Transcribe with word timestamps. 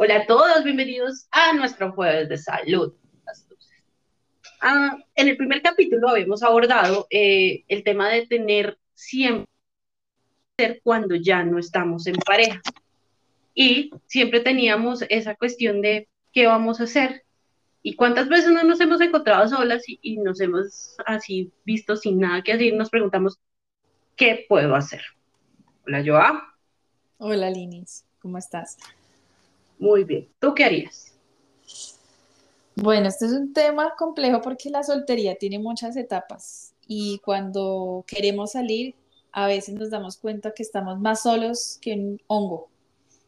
Hola 0.00 0.18
a 0.18 0.26
todos, 0.26 0.62
bienvenidos 0.62 1.26
a 1.32 1.52
nuestro 1.54 1.90
jueves 1.90 2.28
de 2.28 2.38
salud. 2.38 2.94
Ah, 4.60 4.96
en 5.16 5.26
el 5.26 5.36
primer 5.36 5.60
capítulo 5.60 6.08
habíamos 6.08 6.44
abordado 6.44 7.08
eh, 7.10 7.64
el 7.66 7.82
tema 7.82 8.08
de 8.08 8.24
tener 8.28 8.78
siempre 8.94 9.48
cuando 10.84 11.16
ya 11.16 11.42
no 11.42 11.58
estamos 11.58 12.06
en 12.06 12.14
pareja. 12.14 12.62
Y 13.54 13.90
siempre 14.06 14.38
teníamos 14.38 15.02
esa 15.08 15.34
cuestión 15.34 15.80
de 15.82 16.06
qué 16.32 16.46
vamos 16.46 16.80
a 16.80 16.84
hacer. 16.84 17.24
Y 17.82 17.96
cuántas 17.96 18.28
veces 18.28 18.52
no 18.52 18.62
nos 18.62 18.80
hemos 18.80 19.00
encontrado 19.00 19.48
solas 19.48 19.82
y, 19.88 20.16
nos 20.18 20.40
hemos 20.40 20.94
así 21.06 21.50
visto 21.64 21.96
sin 21.96 22.20
nada 22.20 22.42
que 22.42 22.52
hacer, 22.52 22.72
nos 22.74 22.90
preguntamos, 22.90 23.40
¿qué 24.14 24.46
puedo 24.48 24.76
hacer? 24.76 25.02
Hola, 25.88 26.04
Joa. 26.06 26.54
Hola, 27.16 27.50
Linis, 27.50 28.06
¿cómo 28.20 28.38
estás? 28.38 28.76
Muy 29.78 30.04
bien. 30.04 30.28
¿Tú 30.38 30.54
qué 30.54 30.64
harías? 30.64 31.14
Bueno, 32.74 33.08
este 33.08 33.26
es 33.26 33.32
un 33.32 33.52
tema 33.52 33.94
complejo 33.96 34.40
porque 34.40 34.70
la 34.70 34.84
soltería 34.84 35.36
tiene 35.36 35.58
muchas 35.58 35.96
etapas 35.96 36.74
y 36.86 37.18
cuando 37.24 38.04
queremos 38.06 38.52
salir, 38.52 38.94
a 39.32 39.46
veces 39.46 39.74
nos 39.74 39.90
damos 39.90 40.16
cuenta 40.16 40.52
que 40.52 40.62
estamos 40.62 40.98
más 40.98 41.22
solos 41.22 41.78
que 41.80 41.92
un 41.94 42.20
hongo, 42.28 42.68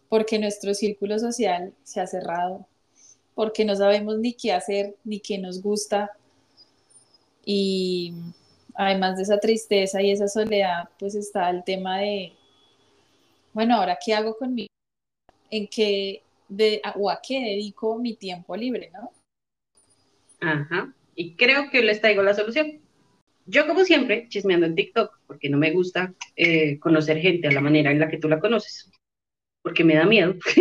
porque 0.08 0.38
nuestro 0.38 0.72
círculo 0.74 1.18
social 1.18 1.74
se 1.82 2.00
ha 2.00 2.06
cerrado, 2.06 2.66
porque 3.34 3.64
no 3.64 3.76
sabemos 3.76 4.18
ni 4.18 4.34
qué 4.34 4.52
hacer, 4.52 4.96
ni 5.04 5.20
qué 5.20 5.38
nos 5.38 5.60
gusta. 5.60 6.10
Y 7.44 8.14
además 8.74 9.16
de 9.16 9.24
esa 9.24 9.38
tristeza 9.38 10.00
y 10.00 10.10
esa 10.10 10.28
soledad, 10.28 10.88
pues 10.98 11.14
está 11.14 11.50
el 11.50 11.64
tema 11.64 11.98
de, 11.98 12.32
bueno, 13.52 13.76
ahora 13.76 13.98
qué 14.04 14.14
hago 14.14 14.36
con 14.36 14.54
mi 14.54 14.66
en 15.50 15.66
qué 15.66 16.22
de, 16.50 16.82
o 16.96 17.10
a 17.10 17.20
qué 17.26 17.40
dedico 17.40 17.98
mi 17.98 18.16
tiempo 18.16 18.54
libre, 18.56 18.90
¿no? 18.92 19.12
Ajá. 20.40 20.92
Y 21.14 21.36
creo 21.36 21.70
que 21.70 21.82
les 21.82 22.00
traigo 22.00 22.22
la 22.22 22.34
solución. 22.34 22.80
Yo, 23.46 23.66
como 23.66 23.84
siempre, 23.84 24.26
chismeando 24.28 24.66
en 24.66 24.74
TikTok, 24.74 25.18
porque 25.26 25.48
no 25.48 25.56
me 25.58 25.70
gusta 25.70 26.12
eh, 26.36 26.78
conocer 26.78 27.18
gente 27.18 27.48
a 27.48 27.52
la 27.52 27.60
manera 27.60 27.90
en 27.90 27.98
la 27.98 28.08
que 28.08 28.18
tú 28.18 28.28
la 28.28 28.38
conoces, 28.40 28.90
porque 29.62 29.84
me 29.84 29.94
da 29.94 30.04
miedo. 30.04 30.34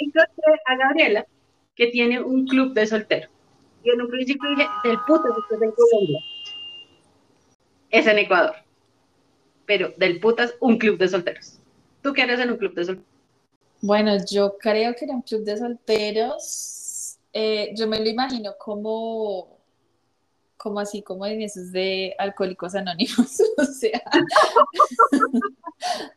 Encontré 0.00 0.52
a 0.66 0.76
Gabriela, 0.76 1.26
que 1.74 1.88
tiene 1.88 2.22
un 2.22 2.46
club 2.46 2.74
de 2.74 2.86
solteros. 2.86 3.30
Y 3.82 3.90
en 3.90 4.02
un 4.02 4.08
principio 4.08 4.50
dije, 4.50 4.66
del 4.84 4.98
puto 5.06 5.24
que 5.48 5.54
es 5.54 5.62
en 5.62 5.72
Colombia. 5.72 6.20
Es 7.90 8.06
en 8.06 8.18
Ecuador. 8.18 8.54
Pero 9.66 9.92
del 9.96 10.20
putas, 10.20 10.54
un 10.60 10.78
club 10.78 10.98
de 10.98 11.08
solteros. 11.08 11.60
¿Tú 12.02 12.12
qué 12.12 12.22
eres 12.22 12.40
en 12.40 12.50
un 12.50 12.58
club 12.58 12.74
de 12.74 12.84
solteros? 12.84 13.17
Bueno, 13.80 14.16
yo 14.28 14.58
creo 14.58 14.94
que 14.94 15.04
era 15.04 15.14
un 15.14 15.22
club 15.22 15.44
de 15.44 15.56
solteros. 15.56 17.18
Eh, 17.32 17.72
yo 17.76 17.86
me 17.86 18.00
lo 18.00 18.08
imagino 18.08 18.56
como, 18.58 19.58
como 20.56 20.80
así, 20.80 21.02
como 21.02 21.24
en 21.26 21.42
esos 21.42 21.70
de 21.70 22.14
alcohólicos 22.18 22.74
anónimos. 22.74 23.40
o 23.58 23.64
sea, 23.64 24.02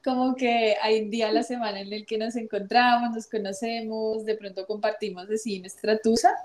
como 0.04 0.36
que 0.36 0.76
hay 0.82 1.02
un 1.02 1.12
día 1.12 1.30
a 1.30 1.32
la 1.32 1.44
semana 1.44 1.82
en 1.82 1.94
el 1.94 2.06
que 2.06 2.17
nos 2.17 2.36
encontramos, 2.36 3.12
nos 3.16 3.28
conocemos, 3.28 4.26
de 4.26 4.36
pronto 4.36 4.66
compartimos 4.66 5.30
así 5.30 5.59
nuestra 5.59 5.98
tusa. 6.00 6.36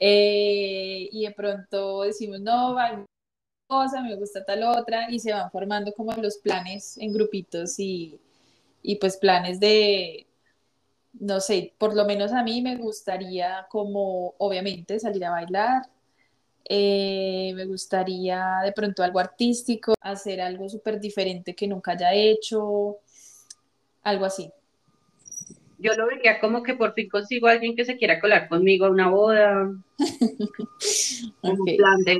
Eh, 0.00 1.08
y 1.12 1.24
de 1.26 1.30
pronto 1.32 2.02
decimos, 2.02 2.40
no, 2.40 2.74
va 2.74 3.04
cosa, 3.66 4.02
me 4.02 4.16
gusta 4.16 4.44
tal 4.44 4.62
otra, 4.64 5.10
y 5.10 5.18
se 5.20 5.32
van 5.32 5.50
formando 5.50 5.92
como 5.92 6.12
los 6.12 6.38
planes 6.38 6.96
en 6.98 7.12
grupitos 7.12 7.78
y, 7.78 8.18
y 8.82 8.96
pues 8.96 9.16
planes 9.16 9.58
de, 9.60 10.26
no 11.20 11.40
sé, 11.40 11.74
por 11.78 11.94
lo 11.94 12.04
menos 12.04 12.32
a 12.32 12.42
mí 12.42 12.62
me 12.62 12.76
gustaría 12.76 13.66
como, 13.70 14.34
obviamente, 14.38 14.98
salir 14.98 15.24
a 15.24 15.30
bailar, 15.30 15.82
eh, 16.68 17.52
me 17.54 17.64
gustaría 17.64 18.60
de 18.64 18.72
pronto 18.72 19.02
algo 19.02 19.20
artístico, 19.20 19.94
hacer 20.00 20.40
algo 20.40 20.68
súper 20.68 21.00
diferente 21.00 21.54
que 21.54 21.68
nunca 21.68 21.92
haya 21.92 22.12
hecho, 22.12 22.96
algo 24.02 24.24
así. 24.24 24.50
Yo 25.78 25.92
lo 25.94 26.06
vería 26.06 26.40
como 26.40 26.62
que 26.62 26.74
por 26.74 26.94
fin 26.94 27.08
consigo 27.08 27.46
a 27.46 27.52
alguien 27.52 27.76
que 27.76 27.84
se 27.84 27.96
quiera 27.96 28.20
colar 28.20 28.48
conmigo 28.48 28.86
a 28.86 28.90
una 28.90 29.10
boda, 29.10 29.70
un 31.42 31.64
plan, 31.76 32.02
de, 32.04 32.18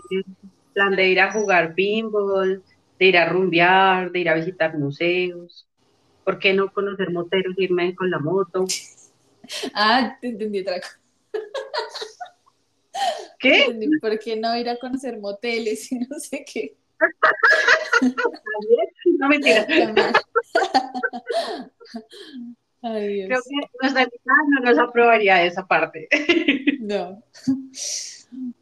plan 0.74 0.94
de 0.94 1.08
ir 1.08 1.20
a 1.20 1.32
jugar 1.32 1.74
pinball, 1.74 2.62
de 2.98 3.06
ir 3.06 3.16
a 3.16 3.28
rumbear, 3.28 4.12
de 4.12 4.18
ir 4.20 4.28
a 4.28 4.34
visitar 4.34 4.76
museos. 4.78 5.66
¿Por 6.26 6.40
qué 6.40 6.52
no 6.52 6.72
conocer 6.72 7.10
moteros, 7.12 7.54
irme 7.56 7.94
con 7.94 8.10
la 8.10 8.18
moto? 8.18 8.64
ah, 9.74 10.18
te 10.20 10.26
entendí 10.26 10.58
otra 10.60 10.80
cosa. 10.80 10.98
¿Qué? 13.38 13.78
¿Por 14.00 14.18
qué 14.18 14.34
no 14.34 14.56
ir 14.56 14.68
a 14.68 14.76
conocer 14.76 15.20
moteles 15.20 15.92
y 15.92 16.00
no 16.00 16.18
sé 16.18 16.44
qué? 16.44 16.74
no 19.18 19.28
me 19.28 19.38
Creo 19.38 19.76
que 23.42 23.54
nuestra 23.80 24.08
no 24.50 24.60
nos 24.64 24.78
aprobaría 24.80 25.44
esa 25.44 25.64
parte. 25.64 26.08
no. 26.80 27.22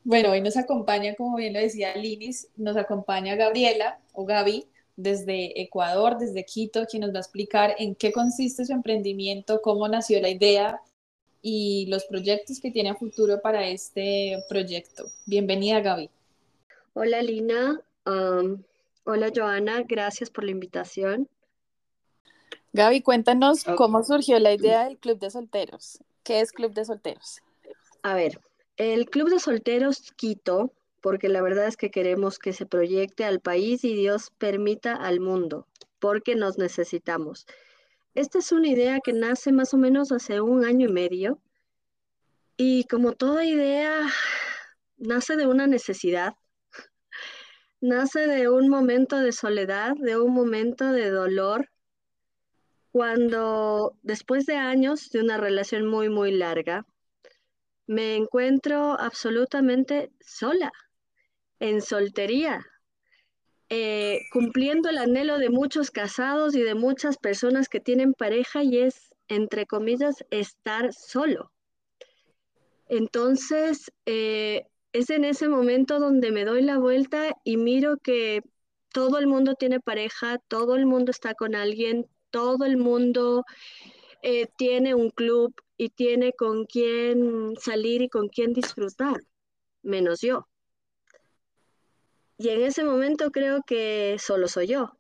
Bueno, 0.03 0.33
hoy 0.33 0.43
nos 0.43 0.59
acompaña, 0.59 1.15
como 1.15 1.39
bien 1.39 1.55
lo 1.55 1.61
decía 1.61 1.97
Linis, 1.97 2.51
nos 2.57 2.77
acompaña 2.77 3.37
Gabriela 3.37 4.01
o 4.13 4.27
Gaby, 4.27 4.69
desde 4.97 5.61
Ecuador, 5.61 6.19
desde 6.19 6.45
Quito, 6.45 6.87
quien 6.87 7.03
nos 7.03 7.13
va 7.13 7.19
a 7.19 7.21
explicar 7.21 7.75
en 7.79 7.95
qué 7.95 8.13
consiste 8.13 8.65
su 8.65 8.73
emprendimiento, 8.73 9.61
cómo 9.61 9.89
nació 9.89 10.21
la 10.21 10.29
idea 10.29 10.81
y 11.43 11.87
los 11.87 12.05
proyectos 12.05 12.61
que 12.61 12.71
tiene 12.71 12.91
a 12.91 12.95
futuro 12.95 13.41
para 13.43 13.67
este 13.69 14.43
proyecto. 14.49 15.05
Bienvenida, 15.27 15.81
Gaby. 15.81 16.11
Hola, 16.95 17.23
Lina. 17.23 17.81
hola, 18.05 19.33
Joana. 19.35 19.83
Gracias 19.87 20.31
por 20.31 20.45
la 20.45 20.53
invitación. 20.53 21.29
Gaby, 22.73 23.03
cuéntanos 23.03 23.65
cómo 23.77 24.03
surgió 24.03 24.39
la 24.39 24.53
idea 24.53 24.85
del 24.85 24.99
Club 24.99 25.19
de 25.19 25.31
Solteros. 25.31 25.99
¿Qué 26.23 26.41
es 26.41 26.51
Club 26.51 26.73
de 26.73 26.85
Solteros? 26.85 27.41
A 28.03 28.15
ver, 28.15 28.41
el 28.77 29.09
Club 29.11 29.31
de 29.31 29.39
Solteros 29.39 30.13
Quito 30.17 30.73
porque 31.05 31.29
la 31.29 31.43
verdad 31.43 31.67
es 31.67 31.77
que 31.77 31.91
queremos 31.91 32.39
que 32.39 32.55
se 32.55 32.65
proyecte 32.65 33.27
al 33.27 33.39
país 33.39 33.85
y 33.85 33.95
Dios 33.95 34.33
permita 34.39 34.95
al 34.95 35.21
mundo, 35.21 35.69
porque 35.99 36.35
nos 36.35 36.57
necesitamos. 36.57 37.47
Esta 38.15 38.39
es 38.39 38.53
una 38.53 38.69
idea 38.69 39.01
que 39.05 39.13
nace 39.13 39.53
más 39.53 39.75
o 39.75 39.77
menos 39.77 40.13
hace 40.13 40.41
un 40.41 40.65
año 40.65 40.89
y 40.89 40.93
medio 40.93 41.43
y 42.57 42.85
como 42.85 43.13
toda 43.13 43.45
idea, 43.45 44.01
nace 44.97 45.37
de 45.37 45.47
una 45.47 45.67
necesidad, 45.67 46.37
nace 47.83 48.27
de 48.27 48.49
un 48.49 48.71
momento 48.71 49.19
de 49.19 49.33
soledad, 49.33 49.93
de 49.97 50.19
un 50.19 50.33
momento 50.33 50.91
de 50.91 51.11
dolor, 51.11 51.69
cuando 52.93 53.95
después 54.01 54.47
de 54.47 54.57
años 54.57 55.11
de 55.11 55.21
una 55.21 55.37
relación 55.37 55.87
muy, 55.87 56.09
muy 56.09 56.33
larga, 56.33 56.87
me 57.87 58.17
encuentro 58.17 58.99
absolutamente 58.99 60.11
sola 60.21 60.73
en 61.61 61.83
soltería, 61.83 62.65
eh, 63.69 64.21
cumpliendo 64.33 64.89
el 64.89 64.99
anhelo 64.99 65.39
de 65.39 65.51
muchos 65.51 65.91
casados 65.91 66.55
y 66.55 66.63
de 66.63 66.75
muchas 66.75 67.17
personas 67.17 67.69
que 67.69 67.81
tienen 67.81 68.15
pareja 68.15 68.63
y 68.63 68.79
es, 68.79 69.11
entre 69.29 69.67
comillas, 69.67 70.25
estar 70.31 70.93
solo. 70.93 71.51
Entonces, 72.87 73.91
eh, 74.07 74.67
es 74.93 75.11
en 75.11 75.25
ese 75.25 75.49
momento 75.49 75.99
donde 75.99 76.31
me 76.31 76.45
doy 76.45 76.63
la 76.63 76.79
vuelta 76.79 77.35
y 77.43 77.57
miro 77.57 77.97
que 77.97 78.43
todo 78.93 79.19
el 79.19 79.27
mundo 79.27 79.55
tiene 79.55 79.81
pareja, 79.81 80.39
todo 80.47 80.77
el 80.77 80.87
mundo 80.87 81.11
está 81.11 81.35
con 81.35 81.55
alguien, 81.55 82.07
todo 82.31 82.65
el 82.65 82.77
mundo 82.77 83.45
eh, 84.23 84.47
tiene 84.57 84.95
un 84.95 85.11
club 85.11 85.55
y 85.77 85.89
tiene 85.89 86.33
con 86.33 86.67
quién 86.67 87.55
salir 87.61 88.03
y 88.03 88.09
con 88.09 88.29
quién 88.29 88.53
disfrutar, 88.53 89.17
menos 89.83 90.21
yo. 90.21 90.47
Y 92.37 92.49
en 92.49 92.63
ese 92.63 92.85
momento 92.85 93.31
creo 93.31 93.63
que 93.65 94.17
solo 94.19 94.49
soy 94.49 94.69
yo. 94.69 94.99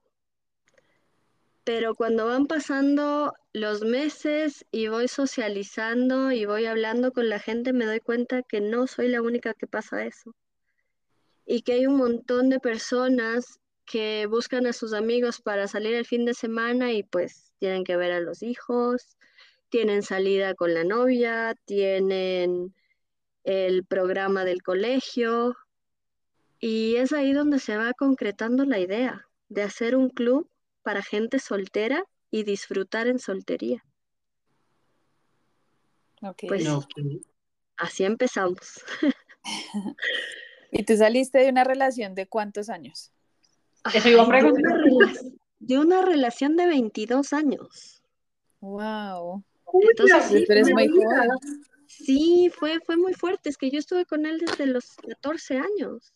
Pero 1.65 1.95
cuando 1.95 2.27
van 2.27 2.47
pasando 2.47 3.33
los 3.53 3.83
meses 3.83 4.67
y 4.71 4.89
voy 4.89 5.09
socializando 5.09 6.31
y 6.31 6.45
voy 6.45 6.67
hablando 6.67 7.13
con 7.13 7.29
la 7.29 7.39
gente, 7.39 7.73
me 7.73 7.87
doy 7.87 8.01
cuenta 8.01 8.43
que 8.43 8.61
no 8.61 8.87
soy 8.87 9.09
la 9.09 9.23
única 9.23 9.55
que 9.55 9.67
pasa 9.67 10.05
eso. 10.05 10.35
Y 11.47 11.63
que 11.63 11.73
hay 11.73 11.87
un 11.87 11.97
montón 11.97 12.51
de 12.51 12.61
personas 12.61 13.59
que 13.87 14.27
buscan 14.27 14.67
a 14.67 14.73
sus 14.73 14.93
amigos 14.93 15.41
para 15.41 15.69
salir 15.69 15.95
el 15.95 16.07
fin 16.07 16.25
de 16.25 16.35
semana 16.35 16.93
y 16.93 17.03
pues 17.03 17.53
tienen 17.59 17.85
que 17.85 17.97
ver 17.97 18.13
a 18.13 18.21
los 18.21 18.43
hijos, 18.43 19.17
tienen 19.69 20.03
salida 20.03 20.55
con 20.55 20.75
la 20.75 20.85
novia, 20.85 21.55
tienen 21.65 22.75
el 23.45 23.85
programa 23.85 24.45
del 24.45 24.63
colegio, 24.63 25.57
y 26.61 26.97
es 26.97 27.13
ahí 27.13 27.33
donde 27.33 27.59
se 27.59 27.77
va 27.77 27.93
concretando 27.93 28.65
la 28.65 28.79
idea 28.79 29.27
de 29.49 29.63
hacer 29.63 29.97
un 29.97 30.09
club 30.11 30.49
para 30.83 31.03
gente 31.03 31.39
soltera 31.39 32.05
y 32.31 32.43
disfrutar 32.45 33.07
en 33.07 33.19
soltería. 33.19 33.85
Ok. 36.23 36.45
Pues 36.49 36.67
así 37.77 38.05
empezamos. 38.05 38.83
¿Y 40.73 40.85
tú 40.85 40.97
saliste 40.97 41.39
de 41.39 41.51
una 41.51 41.65
relación 41.65 42.15
de 42.15 42.27
cuántos 42.27 42.69
años? 42.69 43.13
Eso 43.93 44.09
iba 44.09 44.23
a 44.23 44.27
de 45.61 45.79
una 45.79 46.01
de 46.01 46.07
relación 46.07 46.57
de 46.57 46.67
22 46.67 47.33
años. 47.33 48.03
Wow. 48.61 49.45
Entonces 49.91 50.25
sí, 50.25 50.45
Tú 50.47 50.53
eres 50.53 50.71
muy- 50.71 50.89
joven. 50.89 51.29
sí, 51.87 52.51
fue, 52.55 52.81
fue 52.81 52.97
muy 52.97 53.13
fuerte. 53.15 53.51
Es 53.51 53.57
que 53.57 53.71
yo 53.71 53.79
estuve 53.79 54.07
con 54.07 54.27
él 54.27 54.39
desde 54.39 54.67
los 54.67 54.97
14 54.97 55.59
años. 55.59 56.13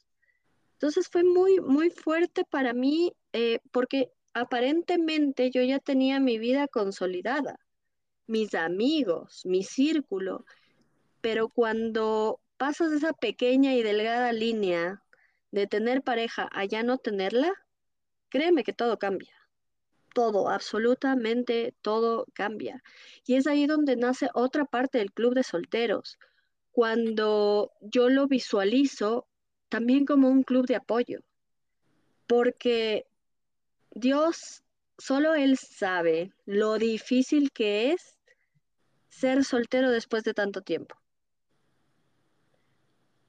Entonces 0.78 1.08
fue 1.08 1.24
muy, 1.24 1.60
muy 1.60 1.90
fuerte 1.90 2.44
para 2.44 2.72
mí 2.72 3.12
eh, 3.32 3.58
porque 3.72 4.12
aparentemente 4.32 5.50
yo 5.50 5.60
ya 5.62 5.80
tenía 5.80 6.20
mi 6.20 6.38
vida 6.38 6.68
consolidada, 6.68 7.58
mis 8.28 8.54
amigos, 8.54 9.42
mi 9.44 9.64
círculo, 9.64 10.44
pero 11.20 11.48
cuando 11.48 12.40
pasas 12.58 12.92
esa 12.92 13.12
pequeña 13.12 13.74
y 13.74 13.82
delgada 13.82 14.32
línea 14.32 15.02
de 15.50 15.66
tener 15.66 16.02
pareja 16.02 16.48
a 16.52 16.64
ya 16.64 16.84
no 16.84 16.96
tenerla, 16.98 17.52
créeme 18.28 18.62
que 18.62 18.72
todo 18.72 19.00
cambia. 19.00 19.34
Todo, 20.14 20.48
absolutamente 20.48 21.74
todo 21.82 22.24
cambia. 22.34 22.84
Y 23.26 23.34
es 23.34 23.48
ahí 23.48 23.66
donde 23.66 23.96
nace 23.96 24.28
otra 24.32 24.64
parte 24.64 24.98
del 24.98 25.12
club 25.12 25.34
de 25.34 25.42
solteros, 25.42 26.20
cuando 26.70 27.72
yo 27.80 28.08
lo 28.10 28.28
visualizo 28.28 29.26
también 29.68 30.06
como 30.06 30.28
un 30.28 30.42
club 30.42 30.66
de 30.66 30.76
apoyo, 30.76 31.20
porque 32.26 33.06
Dios, 33.90 34.62
solo 34.98 35.34
Él 35.34 35.56
sabe 35.58 36.32
lo 36.46 36.78
difícil 36.78 37.50
que 37.52 37.92
es 37.92 38.16
ser 39.08 39.44
soltero 39.44 39.90
después 39.90 40.24
de 40.24 40.34
tanto 40.34 40.62
tiempo, 40.62 40.96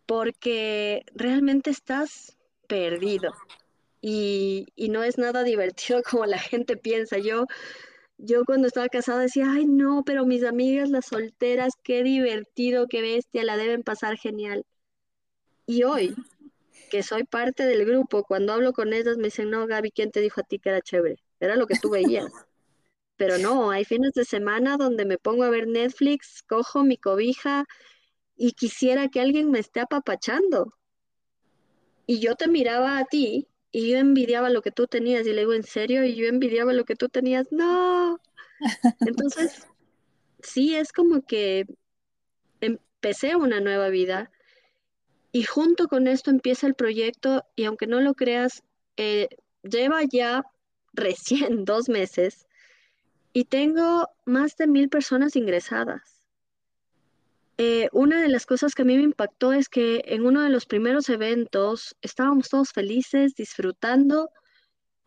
porque 0.06 1.03
realmente 1.13 1.69
estás 1.69 2.38
perdido 2.68 3.31
y, 4.01 4.68
y 4.75 4.89
no 4.89 5.03
es 5.03 5.18
nada 5.18 5.44
divertido 5.44 6.01
como 6.03 6.25
la 6.25 6.39
gente 6.39 6.77
piensa. 6.77 7.18
Yo, 7.18 7.45
yo 8.18 8.45
cuando 8.45 8.68
estaba 8.68 8.89
casada 8.89 9.21
decía, 9.21 9.45
ay 9.51 9.65
no, 9.65 10.03
pero 10.06 10.25
mis 10.25 10.44
amigas 10.44 10.89
las 10.89 11.07
solteras, 11.07 11.74
qué 11.83 12.03
divertido, 12.03 12.88
qué 12.88 13.01
bestia, 13.01 13.44
la 13.44 13.57
deben 13.57 13.83
pasar 13.83 14.18
genial. 14.18 14.65
Y 15.69 15.83
hoy, 15.83 16.16
que 16.89 17.04
soy 17.04 17.25
parte 17.25 17.68
del 17.68 17.86
grupo, 17.86 18.24
cuando 18.24 18.54
hablo 18.54 18.74
con 18.74 18.92
ellas 18.92 19.18
me 19.18 19.25
dicen, 19.25 19.51
no, 19.51 19.68
Gaby, 19.68 19.92
¿quién 19.92 20.10
te 20.10 20.19
dijo 20.19 20.42
a 20.42 20.44
ti 20.44 20.57
que 20.57 20.69
era 20.69 20.81
chévere? 20.81 21.18
Era 21.39 21.56
lo 21.56 21.68
que 21.68 21.77
tú 21.80 21.92
veías. 21.92 22.31
Pero 23.18 23.38
no, 23.38 23.69
hay 23.69 23.86
fines 23.86 24.13
de 24.13 24.25
semana 24.25 24.77
donde 24.77 25.06
me 25.06 25.19
pongo 25.19 25.44
a 25.44 25.51
ver 25.51 25.68
Netflix, 25.68 26.42
cojo 26.42 26.83
mi 26.83 26.98
cobija 26.98 27.66
y 28.36 28.54
quisiera 28.54 29.10
que 29.10 29.21
alguien 29.21 29.51
me 29.51 29.60
esté 29.60 29.80
apapachando. 29.80 30.74
Y 32.07 32.18
yo 32.18 32.33
te 32.33 32.48
miraba 32.48 32.98
a 32.98 33.06
ti 33.06 33.48
y 33.72 33.92
yo 33.92 34.00
envidiaba 34.00 34.50
lo 34.50 34.63
que 34.63 34.72
tú 34.72 34.88
tenías 34.88 35.27
y 35.27 35.33
le 35.33 35.42
digo, 35.42 35.54
¿en 35.54 35.62
serio? 35.62 36.04
Y 36.04 36.15
yo 36.15 36.25
envidiaba 36.25 36.74
lo 36.74 36.83
que 36.83 36.95
tú 36.95 37.10
tenías. 37.10 37.45
No. 37.51 38.19
Entonces, 39.01 39.68
sí, 40.42 40.75
es 40.75 40.92
como 40.92 41.22
que 41.27 41.68
empecé 42.60 43.36
una 43.36 43.60
nueva 43.60 43.89
vida 43.89 44.31
y 45.31 45.43
junto 45.43 45.87
con 45.87 46.07
esto 46.07 46.31
empieza 46.31 46.67
el 46.67 46.75
proyecto 46.75 47.43
y 47.55 47.65
aunque 47.65 47.87
no 47.87 47.99
lo 48.01 48.13
creas, 48.13 48.63
eh, 48.97 49.29
lleva 49.63 50.01
ya 50.03 50.43
recién 50.93 51.65
dos 51.65 51.89
meses 51.89 52.47
y 53.33 53.45
tengo 53.45 54.07
más 54.25 54.55
de 54.57 54.67
mil 54.67 54.89
personas 54.89 55.35
ingresadas. 55.35 56.01
Eh, 57.57 57.89
una 57.91 58.21
de 58.21 58.29
las 58.29 58.45
cosas 58.45 58.73
que 58.73 58.83
a 58.83 58.85
mí 58.85 58.95
me 58.95 59.03
impactó 59.03 59.51
es 59.51 59.67
que 59.67 60.01
en 60.05 60.25
uno 60.25 60.41
de 60.41 60.49
los 60.49 60.65
primeros 60.65 61.09
eventos 61.09 61.93
estábamos 62.01 62.47
todos 62.47 62.71
felices, 62.71 63.35
disfrutando, 63.35 64.29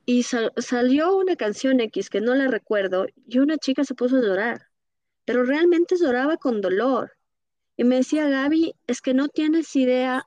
y 0.04 0.24
sal- 0.24 0.52
salió 0.58 1.16
una 1.16 1.36
canción 1.36 1.80
X 1.80 2.10
que 2.10 2.20
no 2.20 2.34
la 2.34 2.48
recuerdo, 2.48 3.06
y 3.26 3.38
una 3.38 3.56
chica 3.56 3.84
se 3.84 3.94
puso 3.94 4.16
a 4.16 4.20
llorar, 4.20 4.66
pero 5.24 5.44
realmente 5.44 5.96
lloraba 5.96 6.36
con 6.36 6.60
dolor. 6.60 7.12
Y 7.76 7.84
me 7.84 7.96
decía, 7.96 8.28
Gaby, 8.28 8.74
es 8.86 9.00
que 9.00 9.14
no 9.14 9.28
tienes 9.28 9.74
idea 9.76 10.26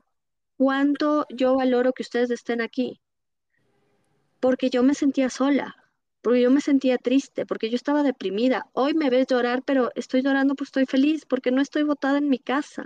cuánto 0.58 1.26
yo 1.30 1.56
valoro 1.56 1.94
que 1.94 2.04
ustedes 2.04 2.32
estén 2.32 2.62
aquí, 2.62 3.02
porque 4.40 4.70
yo 4.70 4.84
me 4.84 4.94
sentía 4.96 5.30
sola, 5.30 5.76
porque 6.22 6.42
yo 6.42 6.52
me 6.52 6.62
sentía 6.62 6.98
triste, 6.98 7.46
porque 7.46 7.70
yo 7.70 7.76
estaba 7.76 8.04
deprimida. 8.04 8.68
Hoy 8.74 8.94
me 8.94 9.10
ves 9.10 9.28
llorar, 9.28 9.64
pero 9.64 9.92
estoy 9.96 10.22
llorando 10.22 10.56
porque 10.56 10.70
estoy 10.70 10.86
feliz, 10.86 11.26
porque 11.26 11.52
no 11.52 11.62
estoy 11.62 11.84
botada 11.84 12.18
en 12.18 12.30
mi 12.30 12.40
casa, 12.40 12.86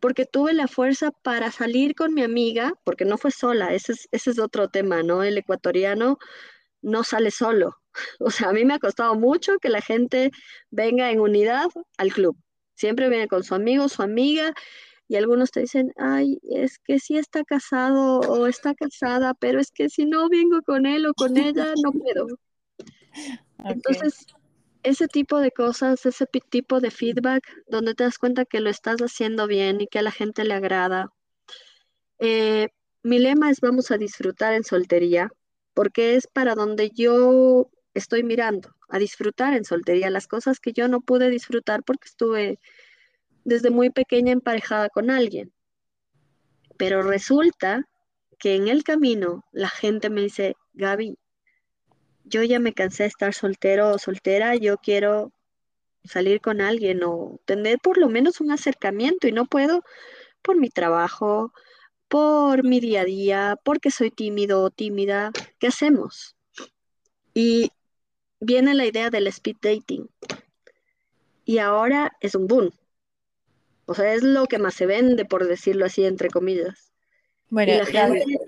porque 0.00 0.26
tuve 0.26 0.52
la 0.52 0.68
fuerza 0.68 1.10
para 1.10 1.50
salir 1.50 1.94
con 1.94 2.14
mi 2.14 2.22
amiga, 2.22 2.72
porque 2.84 3.04
no 3.04 3.18
fue 3.18 3.30
sola, 3.30 3.72
ese 3.74 3.92
es, 3.92 4.08
ese 4.12 4.30
es 4.30 4.38
otro 4.38 4.68
tema, 4.68 5.02
¿no? 5.02 5.22
El 5.22 5.38
ecuatoriano 5.38 6.18
no 6.82 7.04
sale 7.04 7.30
solo. 7.30 7.76
O 8.20 8.30
sea, 8.30 8.50
a 8.50 8.52
mí 8.52 8.64
me 8.64 8.74
ha 8.74 8.78
costado 8.78 9.16
mucho 9.16 9.58
que 9.58 9.68
la 9.68 9.80
gente 9.80 10.30
venga 10.70 11.10
en 11.10 11.18
unidad 11.18 11.66
al 11.96 12.12
club. 12.12 12.36
Siempre 12.78 13.08
viene 13.08 13.26
con 13.26 13.42
su 13.42 13.56
amigo, 13.56 13.88
su 13.88 14.02
amiga, 14.02 14.54
y 15.08 15.16
algunos 15.16 15.50
te 15.50 15.60
dicen, 15.60 15.92
ay, 15.96 16.38
es 16.44 16.78
que 16.78 17.00
sí 17.00 17.18
está 17.18 17.42
casado 17.42 18.20
o 18.20 18.46
está 18.46 18.74
casada, 18.74 19.34
pero 19.34 19.58
es 19.58 19.72
que 19.72 19.88
si 19.88 20.04
no 20.06 20.28
vengo 20.28 20.62
con 20.62 20.86
él 20.86 21.06
o 21.06 21.14
con 21.14 21.36
ella, 21.36 21.72
no 21.82 21.90
puedo. 21.90 22.26
Entonces, 23.58 24.26
ese 24.84 25.08
tipo 25.08 25.40
de 25.40 25.50
cosas, 25.50 26.06
ese 26.06 26.26
tipo 26.26 26.80
de 26.80 26.92
feedback, 26.92 27.42
donde 27.66 27.94
te 27.94 28.04
das 28.04 28.16
cuenta 28.16 28.44
que 28.44 28.60
lo 28.60 28.70
estás 28.70 29.00
haciendo 29.00 29.48
bien 29.48 29.80
y 29.80 29.88
que 29.88 29.98
a 29.98 30.02
la 30.02 30.12
gente 30.12 30.44
le 30.44 30.54
agrada. 30.54 31.10
Eh, 32.20 32.68
mi 33.02 33.18
lema 33.18 33.50
es 33.50 33.60
vamos 33.60 33.90
a 33.90 33.98
disfrutar 33.98 34.54
en 34.54 34.62
soltería, 34.62 35.32
porque 35.74 36.14
es 36.14 36.28
para 36.28 36.54
donde 36.54 36.90
yo 36.94 37.70
estoy 37.94 38.22
mirando, 38.22 38.72
a 38.88 38.98
disfrutar 38.98 39.54
en 39.54 39.64
soltería, 39.64 40.10
las 40.10 40.26
cosas 40.26 40.60
que 40.60 40.72
yo 40.72 40.88
no 40.88 41.00
pude 41.00 41.30
disfrutar 41.30 41.82
porque 41.82 42.08
estuve 42.08 42.58
desde 43.44 43.70
muy 43.70 43.90
pequeña 43.90 44.32
emparejada 44.32 44.88
con 44.88 45.10
alguien. 45.10 45.52
Pero 46.76 47.02
resulta 47.02 47.86
que 48.38 48.54
en 48.54 48.68
el 48.68 48.84
camino 48.84 49.44
la 49.52 49.68
gente 49.68 50.10
me 50.10 50.22
dice, 50.22 50.56
Gaby, 50.74 51.18
yo 52.24 52.42
ya 52.42 52.60
me 52.60 52.72
cansé 52.72 53.04
de 53.04 53.08
estar 53.08 53.34
soltero 53.34 53.90
o 53.90 53.98
soltera, 53.98 54.54
yo 54.54 54.76
quiero 54.78 55.32
salir 56.04 56.40
con 56.40 56.60
alguien 56.60 57.02
o 57.04 57.40
tener 57.44 57.78
por 57.78 57.98
lo 57.98 58.08
menos 58.08 58.40
un 58.40 58.50
acercamiento 58.50 59.28
y 59.28 59.32
no 59.32 59.46
puedo 59.46 59.82
por 60.42 60.56
mi 60.56 60.70
trabajo, 60.70 61.52
por 62.08 62.64
mi 62.64 62.80
día 62.80 63.02
a 63.02 63.04
día, 63.04 63.56
porque 63.64 63.90
soy 63.90 64.10
tímido 64.10 64.62
o 64.62 64.70
tímida. 64.70 65.32
¿Qué 65.58 65.66
hacemos? 65.66 66.36
Y 67.34 67.70
viene 68.40 68.74
la 68.74 68.86
idea 68.86 69.10
del 69.10 69.26
speed 69.28 69.56
dating. 69.62 70.08
Y 71.44 71.58
ahora 71.58 72.16
es 72.20 72.36
un 72.36 72.46
boom. 72.46 72.70
O 73.86 73.94
sea, 73.94 74.14
es 74.14 74.22
lo 74.22 74.46
que 74.46 74.58
más 74.60 74.74
se 74.74 74.86
vende, 74.86 75.24
por 75.24 75.44
decirlo 75.48 75.84
así, 75.86 76.04
entre 76.04 76.30
comillas. 76.30 76.92
Bueno, 77.50 77.72
Y 77.72 77.76
la 77.76 77.86
Gaby, 77.86 78.20
gente, 78.20 78.38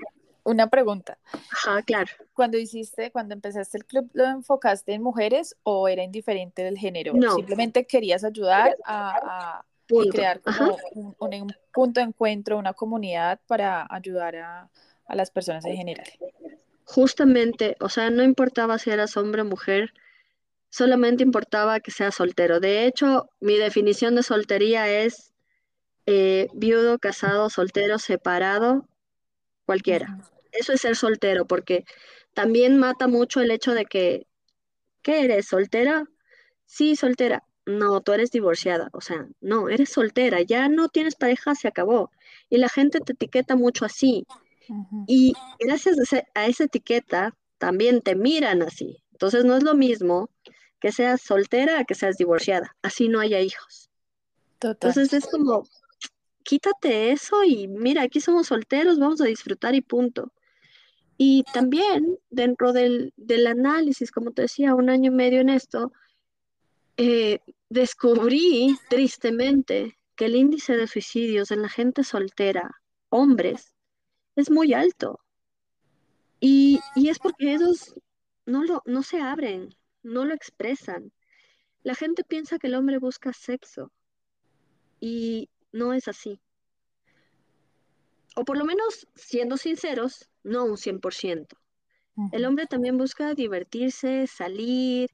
una 0.44 0.68
pregunta. 0.68 1.18
ajá, 1.50 1.82
claro. 1.82 2.10
Cuando 2.34 2.58
hiciste, 2.58 3.10
cuando 3.12 3.34
empezaste 3.34 3.76
el 3.78 3.84
club, 3.84 4.10
¿lo 4.14 4.24
enfocaste 4.24 4.92
en 4.94 5.02
mujeres 5.02 5.56
o 5.62 5.88
era 5.88 6.02
indiferente 6.02 6.62
del 6.62 6.78
género? 6.78 7.14
No. 7.14 7.34
Simplemente 7.34 7.86
querías 7.86 8.24
ayudar 8.24 8.76
a, 8.84 9.64
crear 10.08 10.40
como 10.40 10.76
un, 10.94 11.14
un- 11.18 11.34
un 11.42 11.52
punto 11.72 12.00
de 12.00 12.06
encuentro, 12.06 12.58
una 12.58 12.72
comunidad 12.74 13.40
para 13.46 13.86
ayudar 13.90 14.36
a, 14.36 14.70
a 15.06 15.14
las 15.16 15.30
personas 15.30 15.64
en 15.66 15.76
general. 15.76 16.06
Justamente, 16.92 17.76
o 17.78 17.88
sea, 17.88 18.10
no 18.10 18.24
importaba 18.24 18.76
si 18.76 18.90
eras 18.90 19.16
hombre 19.16 19.42
o 19.42 19.44
mujer, 19.44 19.94
solamente 20.70 21.22
importaba 21.22 21.78
que 21.78 21.92
seas 21.92 22.16
soltero. 22.16 22.58
De 22.58 22.84
hecho, 22.84 23.28
mi 23.38 23.56
definición 23.58 24.16
de 24.16 24.24
soltería 24.24 24.90
es 24.90 25.32
eh, 26.06 26.48
viudo, 26.52 26.98
casado, 26.98 27.48
soltero, 27.48 28.00
separado, 28.00 28.88
cualquiera. 29.66 30.18
Eso 30.50 30.72
es 30.72 30.80
ser 30.80 30.96
soltero, 30.96 31.46
porque 31.46 31.84
también 32.34 32.76
mata 32.76 33.06
mucho 33.06 33.40
el 33.40 33.52
hecho 33.52 33.72
de 33.72 33.84
que, 33.84 34.26
¿qué 35.02 35.24
eres? 35.24 35.46
¿Soltera? 35.46 36.08
Sí, 36.66 36.96
soltera. 36.96 37.44
No, 37.66 38.00
tú 38.00 38.14
eres 38.14 38.32
divorciada. 38.32 38.88
O 38.92 39.00
sea, 39.00 39.28
no, 39.40 39.68
eres 39.68 39.90
soltera, 39.90 40.42
ya 40.42 40.68
no 40.68 40.88
tienes 40.88 41.14
pareja, 41.14 41.54
se 41.54 41.68
acabó. 41.68 42.10
Y 42.48 42.58
la 42.58 42.68
gente 42.68 42.98
te 42.98 43.12
etiqueta 43.12 43.54
mucho 43.54 43.84
así. 43.84 44.26
Y 45.06 45.34
gracias 45.58 45.98
a, 45.98 46.02
ese- 46.02 46.26
a 46.34 46.46
esa 46.46 46.64
etiqueta 46.64 47.36
también 47.58 48.00
te 48.02 48.14
miran 48.14 48.62
así. 48.62 49.02
Entonces 49.12 49.44
no 49.44 49.56
es 49.56 49.62
lo 49.62 49.74
mismo 49.74 50.30
que 50.80 50.92
seas 50.92 51.20
soltera 51.20 51.78
a 51.80 51.84
que 51.84 51.94
seas 51.94 52.16
divorciada. 52.16 52.74
Así 52.82 53.08
no 53.08 53.20
haya 53.20 53.40
hijos. 53.40 53.90
Total. 54.58 54.90
Entonces 54.90 55.12
es 55.12 55.30
como, 55.30 55.64
quítate 56.42 57.12
eso 57.12 57.44
y 57.44 57.68
mira, 57.68 58.02
aquí 58.02 58.20
somos 58.20 58.46
solteros, 58.46 58.98
vamos 58.98 59.20
a 59.20 59.24
disfrutar 59.26 59.74
y 59.74 59.80
punto. 59.82 60.32
Y 61.18 61.44
también 61.52 62.18
dentro 62.30 62.72
del, 62.72 63.12
del 63.16 63.46
análisis, 63.46 64.10
como 64.10 64.30
te 64.30 64.42
decía, 64.42 64.74
un 64.74 64.88
año 64.88 65.10
y 65.12 65.14
medio 65.14 65.40
en 65.40 65.50
esto, 65.50 65.92
eh, 66.96 67.40
descubrí 67.68 68.76
tristemente 68.88 69.98
que 70.16 70.26
el 70.26 70.36
índice 70.36 70.76
de 70.76 70.86
suicidios 70.86 71.50
en 71.50 71.62
la 71.62 71.68
gente 71.68 72.04
soltera, 72.04 72.80
hombres, 73.10 73.69
es 74.40 74.50
muy 74.50 74.74
alto. 74.74 75.20
Y, 76.40 76.80
es 76.96 77.18
porque 77.18 77.54
ellos 77.54 77.94
no, 78.46 78.64
lo, 78.64 78.82
no 78.86 79.02
se 79.02 79.20
abren, 79.20 79.74
no 80.02 80.24
lo 80.24 80.34
expresan. 80.34 81.12
La 81.82 81.94
gente 81.94 82.24
piensa 82.24 82.58
que 82.58 82.66
el 82.66 82.74
hombre 82.74 82.98
busca 82.98 83.32
sexo 83.32 83.92
y 85.00 85.48
no 85.72 85.92
es 85.92 86.08
así. 86.08 86.40
O 88.36 88.44
por 88.44 88.56
lo 88.56 88.64
menos, 88.64 89.06
siendo 89.14 89.56
sinceros, 89.56 90.30
no 90.42 90.64
un 90.64 90.76
100%. 90.76 91.46
El 92.32 92.44
hombre 92.44 92.66
también 92.66 92.98
busca 92.98 93.34
divertirse, 93.34 94.26
salir, 94.26 95.08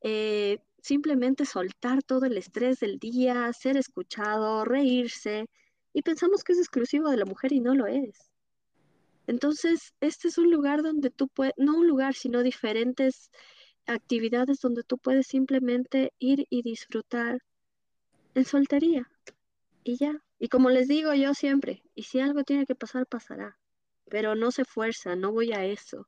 eh, 0.00 0.58
simplemente 0.80 1.44
soltar 1.44 2.02
todo 2.02 2.26
el 2.26 2.36
estrés 2.36 2.78
del 2.78 2.98
día, 2.98 3.52
ser 3.52 3.76
escuchado, 3.76 4.64
reírse, 4.64 5.46
y 5.92 6.02
pensamos 6.02 6.44
que 6.44 6.52
es 6.52 6.58
exclusivo 6.58 7.10
de 7.10 7.16
la 7.16 7.24
mujer 7.24 7.52
y 7.52 7.60
no 7.60 7.74
lo 7.74 7.86
es. 7.86 8.31
Entonces, 9.32 9.94
este 10.02 10.28
es 10.28 10.36
un 10.36 10.50
lugar 10.50 10.82
donde 10.82 11.08
tú 11.08 11.26
puedes, 11.26 11.54
no 11.56 11.78
un 11.78 11.88
lugar, 11.88 12.12
sino 12.12 12.42
diferentes 12.42 13.30
actividades 13.86 14.60
donde 14.60 14.82
tú 14.82 14.98
puedes 14.98 15.26
simplemente 15.26 16.12
ir 16.18 16.46
y 16.50 16.60
disfrutar 16.60 17.38
en 18.34 18.44
soltería. 18.44 19.10
Y 19.84 19.96
ya. 19.96 20.12
Y 20.38 20.48
como 20.48 20.68
les 20.68 20.86
digo 20.86 21.14
yo 21.14 21.32
siempre, 21.32 21.82
y 21.94 22.02
si 22.02 22.20
algo 22.20 22.44
tiene 22.44 22.66
que 22.66 22.74
pasar, 22.74 23.06
pasará. 23.06 23.56
Pero 24.10 24.34
no 24.34 24.50
se 24.50 24.66
fuerza, 24.66 25.16
no 25.16 25.32
voy 25.32 25.54
a 25.54 25.64
eso. 25.64 26.06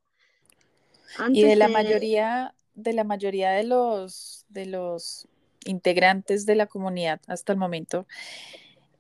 y 1.31 1.45
de 1.45 1.57
la 1.57 1.69
mayoría, 1.69 2.55
de 2.75 2.93
la 2.93 3.05
mayoría 3.05 3.53
de 3.53 3.65
los, 3.65 4.45
de 4.51 4.67
los 4.67 5.29
integrantes 5.65 6.45
de 6.45 6.57
la 6.57 6.67
comunidad 6.67 7.23
hasta 7.27 7.55
el 7.55 7.59
momento, 7.59 8.07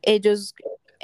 ellos 0.00 0.54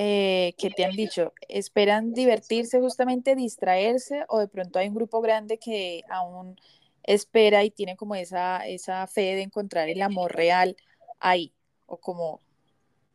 eh, 0.02 0.54
que 0.56 0.70
te 0.70 0.86
han 0.86 0.92
dicho, 0.92 1.34
esperan 1.46 2.14
divertirse, 2.14 2.80
justamente 2.80 3.34
distraerse, 3.34 4.24
o 4.28 4.38
de 4.38 4.48
pronto 4.48 4.78
hay 4.78 4.88
un 4.88 4.94
grupo 4.94 5.20
grande 5.20 5.58
que 5.58 6.04
aún 6.08 6.58
espera 7.02 7.64
y 7.64 7.70
tiene 7.70 7.98
como 7.98 8.14
esa, 8.14 8.66
esa 8.66 9.06
fe 9.06 9.34
de 9.34 9.42
encontrar 9.42 9.90
el 9.90 10.00
amor 10.00 10.34
real 10.34 10.74
ahí, 11.18 11.52
o 11.84 11.98
como, 11.98 12.40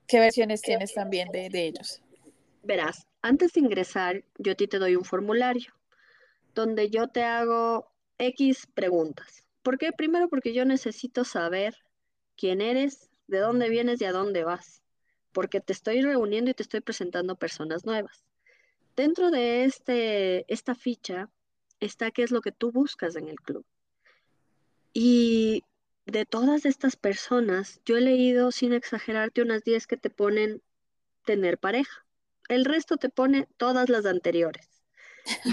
¿qué 0.08 0.20
versiones 0.20 0.62
tienes 0.62 0.94
también 0.94 1.32
de, 1.32 1.50
de 1.50 1.66
ellos? 1.66 2.04
Verás, 2.62 3.08
antes 3.24 3.54
de 3.54 3.62
ingresar, 3.62 4.24
yo 4.38 4.52
a 4.52 4.56
ti 4.56 4.68
te 4.68 4.78
doy 4.78 4.96
un 4.96 5.06
formulario 5.06 5.74
donde 6.54 6.92
yo 6.92 7.08
te 7.08 7.24
hago 7.24 7.90
X 8.20 8.68
preguntas. 8.76 9.44
¿Por 9.64 9.80
qué? 9.80 9.92
Primero 9.92 10.30
porque 10.30 10.54
yo 10.54 10.66
necesito 10.66 11.24
saber 11.24 11.76
quién 12.38 12.62
eres, 12.62 13.10
de 13.26 13.40
dónde 13.40 13.70
vienes 13.70 14.00
y 14.02 14.06
a 14.06 14.12
dónde 14.12 14.44
vas, 14.44 14.84
porque 15.36 15.60
te 15.60 15.74
estoy 15.74 16.02
reuniendo 16.02 16.50
y 16.50 16.54
te 16.54 16.64
estoy 16.64 16.80
presentando 16.80 17.36
personas 17.36 17.86
nuevas. 17.86 18.24
Dentro 18.96 19.32
de 19.32 19.66
este, 19.66 20.52
esta 20.52 20.76
ficha 20.76 21.30
está 21.82 22.10
qué 22.12 22.24
es 22.24 22.32
lo 22.32 22.40
que 22.40 22.54
tú 22.54 22.72
buscas 22.72 23.18
en 23.18 23.28
el 23.28 23.36
club. 23.36 23.66
Y 24.94 25.64
de 26.06 26.26
todas 26.26 26.66
estas 26.66 26.96
personas, 26.96 27.82
yo 27.86 27.98
he 27.98 28.02
leído, 28.02 28.54
sin 28.54 28.72
exagerarte, 28.72 29.42
unas 29.42 29.66
10 29.66 29.88
que 29.88 29.98
te 29.98 30.10
ponen 30.10 30.62
tener 31.26 31.58
pareja. 31.58 32.06
El 32.48 32.64
resto 32.64 32.96
te 32.96 33.10
pone 33.10 33.50
todas 33.58 33.90
las 33.90 34.06
anteriores, 34.06 34.86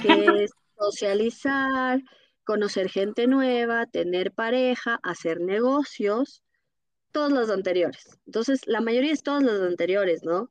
que 0.00 0.44
es 0.44 0.52
socializar, 0.78 2.00
conocer 2.44 2.88
gente 2.88 3.26
nueva, 3.26 3.86
tener 3.86 4.30
pareja, 4.30 5.00
hacer 5.02 5.40
negocios, 5.40 6.44
todas 7.12 7.32
las 7.32 7.50
anteriores. 7.50 8.18
Entonces, 8.26 8.66
la 8.66 8.80
mayoría 8.80 9.12
es 9.12 9.22
todas 9.22 9.42
las 9.42 9.60
anteriores, 9.60 10.24
¿no? 10.24 10.50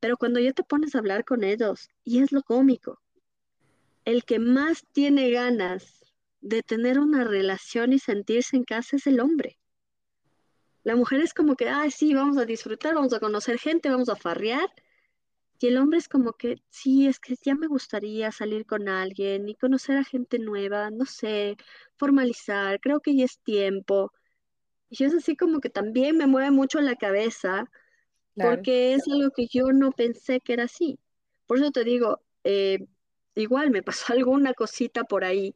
Pero 0.00 0.16
cuando 0.16 0.40
ya 0.40 0.52
te 0.52 0.64
pones 0.64 0.94
a 0.94 0.98
hablar 0.98 1.24
con 1.24 1.44
ellos, 1.44 1.88
y 2.04 2.22
es 2.22 2.32
lo 2.32 2.42
cómico, 2.42 3.00
el 4.04 4.24
que 4.24 4.38
más 4.38 4.84
tiene 4.92 5.30
ganas 5.30 6.12
de 6.40 6.62
tener 6.62 6.98
una 6.98 7.24
relación 7.24 7.92
y 7.92 7.98
sentirse 7.98 8.56
en 8.56 8.64
casa 8.64 8.96
es 8.96 9.06
el 9.06 9.20
hombre. 9.20 9.58
La 10.82 10.96
mujer 10.96 11.20
es 11.20 11.32
como 11.32 11.54
que, 11.54 11.68
ah, 11.68 11.88
sí, 11.90 12.12
vamos 12.12 12.36
a 12.36 12.44
disfrutar, 12.44 12.94
vamos 12.94 13.12
a 13.12 13.20
conocer 13.20 13.58
gente, 13.58 13.88
vamos 13.88 14.08
a 14.08 14.16
farrear, 14.16 14.68
y 15.62 15.68
el 15.68 15.78
hombre 15.78 15.98
es 15.98 16.08
como 16.08 16.32
que, 16.32 16.56
sí, 16.70 17.06
es 17.06 17.20
que 17.20 17.36
ya 17.40 17.54
me 17.54 17.68
gustaría 17.68 18.32
salir 18.32 18.66
con 18.66 18.88
alguien 18.88 19.48
y 19.48 19.54
conocer 19.54 19.96
a 19.96 20.02
gente 20.02 20.40
nueva, 20.40 20.90
no 20.90 21.04
sé, 21.06 21.56
formalizar, 21.96 22.80
creo 22.80 22.98
que 22.98 23.14
ya 23.14 23.24
es 23.24 23.38
tiempo. 23.38 24.12
Y 24.92 25.04
es 25.04 25.14
así 25.14 25.36
como 25.36 25.60
que 25.60 25.70
también 25.70 26.18
me 26.18 26.26
mueve 26.26 26.50
mucho 26.50 26.80
la 26.80 26.96
cabeza, 26.96 27.70
porque 28.34 28.92
es 28.92 29.08
algo 29.08 29.30
que 29.30 29.46
yo 29.46 29.72
no 29.72 29.90
pensé 29.90 30.40
que 30.40 30.52
era 30.52 30.64
así. 30.64 30.98
Por 31.46 31.56
eso 31.58 31.70
te 31.70 31.82
digo, 31.82 32.20
eh, 32.44 32.78
igual 33.34 33.70
me 33.70 33.82
pasó 33.82 34.12
alguna 34.12 34.52
cosita 34.52 35.04
por 35.04 35.24
ahí 35.24 35.54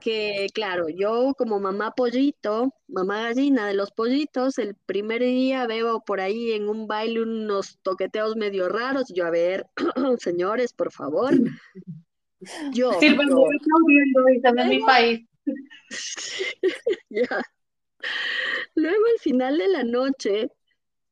que 0.00 0.46
claro, 0.54 0.88
yo 0.88 1.34
como 1.36 1.60
mamá 1.60 1.90
pollito, 1.90 2.72
mamá 2.88 3.24
gallina 3.24 3.66
de 3.66 3.74
los 3.74 3.90
pollitos, 3.90 4.58
el 4.58 4.74
primer 4.74 5.20
día 5.20 5.66
veo 5.66 6.00
por 6.00 6.20
ahí 6.20 6.52
en 6.52 6.68
un 6.68 6.86
baile 6.86 7.22
unos 7.22 7.78
toqueteos 7.82 8.34
medio 8.36 8.68
raros, 8.68 9.08
yo 9.14 9.26
a 9.26 9.30
ver, 9.30 9.66
señores, 10.18 10.72
por 10.72 10.90
favor. 10.90 11.32
Yo. 12.72 12.98
Sí, 12.98 13.14
en 14.62 14.68
mi 14.70 14.78
país. 14.80 15.28
ya. 17.10 17.42
Luego 18.74 19.04
al 19.12 19.20
final 19.20 19.58
de 19.58 19.68
la 19.68 19.84
noche, 19.84 20.50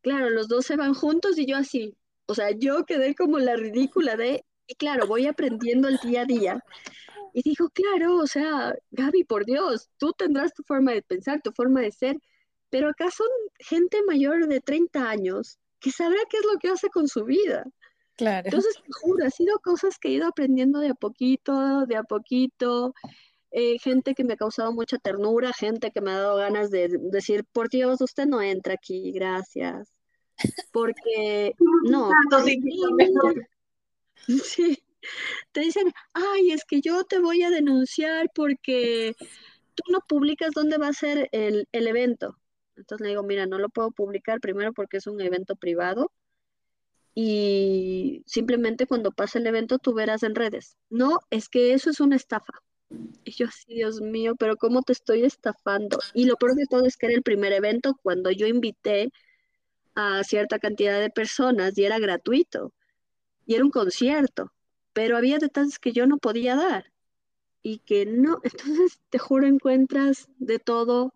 claro, 0.01 0.31
los 0.31 0.49
dos 0.49 0.67
se 0.67 0.77
van 0.77 0.95
juntos 0.95 1.39
y 1.39 1.47
yo 1.47 1.57
así, 1.57 1.97
o 2.27 2.35
sea, 2.35 2.51
yo 2.51 2.85
quedé 2.85 3.15
como 3.15 3.39
la 3.39 3.57
ridícula 3.57 4.17
de, 4.17 4.45
y 4.67 4.75
claro, 4.75 5.07
voy 5.07 5.27
aprendiendo 5.27 5.89
el 5.89 5.99
día 5.99 6.23
a 6.23 6.27
día. 6.27 6.65
Y 7.33 7.43
dijo, 7.43 7.71
claro, 7.71 8.17
o 8.17 8.27
sea, 8.27 8.75
Gaby, 8.91 9.25
por 9.25 9.45
Dios, 9.45 9.89
tú 9.99 10.13
tendrás 10.13 10.53
tu 10.55 10.63
forma 10.63 10.93
de 10.93 11.03
pensar, 11.03 11.41
tu 11.43 11.53
forma 11.53 11.81
de 11.81 11.93
ser, 11.93 12.17
pero 12.71 12.91
acá 12.91 13.11
son 13.11 13.29
gente 13.59 14.03
mayor 14.07 14.47
de 14.47 14.61
30 14.61 15.09
años 15.09 15.59
que 15.81 15.91
sabrá 15.91 16.19
qué 16.29 16.39
es 16.39 16.45
lo 16.45 16.59
que 16.59 16.69
hace 16.69 16.89
con 16.89 17.09
su 17.09 17.25
vida. 17.25 17.65
Claro. 18.17 18.47
Entonces, 18.47 18.75
te 18.75 18.93
juro, 19.01 19.25
ha 19.25 19.31
sido 19.31 19.59
cosas 19.61 19.99
que 19.99 20.09
he 20.09 20.13
ido 20.13 20.27
aprendiendo 20.27 20.81
de 20.81 20.89
a 20.89 20.95
poquito, 20.95 21.87
de 21.87 21.97
a 21.97 22.03
poquito. 22.03 22.93
Eh, 23.51 23.79
gente 23.79 24.15
que 24.15 24.25
me 24.25 24.35
ha 24.35 24.37
causado 24.37 24.73
mucha 24.73 24.99
ternura, 24.99 25.53
gente 25.53 25.91
que 25.91 26.01
me 26.01 26.11
ha 26.11 26.19
dado 26.19 26.37
ganas 26.37 26.71
de 26.71 26.89
decir, 27.01 27.45
por 27.53 27.69
Dios, 27.71 28.01
usted 28.01 28.27
no 28.27 28.43
entra 28.43 28.75
aquí, 28.75 29.13
gracias. 29.13 29.93
Porque, 30.71 31.55
no. 31.85 32.11
sí, 34.45 34.79
te 35.53 35.61
dicen, 35.61 35.93
ay, 36.13 36.51
es 36.51 36.65
que 36.65 36.81
yo 36.81 37.05
te 37.05 37.19
voy 37.21 37.43
a 37.43 37.51
denunciar 37.51 38.31
porque 38.35 39.15
tú 39.75 39.83
no 39.91 40.01
publicas 40.07 40.51
dónde 40.55 40.79
va 40.79 40.89
a 40.89 40.93
ser 40.93 41.29
el, 41.33 41.67
evento. 41.73 42.37
Entonces 42.77 43.05
le 43.05 43.11
digo, 43.11 43.23
mira, 43.23 43.47
no 43.47 43.59
lo 43.59 43.69
puedo 43.71 43.91
publicar 43.91 44.41
primero 44.41 44.73
porque 44.73 44.99
es 44.99 45.07
un 45.07 45.21
evento 45.21 45.57
privado 45.57 46.13
y 47.15 48.23
simplemente 48.27 48.87
cuando 48.87 49.11
pase 49.11 49.39
el 49.39 49.47
evento 49.47 49.79
tú 49.79 49.95
verás 49.95 50.23
en 50.23 50.35
redes. 50.35 50.77
No, 50.91 51.19
es 51.31 51.49
que 51.49 51.73
eso 51.75 51.91
es 51.91 52.01
una 52.01 52.17
estafa. 52.17 52.53
Y 53.25 53.33
yo 53.33 53.47
así, 53.47 53.75
Dios 53.75 54.01
mío, 54.01 54.35
pero 54.37 54.57
¿cómo 54.57 54.83
te 54.83 54.93
estoy 54.93 55.25
estafando? 55.25 55.99
Y 56.15 56.25
lo 56.25 56.37
peor 56.37 56.55
de 56.55 56.67
todo 56.67 56.87
es 56.87 56.97
que 56.97 57.07
era 57.07 57.15
el 57.15 57.23
primer 57.23 57.53
evento 57.53 57.99
cuando 58.03 58.31
yo 58.31 58.47
invité 58.47 59.11
a 59.95 60.25
cierta 60.25 60.59
cantidad 60.59 61.01
de 61.01 61.11
personas 61.11 61.77
y 61.77 61.85
era 61.85 61.99
gratuito. 61.99 62.73
Y 63.47 63.55
era 63.55 63.65
un 63.65 63.71
concierto 63.71 64.53
pero 64.99 65.17
había 65.17 65.39
detalles 65.39 65.79
que 65.79 65.93
yo 65.93 66.09
no 66.09 66.19
podía 66.19 66.57
dar 66.57 66.93
y 67.63 67.79
que 67.79 68.05
no, 68.05 68.41
entonces 68.43 69.01
te 69.11 69.19
juro 69.21 69.47
encuentras 69.47 70.29
de 70.39 70.59
todo 70.59 71.15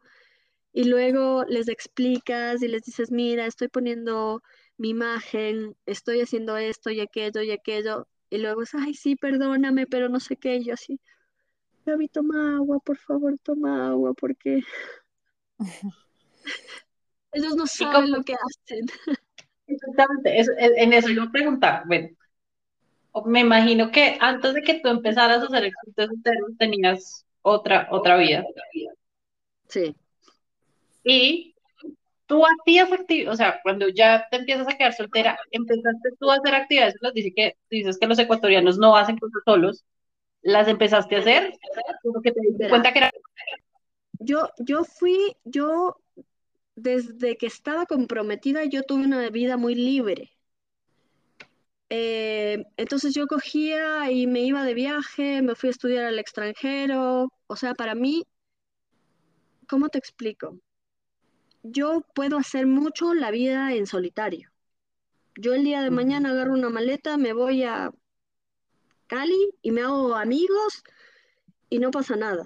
y 0.72 0.84
luego 0.84 1.44
les 1.48 1.68
explicas 1.68 2.62
y 2.62 2.68
les 2.68 2.82
dices, 2.82 3.10
mira, 3.10 3.44
estoy 3.44 3.66
poniendo 3.66 4.40
mi 4.78 4.90
imagen, 4.90 5.74
estoy 5.84 6.20
haciendo 6.20 6.56
esto 6.56 6.90
y 6.90 7.00
aquello 7.00 7.42
y 7.42 7.50
aquello, 7.50 8.06
y 8.30 8.38
luego 8.38 8.62
ay, 8.74 8.94
sí, 8.94 9.16
perdóname, 9.16 9.88
pero 9.88 10.08
no 10.08 10.20
sé 10.20 10.36
qué, 10.36 10.58
y 10.58 10.64
yo 10.66 10.74
así, 10.74 11.00
Gaby, 11.84 12.08
toma 12.08 12.56
agua, 12.56 12.78
por 12.80 12.96
favor, 12.96 13.36
toma 13.42 13.88
agua, 13.88 14.14
porque 14.14 14.62
ellos 17.32 17.56
no 17.56 17.66
saben 17.66 18.10
lo 18.10 18.22
que 18.22 18.34
hacen. 18.34 18.86
Exactamente, 19.66 20.44
en 20.58 20.92
eso 20.92 21.08
iba 21.08 21.24
a 21.24 21.30
preguntar, 21.30 21.84
bueno, 21.86 22.10
me 23.24 23.40
imagino 23.40 23.90
que 23.90 24.16
antes 24.20 24.54
de 24.54 24.62
que 24.62 24.80
tú 24.80 24.88
empezaras 24.88 25.42
a 25.42 25.46
hacer 25.46 25.64
el 25.64 25.72
tenías 26.58 27.24
otra, 27.42 27.88
otra 27.90 28.16
vida. 28.16 28.44
Sí. 29.68 29.94
Y 31.04 31.54
tú 32.26 32.42
hacías 32.44 32.92
actividades, 32.92 33.34
o 33.34 33.36
sea, 33.36 33.60
cuando 33.62 33.88
ya 33.88 34.26
te 34.30 34.38
empiezas 34.38 34.68
a 34.68 34.76
quedar 34.76 34.94
soltera, 34.94 35.38
empezaste 35.50 36.10
tú 36.18 36.30
a 36.30 36.36
hacer 36.36 36.54
actividades, 36.54 36.94
dice 37.14 37.32
que, 37.34 37.56
dices 37.70 37.98
que 37.98 38.06
los 38.06 38.18
ecuatorianos 38.18 38.78
no 38.78 38.96
hacen 38.96 39.18
cosas 39.18 39.42
solos, 39.44 39.84
¿las 40.42 40.68
empezaste 40.68 41.16
a 41.16 41.18
hacer? 41.20 41.52
Porque 42.02 42.32
te 42.32 42.68
cuenta 42.68 42.92
que 42.92 42.98
era... 42.98 43.10
Yo, 44.18 44.48
yo 44.58 44.84
fui, 44.84 45.36
yo 45.44 45.96
desde 46.74 47.36
que 47.36 47.46
estaba 47.46 47.86
comprometida 47.86 48.64
yo 48.64 48.82
tuve 48.82 49.04
una 49.04 49.28
vida 49.30 49.56
muy 49.56 49.74
libre. 49.74 50.30
Eh, 51.88 52.64
entonces 52.76 53.14
yo 53.14 53.26
cogía 53.26 54.10
y 54.10 54.26
me 54.26 54.40
iba 54.40 54.64
de 54.64 54.74
viaje, 54.74 55.42
me 55.42 55.54
fui 55.54 55.68
a 55.68 55.72
estudiar 55.72 56.04
al 56.04 56.18
extranjero. 56.18 57.32
O 57.46 57.56
sea, 57.56 57.74
para 57.74 57.94
mí, 57.94 58.24
¿cómo 59.68 59.88
te 59.88 59.98
explico? 59.98 60.58
Yo 61.62 62.02
puedo 62.14 62.38
hacer 62.38 62.66
mucho 62.66 63.12
la 63.14 63.30
vida 63.30 63.74
en 63.74 63.86
solitario. 63.86 64.50
Yo 65.36 65.54
el 65.54 65.64
día 65.64 65.82
de 65.82 65.90
mañana 65.90 66.30
agarro 66.30 66.54
una 66.54 66.70
maleta, 66.70 67.16
me 67.16 67.32
voy 67.32 67.64
a 67.64 67.92
Cali 69.12 69.54
y 69.60 69.72
me 69.72 69.82
hago 69.82 70.14
amigos 70.14 70.82
y 71.68 71.80
no 71.80 71.90
pasa 71.90 72.16
nada. 72.16 72.44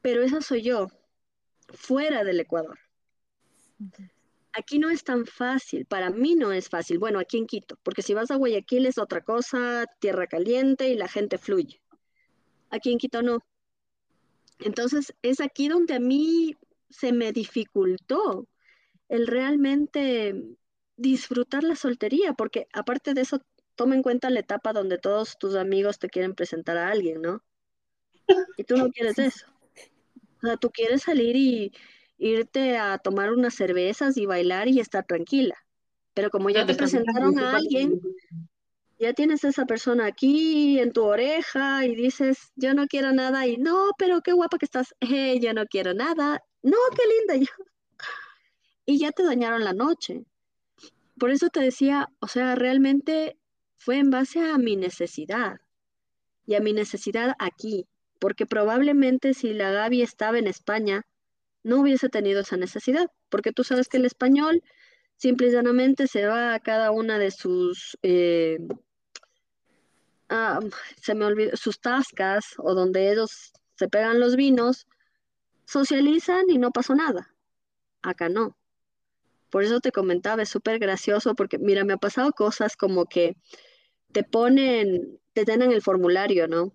Pero 0.00 0.22
esa 0.22 0.40
soy 0.40 0.62
yo, 0.62 0.86
fuera 1.74 2.22
del 2.22 2.38
Ecuador. 2.38 2.78
Aquí 4.52 4.78
no 4.78 4.90
es 4.90 5.02
tan 5.02 5.26
fácil, 5.26 5.86
para 5.86 6.10
mí 6.10 6.36
no 6.36 6.52
es 6.52 6.68
fácil. 6.68 7.00
Bueno, 7.00 7.18
aquí 7.18 7.36
en 7.36 7.48
Quito, 7.48 7.76
porque 7.82 8.02
si 8.02 8.14
vas 8.14 8.30
a 8.30 8.36
Guayaquil 8.36 8.86
es 8.86 8.96
otra 8.96 9.22
cosa, 9.22 9.86
tierra 9.98 10.28
caliente 10.28 10.88
y 10.88 10.94
la 10.94 11.08
gente 11.08 11.36
fluye. 11.36 11.82
Aquí 12.70 12.92
en 12.92 12.98
Quito 12.98 13.20
no. 13.20 13.40
Entonces 14.60 15.12
es 15.20 15.40
aquí 15.40 15.66
donde 15.66 15.94
a 15.94 16.00
mí 16.00 16.54
se 16.90 17.12
me 17.12 17.32
dificultó 17.32 18.46
el 19.08 19.26
realmente 19.26 20.32
disfrutar 20.96 21.64
la 21.64 21.74
soltería, 21.74 22.34
porque 22.34 22.68
aparte 22.72 23.14
de 23.14 23.22
eso, 23.22 23.42
toma 23.80 23.94
en 23.94 24.02
cuenta 24.02 24.28
la 24.28 24.40
etapa 24.40 24.74
donde 24.74 24.98
todos 24.98 25.38
tus 25.38 25.54
amigos 25.54 25.98
te 25.98 26.10
quieren 26.10 26.34
presentar 26.34 26.76
a 26.76 26.90
alguien, 26.90 27.22
¿no? 27.22 27.42
Y 28.58 28.64
tú 28.64 28.76
no 28.76 28.90
quieres 28.92 29.18
eso. 29.18 29.46
O 30.36 30.46
sea, 30.46 30.58
tú 30.58 30.68
quieres 30.68 31.04
salir 31.04 31.34
y 31.34 31.72
irte 32.18 32.76
a 32.76 32.98
tomar 32.98 33.32
unas 33.32 33.54
cervezas 33.54 34.18
y 34.18 34.26
bailar 34.26 34.68
y 34.68 34.80
estar 34.80 35.06
tranquila. 35.06 35.54
Pero 36.12 36.28
como 36.28 36.50
ya 36.50 36.66
te 36.66 36.74
presentaron 36.74 37.38
a 37.38 37.56
alguien, 37.56 38.02
ya 38.98 39.14
tienes 39.14 39.44
esa 39.44 39.64
persona 39.64 40.04
aquí 40.04 40.78
en 40.78 40.92
tu 40.92 41.02
oreja 41.02 41.86
y 41.86 41.94
dices, 41.94 42.52
yo 42.56 42.74
no 42.74 42.86
quiero 42.86 43.14
nada 43.14 43.46
y 43.46 43.56
no, 43.56 43.92
pero 43.96 44.20
qué 44.20 44.34
guapa 44.34 44.58
que 44.58 44.66
estás, 44.66 44.94
eh, 45.00 45.40
yo 45.40 45.54
no 45.54 45.64
quiero 45.64 45.94
nada, 45.94 46.42
no, 46.62 46.76
qué 46.94 47.02
linda 47.18 47.46
yo. 47.48 47.64
Y 48.84 48.98
ya 48.98 49.10
te 49.10 49.22
dañaron 49.22 49.64
la 49.64 49.72
noche. 49.72 50.26
Por 51.18 51.30
eso 51.30 51.48
te 51.48 51.60
decía, 51.60 52.08
o 52.18 52.26
sea, 52.26 52.56
realmente 52.56 53.39
fue 53.80 53.96
en 53.96 54.10
base 54.10 54.40
a 54.40 54.58
mi 54.58 54.76
necesidad 54.76 55.58
y 56.44 56.54
a 56.54 56.60
mi 56.60 56.74
necesidad 56.74 57.34
aquí, 57.38 57.88
porque 58.18 58.44
probablemente 58.44 59.32
si 59.32 59.54
la 59.54 59.70
Gaby 59.70 60.02
estaba 60.02 60.38
en 60.38 60.46
España, 60.46 61.06
no 61.62 61.80
hubiese 61.80 62.10
tenido 62.10 62.42
esa 62.42 62.58
necesidad, 62.58 63.10
porque 63.30 63.52
tú 63.52 63.64
sabes 63.64 63.88
que 63.88 63.96
el 63.96 64.04
español 64.04 64.62
simple 65.16 65.48
y 65.48 65.52
llanamente 65.52 66.08
se 66.08 66.26
va 66.26 66.52
a 66.52 66.60
cada 66.60 66.90
una 66.90 67.18
de 67.18 67.30
sus, 67.30 67.96
eh, 68.02 68.58
se 71.00 71.14
me 71.14 71.24
olvidó, 71.24 71.56
sus 71.56 71.80
tascas 71.80 72.54
o 72.58 72.74
donde 72.74 73.10
ellos 73.10 73.50
se 73.76 73.88
pegan 73.88 74.20
los 74.20 74.36
vinos, 74.36 74.86
socializan 75.64 76.50
y 76.50 76.58
no 76.58 76.70
pasó 76.70 76.94
nada. 76.94 77.34
Acá 78.02 78.28
no. 78.28 78.58
Por 79.48 79.64
eso 79.64 79.80
te 79.80 79.90
comentaba, 79.90 80.42
es 80.42 80.50
súper 80.50 80.78
gracioso 80.78 81.34
porque, 81.34 81.58
mira, 81.58 81.82
me 81.84 81.94
ha 81.94 81.96
pasado 81.96 82.32
cosas 82.32 82.76
como 82.76 83.06
que 83.06 83.36
te 84.12 84.22
ponen, 84.24 85.18
te 85.32 85.44
tienen 85.44 85.72
el 85.72 85.82
formulario, 85.82 86.48
¿no? 86.48 86.72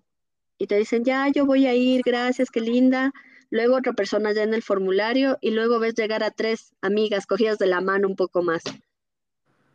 Y 0.58 0.66
te 0.66 0.76
dicen, 0.76 1.04
ya, 1.04 1.28
yo 1.28 1.46
voy 1.46 1.66
a 1.66 1.74
ir, 1.74 2.02
gracias, 2.04 2.50
qué 2.50 2.60
linda 2.60 3.12
luego 3.50 3.76
otra 3.76 3.92
persona 3.92 4.32
ya 4.32 4.42
en 4.42 4.54
el 4.54 4.62
formulario 4.62 5.38
y 5.40 5.50
luego 5.50 5.78
ves 5.78 5.94
llegar 5.94 6.22
a 6.22 6.30
tres 6.30 6.72
amigas 6.80 7.26
cogidas 7.26 7.58
de 7.58 7.66
la 7.66 7.80
mano 7.80 8.08
un 8.08 8.16
poco 8.16 8.42
más. 8.42 8.62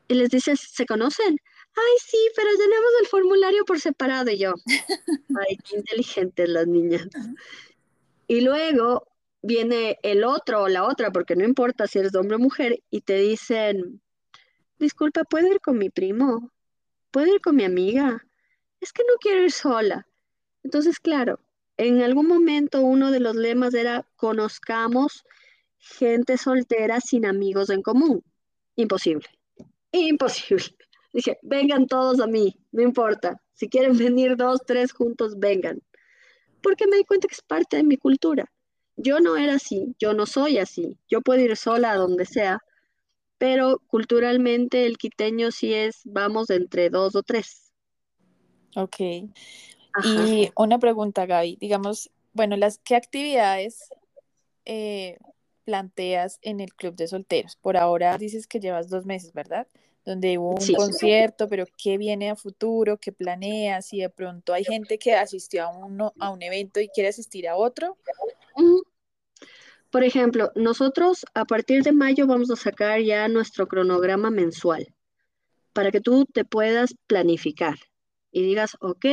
Y 0.07 0.13
les 0.13 0.29
dices, 0.29 0.59
¿se 0.59 0.85
conocen? 0.85 1.37
Ay, 1.73 1.97
sí, 2.05 2.17
pero 2.35 2.49
llenemos 2.51 2.91
el 3.01 3.07
formulario 3.07 3.63
por 3.65 3.79
separado 3.79 4.29
y 4.29 4.39
yo. 4.39 4.53
Ay, 5.47 5.57
qué 5.57 5.77
inteligentes 5.77 6.49
las 6.49 6.67
niñas. 6.67 7.07
Y 8.27 8.41
luego 8.41 9.07
viene 9.41 9.97
el 10.03 10.23
otro 10.25 10.63
o 10.63 10.67
la 10.67 10.83
otra, 10.83 11.11
porque 11.11 11.35
no 11.35 11.45
importa 11.45 11.87
si 11.87 11.99
eres 11.99 12.13
hombre 12.15 12.35
o 12.35 12.39
mujer, 12.39 12.81
y 12.89 13.01
te 13.01 13.15
dicen, 13.15 14.01
disculpa, 14.79 15.23
¿puedo 15.23 15.47
ir 15.47 15.61
con 15.61 15.77
mi 15.77 15.89
primo? 15.89 16.51
¿Puedo 17.11 17.35
ir 17.35 17.41
con 17.41 17.57
mi 17.57 17.65
amiga? 17.65 18.25
Es 18.79 18.93
que 18.93 19.03
no 19.03 19.15
quiero 19.19 19.43
ir 19.43 19.51
sola. 19.51 20.07
Entonces, 20.63 20.99
claro, 20.99 21.39
en 21.77 22.01
algún 22.01 22.27
momento 22.27 22.81
uno 22.81 23.11
de 23.11 23.19
los 23.19 23.35
lemas 23.35 23.73
era 23.73 24.05
conozcamos 24.15 25.25
gente 25.77 26.37
soltera 26.37 27.01
sin 27.01 27.25
amigos 27.25 27.69
en 27.69 27.81
común. 27.81 28.23
Imposible. 28.75 29.27
Imposible. 29.91 30.75
Dije, 31.11 31.37
vengan 31.41 31.87
todos 31.87 32.21
a 32.21 32.27
mí, 32.27 32.55
no 32.71 32.81
importa. 32.81 33.41
Si 33.53 33.67
quieren 33.67 33.97
venir 33.97 34.37
dos, 34.37 34.61
tres 34.65 34.93
juntos, 34.93 35.37
vengan. 35.37 35.81
Porque 36.61 36.87
me 36.87 36.97
di 36.97 37.03
cuenta 37.03 37.27
que 37.27 37.33
es 37.33 37.41
parte 37.41 37.77
de 37.77 37.83
mi 37.83 37.97
cultura. 37.97 38.49
Yo 38.95 39.19
no 39.19 39.35
era 39.35 39.55
así, 39.55 39.95
yo 39.99 40.13
no 40.13 40.25
soy 40.25 40.59
así. 40.59 40.97
Yo 41.09 41.21
puedo 41.21 41.41
ir 41.41 41.57
sola 41.57 41.91
a 41.91 41.97
donde 41.97 42.25
sea, 42.25 42.59
pero 43.41 43.81
culturalmente 43.87 44.85
el 44.85 44.99
quiteño 44.99 45.49
sí 45.49 45.73
es, 45.73 46.01
vamos, 46.03 46.51
entre 46.51 46.91
dos 46.91 47.15
o 47.15 47.23
tres. 47.23 47.73
Ok. 48.75 48.97
Y 50.03 50.51
una 50.55 50.77
pregunta, 50.77 51.25
Gaby, 51.25 51.57
digamos, 51.59 52.11
bueno, 52.33 52.55
las, 52.55 52.77
¿qué 52.77 52.95
actividades 52.95 53.89
eh, 54.65 55.17
planteas 55.63 56.37
en 56.43 56.59
el 56.59 56.71
club 56.75 56.93
de 56.95 57.07
solteros? 57.07 57.55
Por 57.55 57.77
ahora 57.77 58.15
dices 58.19 58.45
que 58.45 58.59
llevas 58.59 58.89
dos 58.89 59.07
meses, 59.07 59.33
¿verdad? 59.33 59.65
Donde 60.05 60.37
hubo 60.37 60.51
un 60.51 60.73
concierto, 60.75 61.47
pero 61.47 61.65
¿qué 61.83 61.97
viene 61.97 62.29
a 62.29 62.35
futuro? 62.35 62.97
¿Qué 62.97 63.11
planeas? 63.11 63.87
Si 63.87 64.01
de 64.01 64.11
pronto 64.11 64.53
hay 64.53 64.65
gente 64.65 64.99
que 64.99 65.15
asistió 65.15 65.63
a, 65.63 65.75
uno, 65.75 66.13
a 66.19 66.29
un 66.29 66.43
evento 66.43 66.79
y 66.79 66.89
quiere 66.89 67.09
asistir 67.09 67.47
a 67.47 67.55
otro. 67.55 67.97
Por 69.91 70.03
ejemplo, 70.03 70.51
nosotros 70.55 71.25
a 71.33 71.45
partir 71.45 71.83
de 71.83 71.91
mayo 71.91 72.25
vamos 72.25 72.49
a 72.49 72.55
sacar 72.55 73.01
ya 73.01 73.27
nuestro 73.27 73.67
cronograma 73.67 74.31
mensual 74.31 74.87
para 75.73 75.91
que 75.91 76.01
tú 76.01 76.25
te 76.25 76.45
puedas 76.45 76.95
planificar 77.07 77.75
y 78.31 78.41
digas, 78.41 78.77
ok, 78.79 79.05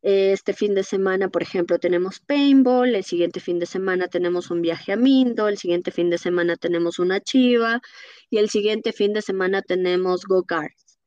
este 0.00 0.52
fin 0.52 0.74
de 0.74 0.82
semana, 0.84 1.28
por 1.28 1.42
ejemplo, 1.42 1.78
tenemos 1.78 2.20
paintball, 2.20 2.94
el 2.94 3.04
siguiente 3.04 3.40
fin 3.40 3.58
de 3.58 3.66
semana 3.66 4.06
tenemos 4.08 4.50
un 4.50 4.60
viaje 4.60 4.92
a 4.92 4.96
Mindo, 4.96 5.48
el 5.48 5.58
siguiente 5.58 5.90
fin 5.90 6.10
de 6.10 6.18
semana 6.18 6.56
tenemos 6.56 6.98
una 6.98 7.20
chiva 7.20 7.80
y 8.28 8.38
el 8.38 8.50
siguiente 8.50 8.92
fin 8.92 9.12
de 9.14 9.22
semana 9.22 9.62
tenemos 9.62 10.24
go-karts. 10.24 10.98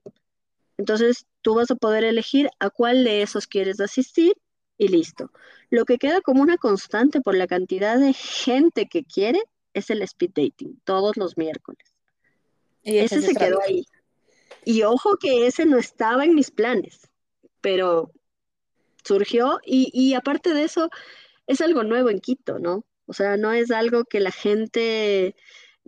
Entonces, 0.77 1.25
tú 1.41 1.55
vas 1.55 1.69
a 1.71 1.75
poder 1.75 2.03
elegir 2.03 2.49
a 2.59 2.69
cuál 2.69 3.03
de 3.03 3.21
esos 3.21 3.47
quieres 3.47 3.79
asistir 3.79 4.33
y 4.77 4.87
listo. 4.87 5.31
Lo 5.69 5.85
que 5.85 5.97
queda 5.97 6.21
como 6.21 6.41
una 6.41 6.57
constante 6.57 7.21
por 7.21 7.35
la 7.35 7.47
cantidad 7.47 7.99
de 7.99 8.13
gente 8.13 8.87
que 8.87 9.03
quiere 9.03 9.41
es 9.73 9.89
el 9.89 10.01
speed 10.01 10.31
dating, 10.33 10.79
todos 10.83 11.17
los 11.17 11.37
miércoles. 11.37 11.93
Y 12.83 12.97
ese 12.97 13.21
se 13.21 13.35
quedó 13.35 13.59
ahí. 13.61 13.85
Y 14.63 14.83
ojo 14.83 15.17
que 15.17 15.47
ese 15.47 15.65
no 15.65 15.77
estaba 15.77 16.25
en 16.25 16.35
mis 16.35 16.51
planes, 16.51 17.09
pero 17.61 18.11
surgió 19.03 19.59
y, 19.63 20.13
aparte 20.13 20.53
de 20.53 20.63
eso, 20.63 20.89
es 21.47 21.61
algo 21.61 21.83
nuevo 21.83 22.09
en 22.09 22.19
Quito, 22.19 22.59
¿no? 22.59 22.85
O 23.05 23.13
sea, 23.13 23.37
no 23.37 23.53
es 23.53 23.71
algo 23.71 24.03
que 24.03 24.19
la 24.19 24.31
gente, 24.31 25.35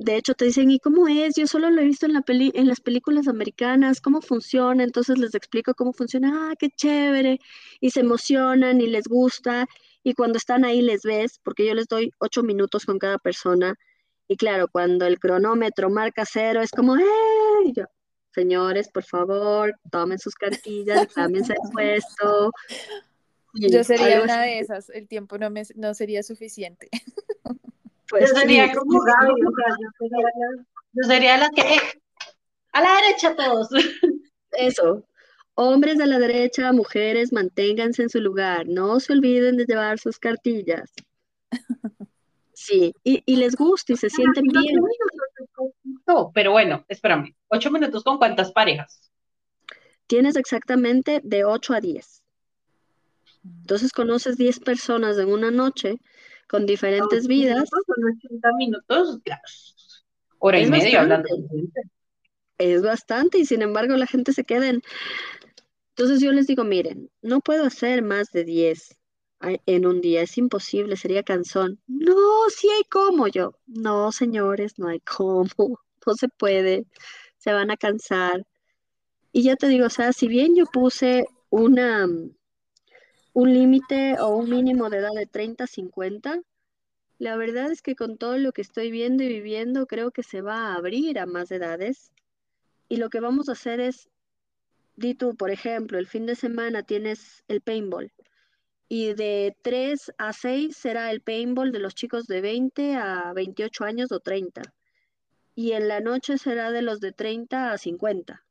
de 0.02 0.16
hecho, 0.16 0.34
te 0.34 0.46
dicen, 0.46 0.72
¿y 0.72 0.80
cómo 0.80 1.10
es? 1.10 1.36
Yo 1.36 1.46
solo 1.46 1.70
lo 1.70 1.82
he 1.82 1.84
visto 1.84 2.06
en, 2.06 2.14
la 2.14 2.22
peli 2.22 2.54
en 2.56 2.70
las 2.70 2.80
películas 2.80 3.28
americanas, 3.28 4.00
¿cómo 4.00 4.22
funciona? 4.22 4.86
Entonces 4.86 5.18
les 5.18 5.36
explico 5.36 5.74
cómo 5.74 5.92
funciona, 5.92 6.52
ah, 6.52 6.56
qué 6.58 6.70
chévere, 6.70 7.40
y 7.82 7.92
se 7.92 8.00
emocionan 8.00 8.80
y 8.80 8.88
les 8.88 9.08
gusta, 9.10 9.68
y 10.02 10.14
cuando 10.14 10.38
están 10.38 10.64
ahí 10.64 10.82
les 10.82 11.02
ves, 11.02 11.42
porque 11.44 11.68
yo 11.68 11.74
les 11.74 11.88
doy 11.88 12.14
ocho 12.20 12.44
minutos 12.44 12.86
con 12.86 12.98
cada 12.98 13.18
persona, 13.18 13.76
y 14.30 14.38
claro, 14.38 14.70
cuando 14.72 15.06
el 15.06 15.20
cronómetro 15.20 15.90
marca 15.90 16.24
cero, 16.26 16.62
es 16.62 16.72
como, 16.72 16.96
¡eh! 16.96 17.04
Yo, 17.76 17.84
señores, 18.34 18.90
por 18.90 19.04
favor, 19.04 19.76
tomen 19.92 20.18
sus 20.18 20.36
cartillas, 20.36 21.08
cámbiense 21.14 21.52
el 21.52 21.72
puesto, 21.74 22.52
yo 23.54 23.84
sería 23.84 24.22
una 24.24 24.44
de 24.44 24.60
esas, 24.60 24.90
el 24.92 25.10
tiempo 25.10 25.38
no, 25.38 25.50
me, 25.50 25.64
no 25.76 25.94
sería 25.94 26.24
suficiente. 26.24 26.88
Pues 28.10 28.30
yo 28.30 28.40
sería 28.40 28.74
como 28.74 29.00
Gaby, 29.02 29.34
yo 30.94 31.04
sería, 31.04 31.38
la 31.38 31.50
que, 31.52 31.62
eh, 31.62 31.82
a 32.72 32.82
la 32.82 32.96
derecha 32.96 33.36
todos. 33.36 33.70
Eso, 34.52 35.06
hombres 35.54 35.98
de 35.98 36.08
la 36.08 36.18
derecha, 36.18 36.72
mujeres, 36.72 37.32
manténganse 37.32 38.04
en 38.04 38.10
su 38.10 38.20
lugar, 38.20 38.68
no 38.68 39.00
se 39.00 39.14
olviden 39.14 39.58
de 39.58 39.66
llevar 39.66 40.00
sus 40.00 40.18
cartillas. 40.20 40.92
Sí, 42.62 42.94
y, 43.06 43.24
y 43.26 43.38
les 43.38 43.56
gusta 43.56 43.94
y 43.94 43.96
se 43.96 44.10
sienten 44.10 44.44
bien. 44.44 44.82
No, 46.06 46.30
pero 46.34 46.52
bueno, 46.52 46.84
espérame, 46.90 47.34
ocho 47.48 47.72
minutos 47.72 48.04
con 48.04 48.18
cuántas 48.18 48.52
parejas? 48.52 49.10
Tienes 50.08 50.36
exactamente 50.36 51.22
de 51.24 51.46
ocho 51.46 51.74
a 51.74 51.80
diez. 51.80 52.22
Entonces 53.44 53.94
conoces 53.94 54.38
10 54.38 54.60
personas 54.60 55.18
en 55.18 55.30
una 55.30 55.52
noche, 55.52 56.00
con 56.50 56.66
diferentes 56.66 57.28
vidas. 57.28 57.70
Son 57.70 58.06
80 58.18 58.50
minutos. 58.58 59.22
Hora 60.40 60.60
y 60.60 60.70
media 60.70 61.02
hablando. 61.02 61.30
Es 62.58 62.82
bastante 62.82 63.38
y 63.38 63.46
sin 63.46 63.62
embargo 63.62 63.96
la 63.96 64.08
gente 64.08 64.34
se 64.34 64.44
queda 64.44 64.68
en... 64.68 64.82
Entonces 65.96 66.22
yo 66.22 66.32
les 66.32 66.48
digo, 66.48 66.64
miren, 66.64 67.10
no 67.22 67.40
puedo 67.42 67.66
hacer 67.66 68.02
más 68.02 68.32
de 68.32 68.46
10 68.46 68.98
en 69.42 69.86
un 69.86 70.02
día, 70.02 70.22
es 70.22 70.38
imposible, 70.38 70.98
sería 70.98 71.24
cansón. 71.24 71.80
No, 71.88 72.16
sí 72.50 72.70
hay 72.70 72.84
cómo 72.90 73.28
yo. 73.28 73.54
No, 73.68 74.12
señores, 74.12 74.78
no 74.78 74.88
hay 74.88 75.00
cómo, 75.02 75.50
no 76.06 76.14
se 76.16 76.28
puede, 76.30 76.86
se 77.38 77.54
van 77.54 77.72
a 77.72 77.78
cansar. 77.78 78.46
Y 79.32 79.44
ya 79.44 79.56
te 79.56 79.68
digo, 79.68 79.86
o 79.86 79.90
sea, 79.90 80.14
si 80.14 80.28
bien 80.28 80.56
yo 80.56 80.66
puse 80.66 81.26
una, 81.50 82.08
un 83.40 83.54
límite 83.54 84.20
o 84.20 84.36
un 84.36 84.50
mínimo 84.50 84.90
de 84.90 84.98
edad 84.98 85.14
de 85.16 85.26
30 85.26 85.66
50, 85.66 86.42
la 87.20 87.38
verdad 87.38 87.72
es 87.72 87.82
que 87.82 87.96
con 87.96 88.18
todo 88.18 88.38
lo 88.38 88.52
que 88.52 88.62
estoy 88.62 88.92
viendo 88.92 89.24
y 89.24 89.30
viviendo, 89.30 89.88
creo 89.88 90.12
que 90.12 90.24
se 90.24 90.42
va 90.42 90.68
a 90.68 90.76
abrir 90.76 91.18
a 91.20 91.26
más 91.26 91.50
edades. 91.50 92.12
Y 92.90 92.98
lo 92.98 93.10
que 93.10 93.22
vamos 93.22 93.48
a 93.48 93.54
hacer 93.54 93.80
es, 93.80 94.10
di 94.98 95.16
tú, 95.16 95.38
por 95.38 95.52
ejemplo, 95.52 96.00
el 96.00 96.08
fin 96.08 96.26
de 96.26 96.36
semana 96.36 96.84
tienes 96.84 97.46
el 97.48 97.62
paintball. 97.62 98.12
Y 98.90 99.14
de 99.14 99.56
3 99.62 100.12
a 100.18 100.34
6 100.34 100.76
será 100.76 101.10
el 101.10 101.22
paintball 101.22 101.72
de 101.72 101.80
los 101.80 101.96
chicos 101.96 102.28
de 102.28 102.42
20 102.42 102.96
a 102.96 103.32
28 103.34 103.86
años 103.86 104.12
o 104.12 104.20
30. 104.20 104.64
Y 105.56 105.72
en 105.72 105.88
la 105.88 106.02
noche 106.02 106.38
será 106.38 106.72
de 106.72 106.82
los 106.82 107.00
de 107.00 107.14
30 107.14 107.72
a 107.72 107.78
50. 107.78 108.44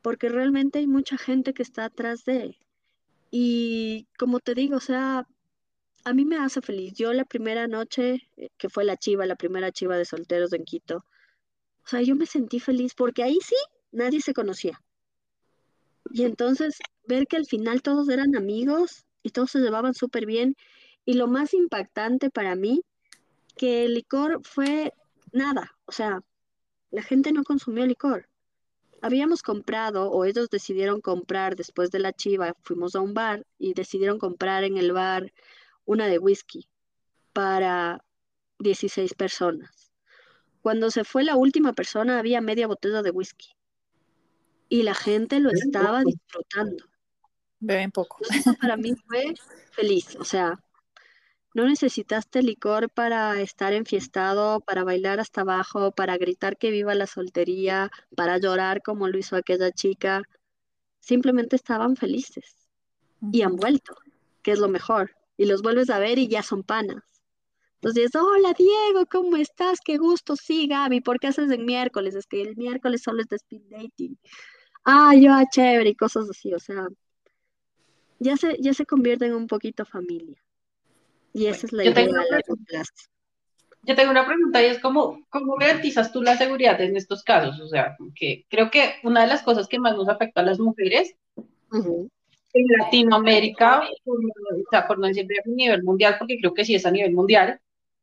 Porque 0.00 0.28
realmente 0.28 0.78
hay 0.78 0.86
mucha 0.86 1.18
gente 1.18 1.54
que 1.54 1.64
está 1.64 1.86
atrás 1.86 2.24
de. 2.24 2.56
Y 3.30 4.06
como 4.18 4.40
te 4.40 4.54
digo, 4.54 4.76
o 4.76 4.80
sea, 4.80 5.26
a 6.04 6.12
mí 6.12 6.24
me 6.24 6.38
hace 6.38 6.60
feliz. 6.62 6.94
Yo 6.94 7.12
la 7.12 7.24
primera 7.24 7.66
noche, 7.66 8.28
eh, 8.36 8.50
que 8.56 8.68
fue 8.68 8.84
la 8.84 8.96
chiva, 8.96 9.26
la 9.26 9.36
primera 9.36 9.72
chiva 9.72 9.96
de 9.96 10.04
solteros 10.04 10.52
en 10.52 10.64
Quito, 10.64 11.04
o 11.84 11.88
sea, 11.88 12.02
yo 12.02 12.16
me 12.16 12.26
sentí 12.26 12.60
feliz 12.60 12.94
porque 12.94 13.22
ahí 13.22 13.38
sí 13.42 13.56
nadie 13.92 14.20
se 14.20 14.34
conocía. 14.34 14.80
Y 16.10 16.24
entonces 16.24 16.78
ver 17.06 17.26
que 17.26 17.36
al 17.36 17.46
final 17.46 17.82
todos 17.82 18.08
eran 18.08 18.36
amigos 18.36 19.04
y 19.22 19.30
todos 19.30 19.50
se 19.50 19.60
llevaban 19.60 19.94
súper 19.94 20.26
bien. 20.26 20.56
Y 21.04 21.14
lo 21.14 21.26
más 21.28 21.54
impactante 21.54 22.30
para 22.30 22.56
mí, 22.56 22.82
que 23.56 23.84
el 23.84 23.94
licor 23.94 24.40
fue 24.44 24.92
nada, 25.32 25.76
o 25.86 25.92
sea, 25.92 26.20
la 26.90 27.02
gente 27.02 27.32
no 27.32 27.44
consumió 27.44 27.86
licor. 27.86 28.28
Habíamos 29.06 29.44
comprado, 29.44 30.10
o 30.10 30.24
ellos 30.24 30.50
decidieron 30.50 31.00
comprar 31.00 31.54
después 31.54 31.92
de 31.92 32.00
la 32.00 32.12
chiva, 32.12 32.56
fuimos 32.62 32.96
a 32.96 33.00
un 33.00 33.14
bar 33.14 33.46
y 33.56 33.72
decidieron 33.72 34.18
comprar 34.18 34.64
en 34.64 34.78
el 34.78 34.90
bar 34.90 35.32
una 35.84 36.08
de 36.08 36.18
whisky 36.18 36.68
para 37.32 38.02
16 38.58 39.14
personas. 39.14 39.92
Cuando 40.60 40.90
se 40.90 41.04
fue 41.04 41.22
la 41.22 41.36
última 41.36 41.72
persona 41.72 42.18
había 42.18 42.40
media 42.40 42.66
botella 42.66 43.00
de 43.00 43.12
whisky 43.12 43.50
y 44.68 44.82
la 44.82 44.94
gente 44.94 45.38
lo 45.38 45.50
estaba 45.50 46.02
disfrutando. 46.02 46.84
Beben 47.60 47.92
poco. 47.92 48.18
Eso 48.28 48.54
para 48.60 48.76
mí 48.76 48.96
fue 49.06 49.34
feliz, 49.70 50.16
o 50.16 50.24
sea, 50.24 50.58
no 51.56 51.64
necesitaste 51.64 52.42
licor 52.42 52.90
para 52.90 53.40
estar 53.40 53.72
enfiestado, 53.72 54.60
para 54.60 54.84
bailar 54.84 55.20
hasta 55.20 55.40
abajo, 55.40 55.90
para 55.90 56.18
gritar 56.18 56.58
que 56.58 56.70
viva 56.70 56.94
la 56.94 57.06
soltería, 57.06 57.90
para 58.14 58.36
llorar 58.36 58.82
como 58.82 59.08
lo 59.08 59.16
hizo 59.16 59.36
aquella 59.36 59.72
chica. 59.72 60.20
Simplemente 61.00 61.56
estaban 61.56 61.96
felices 61.96 62.68
y 63.32 63.40
han 63.40 63.56
vuelto, 63.56 63.96
que 64.42 64.52
es 64.52 64.58
lo 64.58 64.68
mejor 64.68 65.16
y 65.38 65.46
los 65.46 65.62
vuelves 65.62 65.88
a 65.88 65.98
ver 65.98 66.18
y 66.18 66.28
ya 66.28 66.42
son 66.42 66.62
panas. 66.62 67.02
Entonces, 67.76 68.14
hola 68.14 68.52
Diego, 68.52 69.06
¿cómo 69.10 69.38
estás? 69.38 69.78
Qué 69.82 69.96
gusto, 69.96 70.36
sí, 70.36 70.66
Gaby, 70.66 71.00
¿por 71.00 71.18
qué 71.18 71.28
haces 71.28 71.50
el 71.50 71.64
miércoles? 71.64 72.16
Es 72.16 72.26
que 72.26 72.42
el 72.42 72.54
miércoles 72.56 73.00
solo 73.02 73.22
es 73.22 73.28
de 73.28 73.36
speed 73.36 73.62
dating. 73.70 74.18
Ah, 74.84 75.14
yo, 75.18 75.32
ah, 75.32 75.46
chévere, 75.50 75.88
y 75.88 75.94
cosas 75.94 76.28
así, 76.28 76.52
o 76.52 76.58
sea, 76.58 76.86
ya 78.18 78.36
se, 78.36 78.58
ya 78.60 78.74
se 78.74 78.84
convierte 78.84 79.24
en 79.24 79.34
un 79.34 79.46
poquito 79.46 79.86
familia. 79.86 80.36
Y 81.36 81.48
esa 81.48 81.66
es 81.66 81.72
la 81.74 81.84
idea 81.84 81.92
de 81.94 82.56
plazo. 82.66 82.92
Yo 83.82 83.94
tengo 83.94 84.10
una 84.10 84.26
pregunta 84.26 84.62
y 84.62 84.66
es 84.66 84.80
cómo, 84.80 85.26
cómo 85.28 85.56
garantizas 85.56 86.10
tú 86.10 86.22
la 86.22 86.34
seguridad 86.38 86.80
en 86.80 86.96
estos 86.96 87.22
casos? 87.22 87.60
O 87.60 87.68
sea, 87.68 87.94
que 88.14 88.46
creo 88.48 88.70
que 88.70 88.94
una 89.02 89.20
de 89.20 89.26
las 89.26 89.42
cosas 89.42 89.68
que 89.68 89.78
más 89.78 89.94
nos 89.94 90.08
afecta 90.08 90.40
a 90.40 90.44
las 90.44 90.58
mujeres 90.58 91.14
en 91.72 92.66
Latinoamérica, 92.78 93.82
o 94.06 94.70
sea, 94.70 94.88
por 94.88 94.98
no 94.98 95.08
decir 95.08 95.26
a 95.30 95.48
nivel 95.50 95.82
mundial, 95.82 96.16
porque 96.18 96.38
creo 96.38 96.54
que 96.54 96.64
sí 96.64 96.74
es 96.74 96.86
a 96.86 96.90
nivel 96.90 97.12
mundial, 97.12 97.60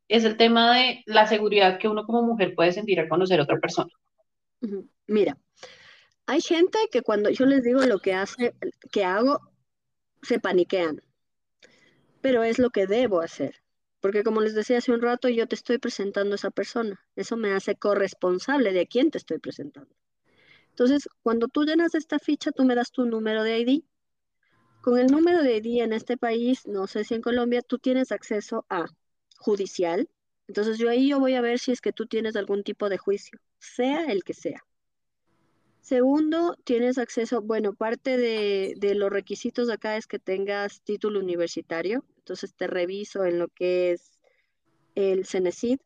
es 0.08 0.26
el 0.26 0.38
tema 0.38 0.78
de 0.78 1.02
la 1.08 1.26
seguridad 1.26 1.80
que 1.80 1.88
uno 1.88 2.06
como 2.06 2.22
mujer 2.22 2.54
puede 2.54 2.72
sentir 2.72 3.00
al 3.00 3.10
conocer 3.10 3.39
a 3.39 3.43
otra 3.43 3.58
persona. 3.58 3.89
Mira, 5.08 5.39
hay 6.28 6.39
gente 6.39 6.78
que 6.91 7.02
cuando 7.02 7.32
yo 7.32 7.48
les 7.48 7.63
digo 7.63 7.82
lo 7.82 7.98
que 7.98 8.13
hace, 8.13 8.54
que 8.91 9.04
hago, 9.04 9.39
se 10.22 10.39
paniquean, 10.39 11.02
pero 12.23 12.41
es 12.41 12.57
lo 12.57 12.71
que 12.71 12.88
debo 12.88 13.21
hacer. 13.21 13.62
Porque 13.99 14.23
como 14.23 14.41
les 14.41 14.55
decía 14.55 14.79
hace 14.79 14.91
un 14.91 15.01
rato, 15.01 15.29
yo 15.29 15.47
te 15.47 15.55
estoy 15.55 15.77
presentando 15.77 16.33
a 16.33 16.36
esa 16.36 16.51
persona. 16.51 16.99
Eso 17.15 17.38
me 17.38 17.53
hace 17.53 17.75
corresponsable 17.75 18.73
de 18.73 18.88
quién 18.88 19.12
te 19.12 19.19
estoy 19.19 19.38
presentando. 19.39 19.93
Entonces, 20.69 21.07
cuando 21.21 21.49
tú 21.49 21.65
llenas 21.65 21.93
esta 21.93 22.19
ficha, 22.19 22.51
tú 22.51 22.63
me 22.65 22.75
das 22.75 22.91
tu 22.91 23.05
número 23.05 23.43
de 23.43 23.59
ID 23.59 23.83
con 24.81 24.97
el 24.97 25.07
número 25.07 25.43
de 25.43 25.62
día 25.62 25.86
en 25.86 25.93
este 25.93 26.17
país, 26.17 26.65
no 26.67 26.88
sé 26.88 27.05
si 27.05 27.13
en 27.13 27.21
Colombia, 27.21 27.62
tú 27.62 27.77
tienes 27.77 28.12
acceso 28.12 28.65
a 28.69 28.86
judicial. 29.38 30.09
Entonces 30.47 30.77
yo 30.77 30.89
ahí 30.89 31.09
yo 31.09 31.19
voy 31.19 31.36
a 31.36 31.41
ver 31.41 31.59
si 31.59 31.71
es 31.71 31.79
que 31.79 31.93
tú 31.93 32.05
tienes 32.05 32.36
algún 32.36 32.63
tipo 32.63 32.89
de 32.89 32.97
juicio, 32.97 33.39
sea 33.59 34.05
el 34.05 34.25
que 34.25 34.33
sea. 34.33 34.65
Segundo, 35.79 36.57
tienes 36.65 36.97
acceso, 36.97 37.41
bueno, 37.41 37.73
parte 37.73 38.17
de, 38.17 38.73
de 38.77 38.95
los 38.95 39.09
requisitos 39.09 39.69
acá 39.69 39.95
es 39.95 40.07
que 40.07 40.19
tengas 40.19 40.81
título 40.81 41.19
universitario. 41.19 42.03
Entonces 42.23 42.55
te 42.55 42.67
reviso 42.67 43.25
en 43.25 43.38
lo 43.38 43.49
que 43.49 43.91
es 43.91 44.17
el 44.95 45.25
CENESID. 45.25 45.77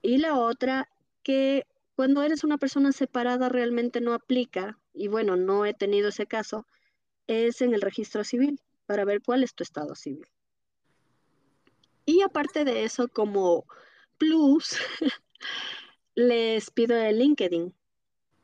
Y 0.00 0.16
la 0.16 0.38
otra, 0.38 0.88
que 1.22 1.66
cuando 1.94 2.22
eres 2.22 2.42
una 2.42 2.56
persona 2.56 2.90
separada 2.92 3.50
realmente 3.50 4.00
no 4.00 4.14
aplica, 4.14 4.78
y 4.94 5.08
bueno, 5.08 5.36
no 5.36 5.66
he 5.66 5.74
tenido 5.74 6.08
ese 6.08 6.26
caso, 6.26 6.66
es 7.26 7.60
en 7.60 7.74
el 7.74 7.82
registro 7.82 8.24
civil 8.24 8.62
para 8.86 9.04
ver 9.04 9.20
cuál 9.20 9.42
es 9.42 9.54
tu 9.54 9.62
estado 9.62 9.94
civil. 9.94 10.26
Y 12.06 12.22
aparte 12.22 12.64
de 12.64 12.84
eso, 12.84 13.08
como 13.08 13.66
plus, 14.16 14.78
les 16.14 16.70
pido 16.70 16.96
el 16.96 17.18
LinkedIn. 17.18 17.74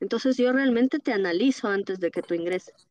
Entonces 0.00 0.36
yo 0.36 0.52
realmente 0.52 0.98
te 0.98 1.14
analizo 1.14 1.68
antes 1.68 2.00
de 2.00 2.10
que 2.10 2.20
tú 2.20 2.34
ingreses. 2.34 2.86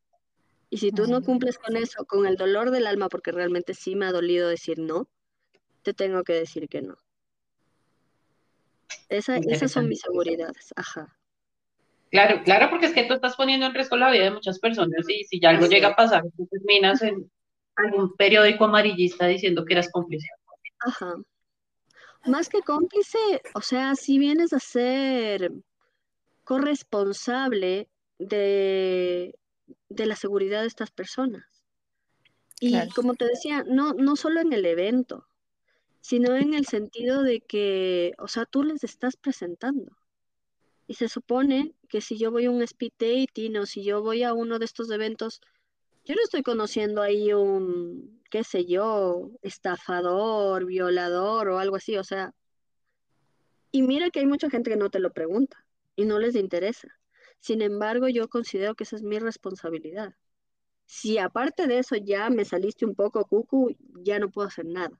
Y 0.69 0.78
si 0.78 0.91
tú 0.91 1.08
no 1.08 1.21
cumples 1.21 1.58
con 1.58 1.78
eso, 1.78 2.06
con 2.06 2.25
el 2.25 2.38
dolor 2.38 2.71
del 2.71 2.88
alma, 2.88 3.10
porque 3.10 3.32
realmente 3.32 3.73
sí 3.73 3.95
me 3.95 4.06
ha 4.06 4.12
dolido 4.12 4.49
decir 4.49 4.80
no, 4.80 5.08
te 5.84 5.93
tengo 5.93 6.23
que 6.23 6.34
decir 6.34 6.67
que 6.67 6.82
no. 6.82 6.97
esas 9.10 9.71
son 9.71 9.88
mis 9.88 10.01
seguridades. 10.01 10.73
Ajá. 10.75 11.15
Claro, 12.12 12.41
claro, 12.43 12.69
porque 12.69 12.88
es 12.88 12.93
que 12.93 13.04
tú 13.04 13.13
estás 13.13 13.36
poniendo 13.36 13.65
en 13.65 13.73
riesgo 13.73 13.97
la 13.97 14.12
vida 14.12 14.25
de 14.25 14.32
muchas 14.32 14.60
personas 14.60 15.08
y 15.10 15.23
si 15.25 15.39
ya 15.39 15.49
algo 15.49 15.65
llega 15.67 15.89
a 15.89 15.95
pasar, 15.95 16.23
tú 16.38 16.47
terminas 16.47 17.01
en 17.01 17.30
algún 17.75 18.15
periódico 18.15 18.65
amarillista 18.65 19.28
diciendo 19.28 19.65
que 19.65 19.73
eras 19.73 19.89
cómplice. 19.91 20.28
Ajá. 20.80 21.13
Más 22.25 22.49
que 22.49 22.62
cómplice, 22.62 23.17
o 23.54 23.62
sea, 23.62 23.95
si 23.95 24.17
vienes 24.17 24.54
a 24.54 24.60
ser 24.60 25.51
corresponsable 26.43 27.89
de, 28.17 29.36
de 29.95 30.05
la 30.05 30.15
seguridad 30.15 30.62
de 30.62 30.67
estas 30.67 30.91
personas. 30.91 31.45
Y 32.60 32.89
como 32.89 33.15
te 33.15 33.25
decía, 33.25 33.63
no, 33.67 33.93
no 33.93 34.15
solo 34.15 34.39
en 34.39 34.53
el 34.53 34.65
evento, 34.65 35.27
sino 36.01 36.36
en 36.36 36.53
el 36.53 36.65
sentido 36.65 37.23
de 37.23 37.41
que, 37.41 38.13
o 38.17 38.27
sea, 38.27 38.45
tú 38.45 38.63
les 38.63 38.84
estás 38.84 39.17
presentando. 39.17 39.97
Y 40.88 40.95
se 40.95 41.10
supone 41.10 41.73
que 41.89 41.99
si 41.99 42.17
yo 42.17 42.31
voy 42.31 42.45
a 42.45 42.51
un 42.51 42.62
speed 42.62 42.93
dating 42.99 43.58
o 43.58 43.65
si 43.65 43.84
yo 43.84 44.01
voy 44.01 44.23
a 44.23 44.34
uno 44.34 44.60
de 44.60 44.65
estos 44.65 44.89
eventos, 44.91 45.41
yo 46.05 46.13
no 46.15 46.21
estoy 46.23 46.43
conociendo 46.43 47.01
ahí 47.01 47.34
un, 47.34 48.21
qué 48.29 48.43
sé 48.43 48.65
yo, 48.65 49.31
estafador, 49.41 50.65
violador 50.65 51.49
o 51.49 51.60
algo 51.60 51.75
así, 51.75 51.97
o 51.97 52.03
sea. 52.03 52.34
Y 53.71 53.81
mira 53.81 54.10
que 54.12 54.19
hay 54.19 54.27
mucha 54.27 54.49
gente 54.49 54.69
que 54.69 54.77
no 54.77 54.89
te 54.89 54.99
lo 54.99 55.12
pregunta 55.12 55.65
y 55.95 56.05
no 56.05 56.19
les 56.19 56.36
interesa. 56.36 56.88
Sin 57.39 57.61
embargo, 57.61 58.07
yo 58.07 58.27
considero 58.27 58.75
que 58.75 58.83
esa 58.83 58.95
es 58.95 59.03
mi 59.03 59.19
responsabilidad. 59.19 60.15
Si 60.85 61.17
aparte 61.17 61.67
de 61.67 61.79
eso 61.79 61.95
ya 61.95 62.29
me 62.29 62.45
saliste 62.45 62.85
un 62.85 62.95
poco 62.95 63.25
cucu, 63.25 63.75
ya 64.03 64.19
no 64.19 64.29
puedo 64.29 64.47
hacer 64.47 64.65
nada. 64.65 64.99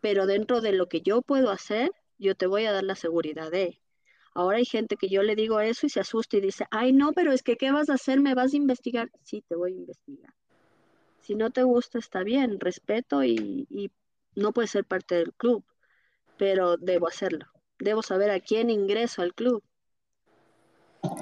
Pero 0.00 0.26
dentro 0.26 0.60
de 0.60 0.72
lo 0.72 0.88
que 0.88 1.00
yo 1.00 1.22
puedo 1.22 1.50
hacer, 1.50 1.90
yo 2.18 2.34
te 2.34 2.46
voy 2.46 2.66
a 2.66 2.72
dar 2.72 2.84
la 2.84 2.96
seguridad 2.96 3.50
de, 3.50 3.82
Ahora 4.34 4.58
hay 4.58 4.64
gente 4.64 4.96
que 4.96 5.08
yo 5.08 5.22
le 5.22 5.36
digo 5.36 5.60
eso 5.60 5.86
y 5.86 5.90
se 5.90 6.00
asusta 6.00 6.38
y 6.38 6.40
dice, 6.40 6.66
ay, 6.70 6.92
no, 6.92 7.12
pero 7.12 7.32
es 7.32 7.42
que, 7.42 7.56
¿qué 7.56 7.70
vas 7.70 7.90
a 7.90 7.94
hacer? 7.94 8.20
¿Me 8.20 8.34
vas 8.34 8.54
a 8.54 8.56
investigar? 8.56 9.10
Sí, 9.22 9.44
te 9.46 9.56
voy 9.56 9.72
a 9.72 9.76
investigar. 9.76 10.32
Si 11.20 11.34
no 11.34 11.50
te 11.50 11.62
gusta, 11.62 11.98
está 11.98 12.22
bien, 12.22 12.58
respeto 12.58 13.22
y, 13.22 13.90
no 14.34 14.52
puede 14.52 14.68
ser 14.68 14.86
parte 14.86 15.16
del 15.16 15.34
club, 15.34 15.62
pero 16.38 16.78
debo 16.78 17.06
hacerlo. 17.06 17.44
Debo 17.78 18.02
saber 18.02 18.30
a 18.30 18.40
quién 18.40 18.70
ingreso 18.70 19.20
al 19.20 19.34
club. 19.34 19.62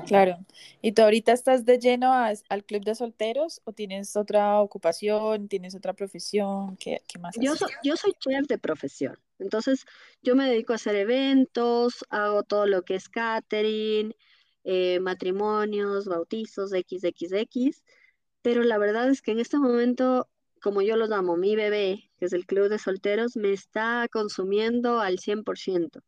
Claro. 0.07 0.39
¿Y 0.83 0.93
tú 0.93 1.03
ahorita 1.03 1.33
estás 1.33 1.65
de 1.65 1.79
lleno 1.79 2.13
al 2.13 2.65
club 2.65 2.85
de 2.85 2.95
solteros 2.95 3.61
o 3.65 3.73
tienes 3.73 4.17
otra 4.17 4.61
ocupación, 4.61 5.49
tienes 5.49 5.75
otra 5.75 5.93
profesión? 5.93 6.77
¿Qué, 6.77 7.01
más? 7.19 7.35
Yo, 7.39 7.55
yo 7.83 7.97
soy 7.97 8.13
chef 8.19 8.47
de 8.47 8.59
profesión. 8.59 9.19
Entonces, 9.39 9.85
yo 10.23 10.37
me 10.37 10.49
dedico 10.49 10.73
a 10.73 10.77
hacer 10.77 10.97
eventos, 10.97 12.05
hago 12.11 12.43
todo 12.43 12.67
lo 12.67 12.83
que 12.83 12.95
es 12.95 13.09
catering, 13.09 14.15
eh, 14.65 15.01
matrimonios, 15.01 16.07
bautizos, 16.07 16.71
XXX. 16.71 17.85
Pero 18.43 18.63
la 18.63 18.79
verdad 18.79 19.09
es 19.11 19.23
que 19.23 19.33
en 19.33 19.41
este 19.41 19.59
momento, 19.59 20.29
como 20.63 20.83
yo 20.83 20.97
los 20.97 21.11
amo, 21.11 21.37
mi 21.37 21.57
bebé, 21.57 22.11
que 22.19 22.27
es 22.27 22.33
el 22.33 22.47
club 22.47 22.69
de 22.69 22.79
solteros, 22.79 23.37
me 23.37 23.53
está 23.53 24.09
consumiendo 24.11 25.01
al 25.01 25.19
100% 25.19 26.03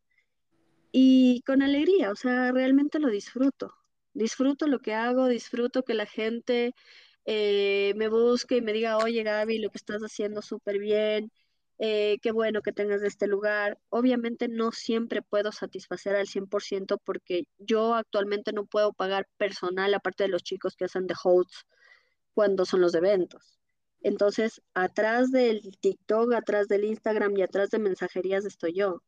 y 0.93 1.41
con 1.41 1.63
alegría, 1.63 2.11
o 2.11 2.15
sea, 2.15 2.51
realmente 2.53 2.99
lo 2.99 3.09
disfruto. 3.09 3.73
Disfruto 4.13 4.67
lo 4.67 4.79
que 4.79 4.93
hago, 4.93 5.27
disfruto 5.27 5.83
que 5.83 5.95
la 5.95 6.05
gente 6.05 6.75
eh, 7.25 7.93
me 7.97 8.09
busque 8.09 8.57
y 8.57 8.61
me 8.61 8.73
diga, 8.73 8.97
oye 8.97 9.23
Gaby, 9.23 9.59
lo 9.59 9.69
que 9.71 9.79
estás 9.79 10.03
haciendo 10.03 10.41
súper 10.43 10.79
bien, 10.79 11.31
eh, 11.79 12.19
qué 12.21 12.31
bueno 12.31 12.61
que 12.61 12.73
tengas 12.73 13.01
este 13.03 13.27
lugar. 13.27 13.79
Obviamente 13.89 14.47
no 14.49 14.71
siempre 14.71 15.23
puedo 15.23 15.51
satisfacer 15.51 16.15
al 16.15 16.27
100% 16.27 16.99
porque 17.03 17.45
yo 17.57 17.95
actualmente 17.95 18.53
no 18.53 18.65
puedo 18.65 18.93
pagar 18.93 19.27
personal, 19.37 19.93
aparte 19.95 20.25
de 20.25 20.29
los 20.29 20.43
chicos 20.43 20.75
que 20.75 20.85
hacen 20.85 21.07
de 21.07 21.15
hosts 21.23 21.65
cuando 22.35 22.65
son 22.65 22.81
los 22.81 22.93
eventos. 22.95 23.59
Entonces, 24.01 24.61
atrás 24.75 25.31
del 25.31 25.61
TikTok, 25.81 26.33
atrás 26.33 26.67
del 26.67 26.85
Instagram 26.85 27.37
y 27.37 27.43
atrás 27.43 27.71
de 27.71 27.79
mensajerías 27.79 28.45
estoy 28.45 28.73
yo 28.75 29.01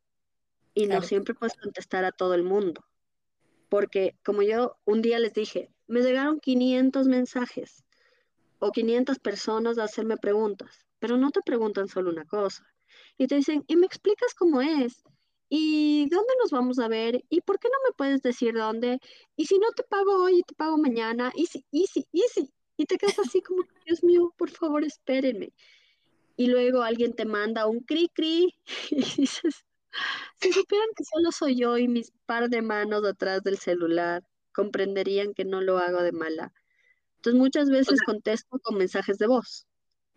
y 0.76 0.86
no 0.86 1.00
siempre 1.00 1.34
puedes 1.34 1.56
contestar 1.56 2.04
a 2.04 2.12
todo 2.12 2.34
el 2.34 2.42
mundo. 2.42 2.84
Porque 3.70 4.14
como 4.22 4.42
yo 4.42 4.76
un 4.84 5.00
día 5.00 5.18
les 5.18 5.32
dije, 5.32 5.70
me 5.86 6.02
llegaron 6.02 6.38
500 6.38 7.08
mensajes 7.08 7.82
o 8.58 8.70
500 8.70 9.18
personas 9.18 9.78
a 9.78 9.84
hacerme 9.84 10.18
preguntas, 10.18 10.86
pero 10.98 11.16
no 11.16 11.30
te 11.30 11.40
preguntan 11.40 11.88
solo 11.88 12.10
una 12.10 12.26
cosa. 12.26 12.70
Y 13.16 13.26
te 13.26 13.36
dicen, 13.36 13.64
¿y 13.66 13.76
me 13.76 13.86
explicas 13.86 14.34
cómo 14.34 14.60
es? 14.60 15.02
¿Y 15.48 16.08
dónde 16.10 16.34
nos 16.42 16.50
vamos 16.50 16.78
a 16.78 16.88
ver? 16.88 17.24
¿Y 17.30 17.40
por 17.40 17.58
qué 17.58 17.68
no 17.68 17.78
me 17.88 17.94
puedes 17.96 18.20
decir 18.20 18.52
dónde? 18.52 18.98
¿Y 19.34 19.46
si 19.46 19.58
no 19.58 19.70
te 19.74 19.82
pago 19.82 20.24
hoy 20.24 20.40
y 20.40 20.42
te 20.42 20.54
pago 20.54 20.76
mañana? 20.76 21.32
¿Y 21.34 21.46
si, 21.46 21.64
y 21.70 21.86
si, 21.86 22.06
y 22.12 22.22
si? 22.30 22.52
Y 22.76 22.84
te 22.84 22.98
quedas 22.98 23.18
así 23.20 23.40
como, 23.40 23.62
Dios 23.86 24.04
mío, 24.04 24.34
por 24.36 24.50
favor, 24.50 24.84
espérenme. 24.84 25.54
Y 26.36 26.48
luego 26.48 26.82
alguien 26.82 27.14
te 27.14 27.24
manda 27.24 27.66
un 27.66 27.80
cri 27.80 28.10
cri 28.12 28.54
y 28.90 28.96
dices, 29.22 29.64
si 30.40 30.52
supieran 30.52 30.88
que 30.96 31.04
solo 31.04 31.32
soy 31.32 31.56
yo 31.56 31.78
y 31.78 31.88
mis 31.88 32.12
par 32.26 32.48
de 32.48 32.62
manos 32.62 33.04
atrás 33.04 33.42
del 33.42 33.58
celular, 33.58 34.22
comprenderían 34.52 35.34
que 35.34 35.44
no 35.44 35.60
lo 35.60 35.78
hago 35.78 36.02
de 36.02 36.12
mala. 36.12 36.52
Entonces 37.16 37.38
muchas 37.38 37.70
veces 37.70 38.00
contesto 38.02 38.58
con 38.62 38.78
mensajes 38.78 39.18
de 39.18 39.26
voz, 39.26 39.66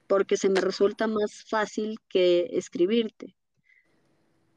porque 0.08 0.38
se 0.38 0.50
me 0.50 0.62
resulta 0.62 1.08
más 1.08 1.44
fácil 1.50 2.00
que 2.08 2.50
escribirte. 2.52 3.36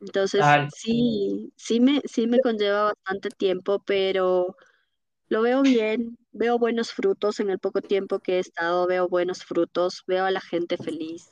Entonces, 0.01 0.45
sí, 0.75 1.53
sí 1.57 1.79
me, 1.81 2.03
sí 2.05 2.27
me 2.27 2.41
conlleva 2.41 2.93
bastante 2.93 3.31
tiempo, 3.31 3.81
pero 3.87 4.57
lo 5.29 5.43
veo 5.43 5.63
bien, 5.63 6.19
veo 6.33 6.59
buenos 6.59 6.93
frutos 6.93 7.39
en 7.41 7.51
el 7.51 7.59
poco 7.59 7.81
tiempo 7.81 8.19
que 8.19 8.37
he 8.37 8.39
estado, 8.41 8.87
veo 8.87 9.09
buenos 9.09 9.45
frutos, 9.45 10.03
veo 10.07 10.25
a 10.25 10.31
la 10.31 10.41
gente 10.41 10.77
feliz. 10.77 11.31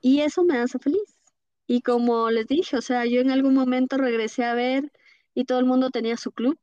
Y 0.00 0.20
eso 0.20 0.44
me 0.44 0.58
hace 0.58 0.78
feliz. 0.78 1.17
Y 1.70 1.82
como 1.82 2.30
les 2.30 2.46
dije, 2.46 2.78
o 2.78 2.80
sea, 2.80 3.04
yo 3.04 3.20
en 3.20 3.30
algún 3.30 3.54
momento 3.54 3.98
regresé 3.98 4.42
a 4.42 4.54
ver 4.54 4.90
y 5.34 5.44
todo 5.44 5.58
el 5.58 5.66
mundo 5.66 5.90
tenía 5.90 6.16
su 6.16 6.32
club 6.32 6.58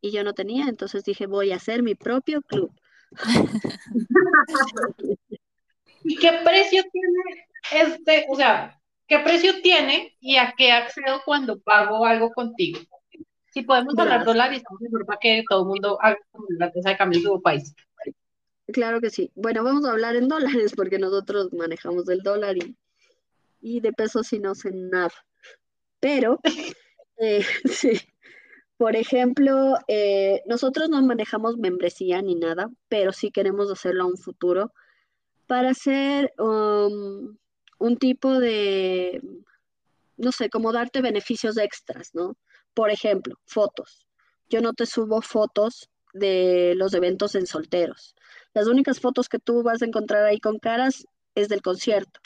y 0.00 0.12
yo 0.12 0.24
no 0.24 0.32
tenía, 0.32 0.64
entonces 0.66 1.04
dije, 1.04 1.26
voy 1.26 1.52
a 1.52 1.56
hacer 1.56 1.82
mi 1.82 1.94
propio 1.94 2.40
club. 2.40 2.72
¿Y 6.04 6.16
qué 6.16 6.40
precio 6.42 6.82
tiene 6.90 7.46
este, 7.70 8.24
o 8.30 8.36
sea, 8.36 8.80
qué 9.06 9.18
precio 9.18 9.60
tiene 9.60 10.16
y 10.20 10.36
a 10.36 10.54
qué 10.56 10.72
accedo 10.72 11.20
cuando 11.26 11.58
pago 11.60 12.06
algo 12.06 12.32
contigo? 12.32 12.80
Si 13.50 13.60
podemos 13.60 13.98
hablar 13.98 14.24
dólares, 14.24 14.62
mejor 14.80 15.04
para 15.04 15.18
que 15.18 15.44
todo 15.50 15.62
el 15.62 15.68
mundo 15.68 15.98
haga 16.00 16.16
la 16.58 16.72
tasa 16.72 16.90
de 16.90 16.96
cambio 16.96 17.18
en 17.18 17.24
su 17.26 17.42
país. 17.42 17.74
Claro 18.68 19.02
que 19.02 19.10
sí. 19.10 19.30
Bueno, 19.34 19.62
vamos 19.62 19.84
a 19.84 19.90
hablar 19.90 20.16
en 20.16 20.28
dólares 20.28 20.72
porque 20.74 20.98
nosotros 20.98 21.52
manejamos 21.52 22.08
el 22.08 22.20
dólar 22.20 22.56
y 22.56 22.74
y 23.66 23.80
de 23.80 23.92
pesos 23.92 24.28
sí 24.28 24.38
no 24.38 24.54
sé 24.54 24.70
nada. 24.72 25.12
Pero, 25.98 26.38
eh, 27.18 27.44
sí, 27.64 28.00
por 28.76 28.94
ejemplo, 28.94 29.74
eh, 29.88 30.42
nosotros 30.46 30.88
no 30.88 31.02
manejamos 31.02 31.56
membresía 31.56 32.22
ni 32.22 32.36
nada, 32.36 32.70
pero 32.88 33.12
sí 33.12 33.32
queremos 33.32 33.70
hacerlo 33.70 34.04
a 34.04 34.06
un 34.06 34.16
futuro 34.16 34.72
para 35.48 35.70
hacer 35.70 36.32
um, 36.38 37.36
un 37.78 37.96
tipo 37.98 38.38
de, 38.38 39.20
no 40.16 40.30
sé, 40.30 40.48
como 40.48 40.72
darte 40.72 41.02
beneficios 41.02 41.56
extras, 41.56 42.14
¿no? 42.14 42.36
Por 42.72 42.90
ejemplo, 42.90 43.34
fotos. 43.46 44.06
Yo 44.48 44.60
no 44.60 44.74
te 44.74 44.86
subo 44.86 45.22
fotos 45.22 45.90
de 46.12 46.74
los 46.76 46.94
eventos 46.94 47.34
en 47.34 47.46
solteros. 47.46 48.14
Las 48.54 48.68
únicas 48.68 49.00
fotos 49.00 49.28
que 49.28 49.40
tú 49.40 49.64
vas 49.64 49.82
a 49.82 49.86
encontrar 49.86 50.24
ahí 50.24 50.38
con 50.38 50.58
caras 50.60 51.04
es 51.34 51.48
del 51.48 51.62
concierto 51.62 52.20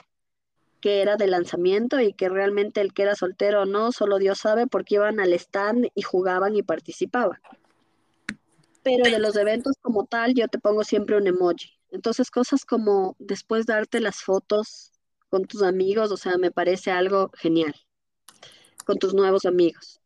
que 0.80 1.02
era 1.02 1.16
de 1.16 1.26
lanzamiento 1.26 2.00
y 2.00 2.12
que 2.12 2.28
realmente 2.28 2.80
el 2.80 2.92
que 2.92 3.02
era 3.02 3.14
soltero 3.14 3.66
no, 3.66 3.92
solo 3.92 4.18
Dios 4.18 4.38
sabe 4.38 4.66
porque 4.66 4.96
iban 4.96 5.20
al 5.20 5.32
stand 5.34 5.88
y 5.94 6.02
jugaban 6.02 6.56
y 6.56 6.62
participaban. 6.62 7.40
Pero 8.82 9.04
de 9.04 9.18
los 9.18 9.36
eventos 9.36 9.76
como 9.80 10.06
tal, 10.06 10.34
yo 10.34 10.48
te 10.48 10.58
pongo 10.58 10.84
siempre 10.84 11.16
un 11.16 11.26
emoji. 11.26 11.70
Entonces, 11.90 12.30
cosas 12.30 12.64
como 12.64 13.16
después 13.18 13.66
darte 13.66 14.00
las 14.00 14.22
fotos 14.22 14.92
con 15.28 15.44
tus 15.44 15.62
amigos, 15.62 16.10
o 16.10 16.16
sea, 16.16 16.38
me 16.38 16.50
parece 16.50 16.90
algo 16.90 17.30
genial, 17.34 17.74
con 18.84 18.98
tus 18.98 19.14
nuevos 19.14 19.44
amigos. 19.44 20.00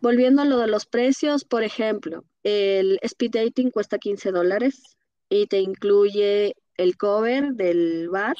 Volviendo 0.00 0.42
a 0.42 0.44
lo 0.44 0.58
de 0.58 0.66
los 0.66 0.84
precios, 0.84 1.44
por 1.44 1.62
ejemplo, 1.62 2.24
el 2.42 2.98
speed 3.02 3.30
dating 3.30 3.70
cuesta 3.70 3.98
15 3.98 4.32
dólares 4.32 4.96
y 5.28 5.46
te 5.46 5.60
incluye 5.60 6.56
el 6.76 6.96
cover 6.96 7.52
del 7.52 8.08
bar, 8.08 8.36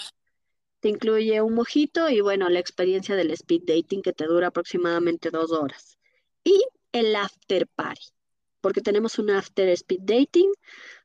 te 0.83 0.89
incluye 0.89 1.41
un 1.41 1.55
mojito 1.55 2.11
y 2.11 2.21
bueno, 2.21 2.49
la 2.49 2.59
experiencia 2.59 3.15
del 3.15 3.31
speed 3.31 3.63
dating 3.67 4.03
que 4.03 4.13
te 4.13 4.27
dura 4.27 4.49
aproximadamente 4.49 5.31
dos 5.31 5.53
horas. 5.53 5.97
Y 6.43 6.61
el 6.91 7.15
after 7.15 7.69
party, 7.69 8.09
porque 8.61 8.81
tenemos 8.81 9.17
un 9.21 9.31
after 9.31 9.69
speed 9.69 10.01
dating, 10.01 10.51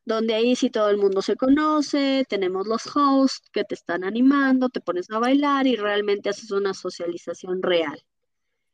donde 0.03 0.33
ahí 0.33 0.55
sí 0.55 0.71
todo 0.71 0.89
el 0.89 0.97
mundo 0.97 1.21
se 1.21 1.35
conoce, 1.35 2.25
tenemos 2.27 2.65
los 2.65 2.87
hosts 2.95 3.47
que 3.51 3.63
te 3.65 3.75
están 3.75 4.03
animando, 4.03 4.69
te 4.69 4.81
pones 4.81 5.11
a 5.11 5.19
bailar 5.19 5.67
y 5.67 5.75
realmente 5.75 6.29
haces 6.29 6.49
una 6.49 6.73
socialización 6.73 7.61
real, 7.61 8.01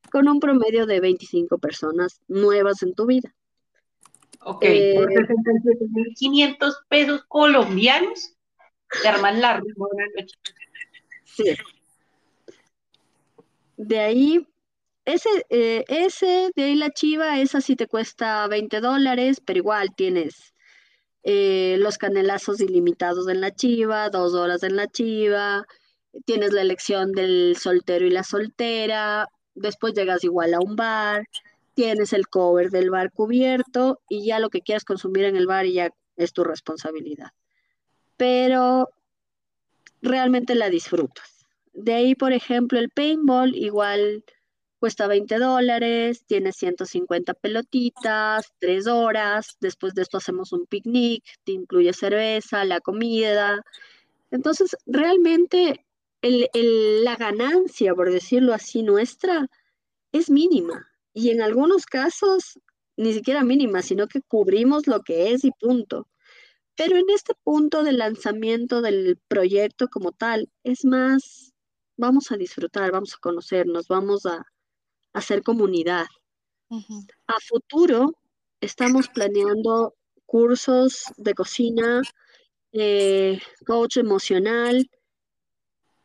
con 0.10 0.30
un 0.30 0.40
promedio 0.40 0.86
de 0.86 1.02
25 1.02 1.58
personas 1.58 2.22
nuevas 2.30 2.82
en 2.82 2.96
tu 2.96 3.08
vida. 3.08 3.36
Ok, 4.40 4.64
eh, 4.64 4.94
por 4.96 5.10
500 6.16 6.84
pesos 6.88 7.26
colombianos, 7.28 8.38
te 9.02 9.08
arman 9.10 9.42
la 9.42 9.60
noche. 9.60 10.36
Sí. 11.36 11.56
De 13.78 14.00
ahí, 14.00 14.48
ese, 15.06 15.30
eh, 15.50 15.84
ese, 15.88 16.52
de 16.56 16.64
ahí 16.64 16.76
la 16.76 16.92
chiva, 16.92 17.40
esa 17.40 17.60
sí 17.60 17.76
te 17.76 17.88
cuesta 17.88 18.48
20 18.48 18.80
dólares, 18.82 19.42
pero 19.44 19.58
igual 19.58 19.90
tienes 19.96 20.54
eh, 21.24 21.78
los 21.80 21.98
canelazos 21.98 22.62
ilimitados 22.62 23.28
en 23.28 23.42
la 23.42 23.52
chiva, 23.52 24.10
dos 24.10 24.34
horas 24.36 24.64
en 24.64 24.76
la 24.76 24.88
chiva, 24.88 25.66
tienes 26.26 26.54
la 26.54 26.62
elección 26.62 27.12
del 27.14 27.56
soltero 27.60 28.06
y 28.06 28.12
la 28.12 28.24
soltera, 28.24 29.28
después 29.56 29.94
llegas 29.94 30.24
igual 30.24 30.54
a 30.54 30.60
un 30.60 30.76
bar, 30.76 31.26
tienes 31.74 32.14
el 32.14 32.28
cover 32.28 32.70
del 32.70 32.92
bar 32.92 33.12
cubierto 33.12 34.02
y 34.10 34.26
ya 34.26 34.40
lo 34.40 34.50
que 34.50 34.62
quieras 34.62 34.86
consumir 34.86 35.26
en 35.26 35.36
el 35.36 35.48
bar 35.48 35.66
ya 35.66 35.90
es 36.18 36.34
tu 36.34 36.44
responsabilidad. 36.44 37.32
Pero 38.18 38.90
realmente 40.04 40.54
la 40.54 40.70
disfrutas. 40.70 41.46
De 41.74 41.94
ahí, 41.96 42.14
por 42.14 42.34
ejemplo, 42.34 42.78
el 42.78 42.92
paintball 42.92 43.56
igual 43.56 44.24
cuesta 44.78 45.08
20 45.08 45.40
dólares, 45.40 46.26
tiene 46.28 46.52
150 46.52 47.34
pelotitas, 47.34 48.52
3 48.60 48.86
horas, 48.88 49.58
después 49.62 49.96
de 49.96 50.02
esto 50.04 50.18
hacemos 50.18 50.52
un 50.52 50.66
picnic, 50.68 51.24
te 51.46 51.54
incluye 51.54 51.94
cerveza, 51.94 52.66
la 52.66 52.82
comida. 52.82 53.64
Entonces, 54.30 54.76
realmente 54.86 55.86
la 56.22 57.16
ganancia, 57.16 57.96
por 57.96 58.12
decirlo 58.12 58.54
así, 58.54 58.84
nuestra 58.84 59.48
es 60.12 60.30
mínima. 60.30 60.88
Y 61.14 61.30
en 61.30 61.42
algunos 61.42 61.86
casos, 61.86 62.60
ni 62.98 63.14
siquiera 63.14 63.44
mínima, 63.44 63.82
sino 63.82 64.08
que 64.08 64.22
cubrimos 64.22 64.86
lo 64.86 65.02
que 65.02 65.32
es 65.32 65.46
y 65.46 65.52
punto. 65.52 66.08
Pero 66.76 66.98
en 66.98 67.10
este 67.10 67.34
punto 67.44 67.84
del 67.84 67.98
lanzamiento 68.00 68.82
del 68.82 69.20
proyecto 69.28 69.88
como 69.90 70.12
tal, 70.12 70.50
es 70.64 70.86
más 70.86 71.54
vamos 71.98 72.32
a 72.32 72.38
disfrutar, 72.38 72.92
vamos 72.92 73.14
a 73.14 73.20
conocernos, 73.20 73.88
vamos 73.88 74.26
a, 74.26 74.46
hacer 75.14 75.44
comunidad. 75.44 76.08
A 77.28 77.40
futuro 77.48 78.18
estamos 78.62 79.08
planeando 79.08 79.94
cursos 80.26 81.06
de 81.18 81.36
cocina, 81.36 82.02
eh, 82.72 83.40
coach 83.68 83.98
emocional, 83.98 84.90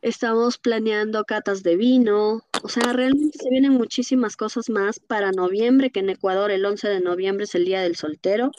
estamos 0.01 0.59
planeando 0.59 1.25
catas 1.25 1.63
de 1.63 1.75
vino, 1.75 2.41
o 2.61 2.69
sea, 2.69 2.93
realmente 2.93 3.39
se 3.39 3.49
vienen 3.49 3.73
muchísimas 3.73 4.37
cosas 4.37 4.69
más 4.69 4.99
para 4.99 5.31
noviembre, 5.31 5.89
que 5.89 6.01
en 6.01 6.11
Ecuador 6.11 6.51
el 6.51 6.63
11 6.63 6.87
de 6.87 7.01
noviembre 7.01 7.45
es 7.45 7.55
el 7.55 7.65
Día 7.65 7.81
del 7.81 7.95
Soltero. 7.95 8.51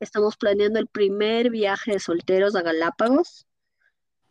Estamos 0.00 0.36
planeando 0.36 0.78
el 0.78 0.86
primer 0.86 1.50
viaje 1.50 1.92
de 1.92 2.00
solteros 2.00 2.54
a 2.54 2.62
Galápagos, 2.62 3.46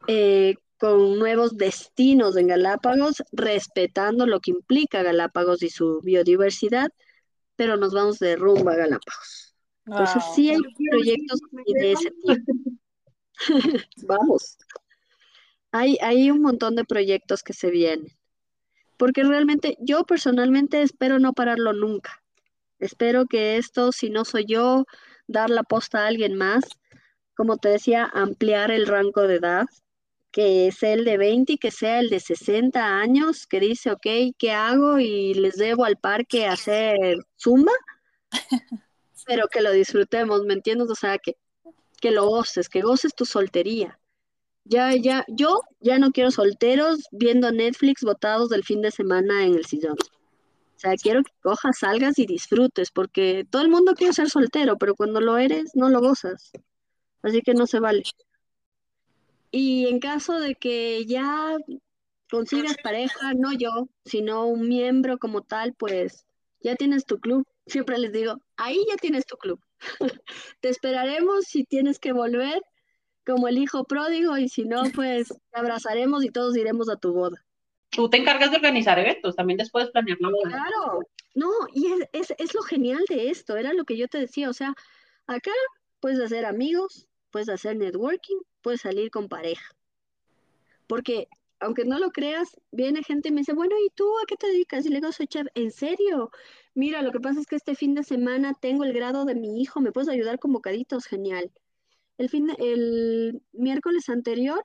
eh, 0.07 0.55
con 0.77 1.17
nuevos 1.17 1.57
destinos 1.57 2.37
en 2.37 2.47
Galápagos, 2.47 3.23
respetando 3.31 4.25
lo 4.27 4.39
que 4.39 4.51
implica 4.51 5.03
Galápagos 5.03 5.63
y 5.63 5.69
su 5.69 6.01
biodiversidad, 6.01 6.91
pero 7.55 7.77
nos 7.77 7.93
vamos 7.93 8.19
de 8.19 8.35
rumbo 8.35 8.69
a 8.69 8.75
Galápagos. 8.75 9.55
Entonces 9.85 10.23
sí 10.33 10.49
hay 10.49 10.59
proyectos 10.89 11.39
de 11.65 11.91
ese 11.91 12.11
tipo. 12.11 12.33
vamos. 14.07 14.57
Hay, 15.71 15.97
hay 16.01 16.31
un 16.31 16.41
montón 16.41 16.75
de 16.75 16.85
proyectos 16.85 17.43
que 17.43 17.53
se 17.53 17.69
vienen. 17.69 18.11
Porque 18.97 19.23
realmente 19.23 19.77
yo 19.79 20.05
personalmente 20.05 20.81
espero 20.81 21.19
no 21.19 21.33
pararlo 21.33 21.73
nunca. 21.73 22.23
Espero 22.79 23.25
que 23.25 23.57
esto, 23.57 23.91
si 23.91 24.09
no 24.09 24.25
soy 24.25 24.45
yo, 24.47 24.85
dar 25.27 25.49
la 25.49 25.63
posta 25.63 26.03
a 26.03 26.07
alguien 26.07 26.35
más. 26.35 26.63
Como 27.35 27.57
te 27.57 27.69
decía, 27.69 28.09
ampliar 28.13 28.71
el 28.71 28.87
rango 28.87 29.27
de 29.27 29.35
edad 29.35 29.65
que 30.35 30.67
es 30.67 30.83
el 30.83 31.05
de 31.05 31.17
20 31.17 31.53
y 31.53 31.57
que 31.57 31.71
sea 31.71 32.01
el 32.01 32.09
de 32.09 32.19
60 32.19 32.99
años, 32.99 33.47
que 33.47 33.61
dice, 33.61 33.89
ok, 33.89 34.35
¿qué 34.37 34.51
hago? 34.51 34.99
Y 34.99 35.33
les 35.33 35.55
debo 35.55 35.85
al 35.85 35.95
parque 35.95 36.45
hacer 36.45 37.25
zumba, 37.39 37.71
pero 39.25 39.47
que 39.47 39.61
lo 39.61 39.71
disfrutemos, 39.71 40.43
¿me 40.43 40.55
entiendes? 40.55 40.89
O 40.89 40.95
sea, 40.95 41.19
que, 41.19 41.37
que 42.01 42.11
lo 42.11 42.27
goces, 42.27 42.67
que 42.67 42.81
goces 42.81 43.15
tu 43.15 43.23
soltería. 43.23 43.97
Ya, 44.65 44.93
ya, 44.93 45.23
yo 45.29 45.61
ya 45.79 45.99
no 45.99 46.11
quiero 46.11 46.31
solteros 46.31 46.99
viendo 47.13 47.53
Netflix 47.53 48.01
botados 48.01 48.49
del 48.49 48.65
fin 48.65 48.81
de 48.81 48.91
semana 48.91 49.45
en 49.45 49.55
el 49.55 49.65
sillón. 49.65 49.95
Quiero 51.01 51.23
que 51.23 51.31
cojas, 51.41 51.79
salgas 51.79 52.19
y 52.19 52.25
disfrutes, 52.25 52.91
porque 52.91 53.45
todo 53.49 53.61
el 53.61 53.69
mundo 53.69 53.93
quiere 53.93 54.13
ser 54.13 54.29
soltero, 54.29 54.77
pero 54.77 54.95
cuando 54.95 55.21
lo 55.21 55.37
eres, 55.37 55.71
no 55.75 55.89
lo 55.89 55.99
gozas. 55.99 56.51
Así 57.21 57.41
que 57.41 57.53
no 57.53 57.65
se 57.67 57.79
vale. 57.79 58.03
Y 59.51 59.87
en 59.87 59.99
caso 59.99 60.39
de 60.39 60.55
que 60.55 61.05
ya 61.05 61.57
consigas 62.29 62.75
pareja, 62.83 63.33
no 63.33 63.53
yo, 63.53 63.87
sino 64.05 64.45
un 64.45 64.67
miembro 64.67 65.17
como 65.17 65.41
tal, 65.41 65.73
pues 65.73 66.25
ya 66.59 66.75
tienes 66.75 67.05
tu 67.05 67.19
club. 67.19 67.45
Siempre 67.65 67.97
les 67.97 68.11
digo, 68.11 68.37
ahí 68.57 68.85
ya 68.89 68.97
tienes 68.97 69.25
tu 69.25 69.37
club. 69.37 69.59
te 70.59 70.69
esperaremos 70.69 71.45
si 71.45 71.63
tienes 71.63 71.99
que 71.99 72.11
volver 72.11 72.61
como 73.25 73.47
el 73.47 73.57
hijo 73.57 73.85
pródigo 73.85 74.37
y 74.37 74.49
si 74.49 74.65
no, 74.65 74.83
pues 74.93 75.29
te 75.29 75.59
abrazaremos 75.59 76.23
y 76.23 76.29
todos 76.29 76.55
iremos 76.55 76.89
a 76.89 76.97
tu 76.97 77.13
boda. 77.13 77.43
Tú 77.95 78.09
te 78.09 78.17
encargas 78.17 78.51
de 78.51 78.57
organizar 78.57 78.99
eventos, 78.99 79.35
también 79.35 79.57
después 79.57 79.89
planear 79.89 80.17
la 80.19 80.29
boda. 80.29 80.49
Claro, 80.49 80.99
no, 81.33 81.49
y 81.73 81.87
es, 82.11 82.33
es, 82.37 82.53
lo 82.53 82.61
genial 82.61 83.03
de 83.09 83.29
esto, 83.29 83.57
era 83.57 83.73
lo 83.73 83.85
que 83.85 83.97
yo 83.97 84.07
te 84.07 84.19
decía, 84.19 84.49
o 84.49 84.53
sea, 84.53 84.73
acá 85.27 85.51
puedes 85.99 86.19
hacer 86.19 86.45
amigos, 86.45 87.07
puedes 87.31 87.49
hacer 87.49 87.75
networking, 87.75 88.37
puedes 88.61 88.81
salir 88.81 89.11
con 89.11 89.27
pareja. 89.27 89.75
Porque, 90.87 91.27
aunque 91.59 91.85
no 91.85 91.99
lo 91.99 92.11
creas, 92.11 92.59
viene 92.71 93.03
gente 93.03 93.29
y 93.29 93.31
me 93.31 93.41
dice, 93.41 93.53
bueno, 93.53 93.75
¿y 93.77 93.89
tú 93.95 94.05
a 94.19 94.25
qué 94.27 94.35
te 94.35 94.47
dedicas? 94.47 94.85
Y 94.85 94.89
le 94.89 94.95
digo, 94.95 95.11
soy 95.11 95.27
chef, 95.27 95.47
¿en 95.55 95.71
serio? 95.71 96.31
Mira, 96.73 97.01
lo 97.01 97.11
que 97.11 97.19
pasa 97.19 97.39
es 97.39 97.47
que 97.47 97.55
este 97.55 97.75
fin 97.75 97.95
de 97.95 98.03
semana 98.03 98.53
tengo 98.59 98.83
el 98.83 98.93
grado 98.93 99.25
de 99.25 99.35
mi 99.35 99.61
hijo, 99.61 99.81
¿me 99.81 99.91
puedes 99.91 100.09
ayudar 100.09 100.39
con 100.39 100.53
bocaditos? 100.53 101.05
Genial. 101.05 101.51
El, 102.17 102.29
fin 102.29 102.49
el 102.59 103.41
miércoles 103.51 104.09
anterior, 104.09 104.63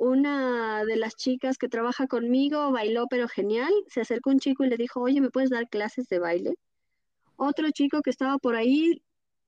una 0.00 0.84
de 0.86 0.96
las 0.96 1.14
chicas 1.14 1.58
que 1.58 1.68
trabaja 1.68 2.06
conmigo 2.06 2.72
bailó, 2.72 3.06
pero 3.10 3.28
genial. 3.28 3.72
Se 3.88 4.00
acercó 4.00 4.30
un 4.30 4.38
chico 4.40 4.64
y 4.64 4.70
le 4.70 4.78
dijo, 4.78 5.00
oye, 5.00 5.20
¿me 5.20 5.30
puedes 5.30 5.50
dar 5.50 5.68
clases 5.68 6.08
de 6.08 6.18
baile? 6.18 6.54
Otro 7.36 7.70
chico 7.70 8.00
que 8.02 8.10
estaba 8.10 8.38
por 8.38 8.56
ahí 8.56 9.02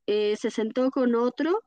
eh, 0.06 0.36
se 0.36 0.50
sentó 0.50 0.90
con 0.90 1.14
otro 1.14 1.64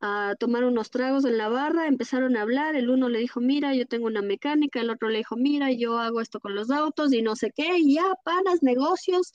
a 0.00 0.34
tomar 0.38 0.64
unos 0.64 0.90
tragos 0.90 1.24
en 1.24 1.38
la 1.38 1.48
barra, 1.48 1.86
empezaron 1.86 2.36
a 2.36 2.42
hablar, 2.42 2.74
el 2.74 2.90
uno 2.90 3.08
le 3.08 3.20
dijo, 3.20 3.40
mira, 3.40 3.72
yo 3.74 3.86
tengo 3.86 4.06
una 4.06 4.20
mecánica, 4.20 4.80
el 4.80 4.90
otro 4.90 5.08
le 5.08 5.18
dijo, 5.18 5.36
mira, 5.36 5.70
yo 5.70 5.98
hago 5.98 6.20
esto 6.20 6.40
con 6.40 6.56
los 6.56 6.70
autos 6.70 7.12
y 7.12 7.22
no 7.22 7.36
sé 7.36 7.52
qué, 7.54 7.82
ya, 7.86 8.04
panas, 8.24 8.62
negocios. 8.62 9.32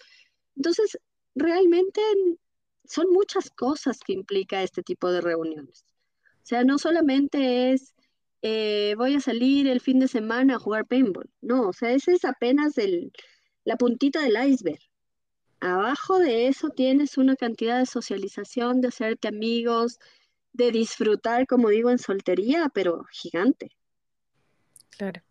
Entonces, 0.57 0.99
realmente 1.35 2.01
son 2.83 3.07
muchas 3.11 3.49
cosas 3.49 3.99
que 4.05 4.13
implica 4.13 4.61
este 4.61 4.83
tipo 4.83 5.09
de 5.09 5.21
reuniones. 5.21 5.85
O 6.23 6.45
sea, 6.49 6.63
no 6.65 6.77
solamente 6.77 7.71
es, 7.71 7.93
eh, 8.41 8.95
voy 8.97 9.15
a 9.15 9.19
salir 9.19 9.67
el 9.67 9.81
fin 9.81 9.99
de 9.99 10.07
semana 10.07 10.55
a 10.55 10.59
jugar 10.59 10.85
paintball, 10.85 11.29
no, 11.41 11.69
o 11.69 11.73
sea, 11.73 11.91
ese 11.91 12.13
es 12.13 12.25
apenas 12.25 12.77
el, 12.77 13.11
la 13.63 13.75
puntita 13.77 14.21
del 14.21 14.37
iceberg. 14.49 14.79
Abajo 15.61 16.19
de 16.19 16.47
eso 16.47 16.69
tienes 16.69 17.17
una 17.17 17.35
cantidad 17.35 17.79
de 17.79 17.85
socialización, 17.85 18.79
de 18.79 18.87
hacerte 18.87 19.27
amigos, 19.27 19.99
de 20.53 20.71
disfrutar, 20.71 21.47
como 21.47 21.69
digo, 21.69 21.89
en 21.89 21.99
soltería, 21.99 22.69
pero 22.73 23.03
gigante. 23.11 23.71
Claro. 24.91 25.21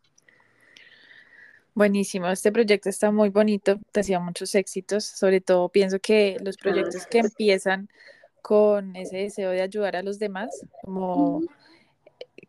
Buenísimo, 1.75 2.27
este 2.29 2.51
proyecto 2.51 2.89
está 2.89 3.13
muy 3.13 3.29
bonito, 3.29 3.79
te 3.93 4.01
hacía 4.01 4.19
muchos 4.19 4.55
éxitos, 4.57 5.05
sobre 5.05 5.41
todo 5.41 5.69
pienso 5.69 6.01
que 6.01 6.37
los 6.43 6.57
proyectos 6.57 7.07
que 7.07 7.21
empiezan 7.21 7.89
con 8.43 8.97
ese 8.97 9.19
deseo 9.19 9.51
de 9.51 9.63
ayudar 9.63 9.95
a 9.95 10.03
los 10.03 10.19
demás, 10.19 10.51
como 10.83 11.43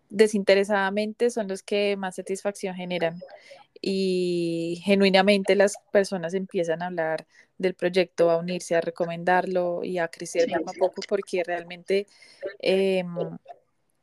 desinteresadamente, 0.09 1.29
son 1.29 1.47
los 1.47 1.63
que 1.63 1.95
más 1.97 2.15
satisfacción 2.15 2.75
generan. 2.75 3.19
Y 3.81 4.81
genuinamente 4.83 5.55
las 5.55 5.77
personas 5.91 6.33
empiezan 6.33 6.81
a 6.81 6.87
hablar 6.87 7.25
del 7.57 7.75
proyecto, 7.75 8.29
a 8.29 8.37
unirse, 8.37 8.75
a 8.75 8.81
recomendarlo 8.81 9.83
y 9.83 9.99
a 9.99 10.07
crecer 10.07 10.49
poco 10.51 10.71
a 10.71 10.73
poco 10.73 11.01
porque 11.07 11.43
realmente, 11.45 12.07
em, 12.59 13.15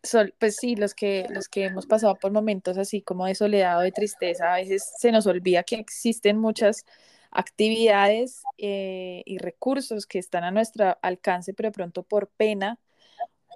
son, 0.03 0.33
pues 0.38 0.57
sí, 0.57 0.77
los 0.77 0.95
que, 0.95 1.27
los 1.31 1.49
que 1.49 1.64
hemos 1.64 1.87
pasado 1.87 2.14
por 2.14 2.31
momentos 2.33 2.79
así 2.79 3.03
como 3.03 3.27
de 3.27 3.35
soledad 3.35 3.79
o 3.79 3.81
de 3.81 3.92
tristeza, 3.92 4.55
a 4.55 4.57
veces 4.57 4.92
se 4.99 5.11
nos 5.11 5.27
olvida 5.27 5.64
que 5.64 5.77
existen 5.77 6.38
muchas 6.38 6.85
actividades 7.31 8.42
eh, 8.57 9.23
y 9.27 9.38
recursos 9.38 10.07
que 10.07 10.19
están 10.19 10.45
a 10.45 10.51
nuestro 10.51 10.97
alcance, 11.03 11.53
pero 11.53 11.69
de 11.69 11.73
pronto 11.73 12.03
por 12.03 12.29
pena 12.29 12.79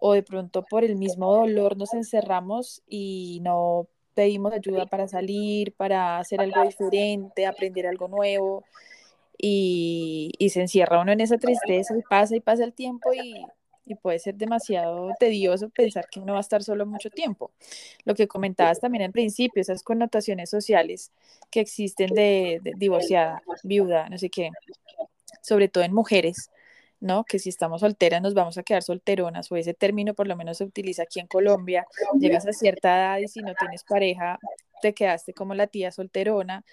o 0.01 0.15
de 0.15 0.23
pronto 0.23 0.65
por 0.65 0.83
el 0.83 0.97
mismo 0.97 1.35
dolor 1.35 1.77
nos 1.77 1.95
encerramos 1.95 2.83
y 2.89 3.41
no 3.43 3.87
pedimos 4.15 4.53
ayuda 4.53 4.87
para 4.87 5.07
salir, 5.07 5.75
para 5.75 6.19
hacer 6.19 6.41
algo 6.41 6.63
diferente, 6.65 7.47
aprender 7.47 7.87
algo 7.87 8.09
nuevo 8.09 8.65
y, 9.39 10.33
se 10.51 10.63
encierra 10.63 11.01
uno 11.01 11.13
en 11.13 11.21
esa 11.21 11.39
tristeza 11.39 11.97
y 11.97 12.03
pasa 12.03 12.35
y 12.37 12.41
pasa 12.41 12.65
el 12.65 12.73
tiempo 12.73 13.13
y, 13.13 13.47
puede 14.03 14.21
ser 14.21 14.37
demasiado 14.37 15.11
tedioso 15.19 15.69
pensar 15.69 16.07
que 16.09 16.21
uno 16.21 16.35
va 16.35 16.39
a 16.39 16.43
estar 16.43 16.63
solo 16.63 16.87
mucho 16.87 17.11
tiempo. 17.11 17.51
Lo 18.05 18.15
que 18.15 18.29
comentabas 18.29 18.79
también 18.79 19.03
al 19.03 19.11
principio, 19.11 19.61
esas 19.61 19.83
connotaciones 19.83 20.49
sociales 20.49 21.11
que 21.51 21.59
existen 21.59 22.15
de 22.15 22.61
divorciada, 22.77 23.43
viuda, 23.65 24.09
no 24.09 24.17
sé 24.17 24.31
qué, 24.31 24.51
sobre 25.43 25.67
todo 25.67 25.83
en 25.83 25.93
mujeres 25.93 26.51
¿no? 27.01 27.25
Que 27.25 27.39
si 27.39 27.49
estamos 27.49 27.81
solteras 27.81 28.23
nos 28.23 28.35
vamos 28.35 28.59
a 28.59 28.63
quedar 28.63 28.83
solteronas 28.83 29.51
o 29.51 29.57
ese 29.57 29.75
término 29.75 30.15
por 30.15 30.27
lo 30.27 30.37
menos 30.37 30.59
se 30.59 30.65
utiliza 30.65 31.03
aquí 31.05 31.19
en 31.19 31.27
Colombia, 31.27 31.87
llegas 32.19 32.47
a 32.47 32.53
cierta 32.53 32.97
edad 32.97 33.19
y 33.19 33.29
si 33.29 33.41
no 33.41 33.55
tienes 33.55 33.85
pareja 33.85 34.39
te 34.83 34.95
quedaste 34.95 35.35
como 35.35 35.55
la 35.55 35.67
tía 35.67 35.93
solterona, 35.93 36.65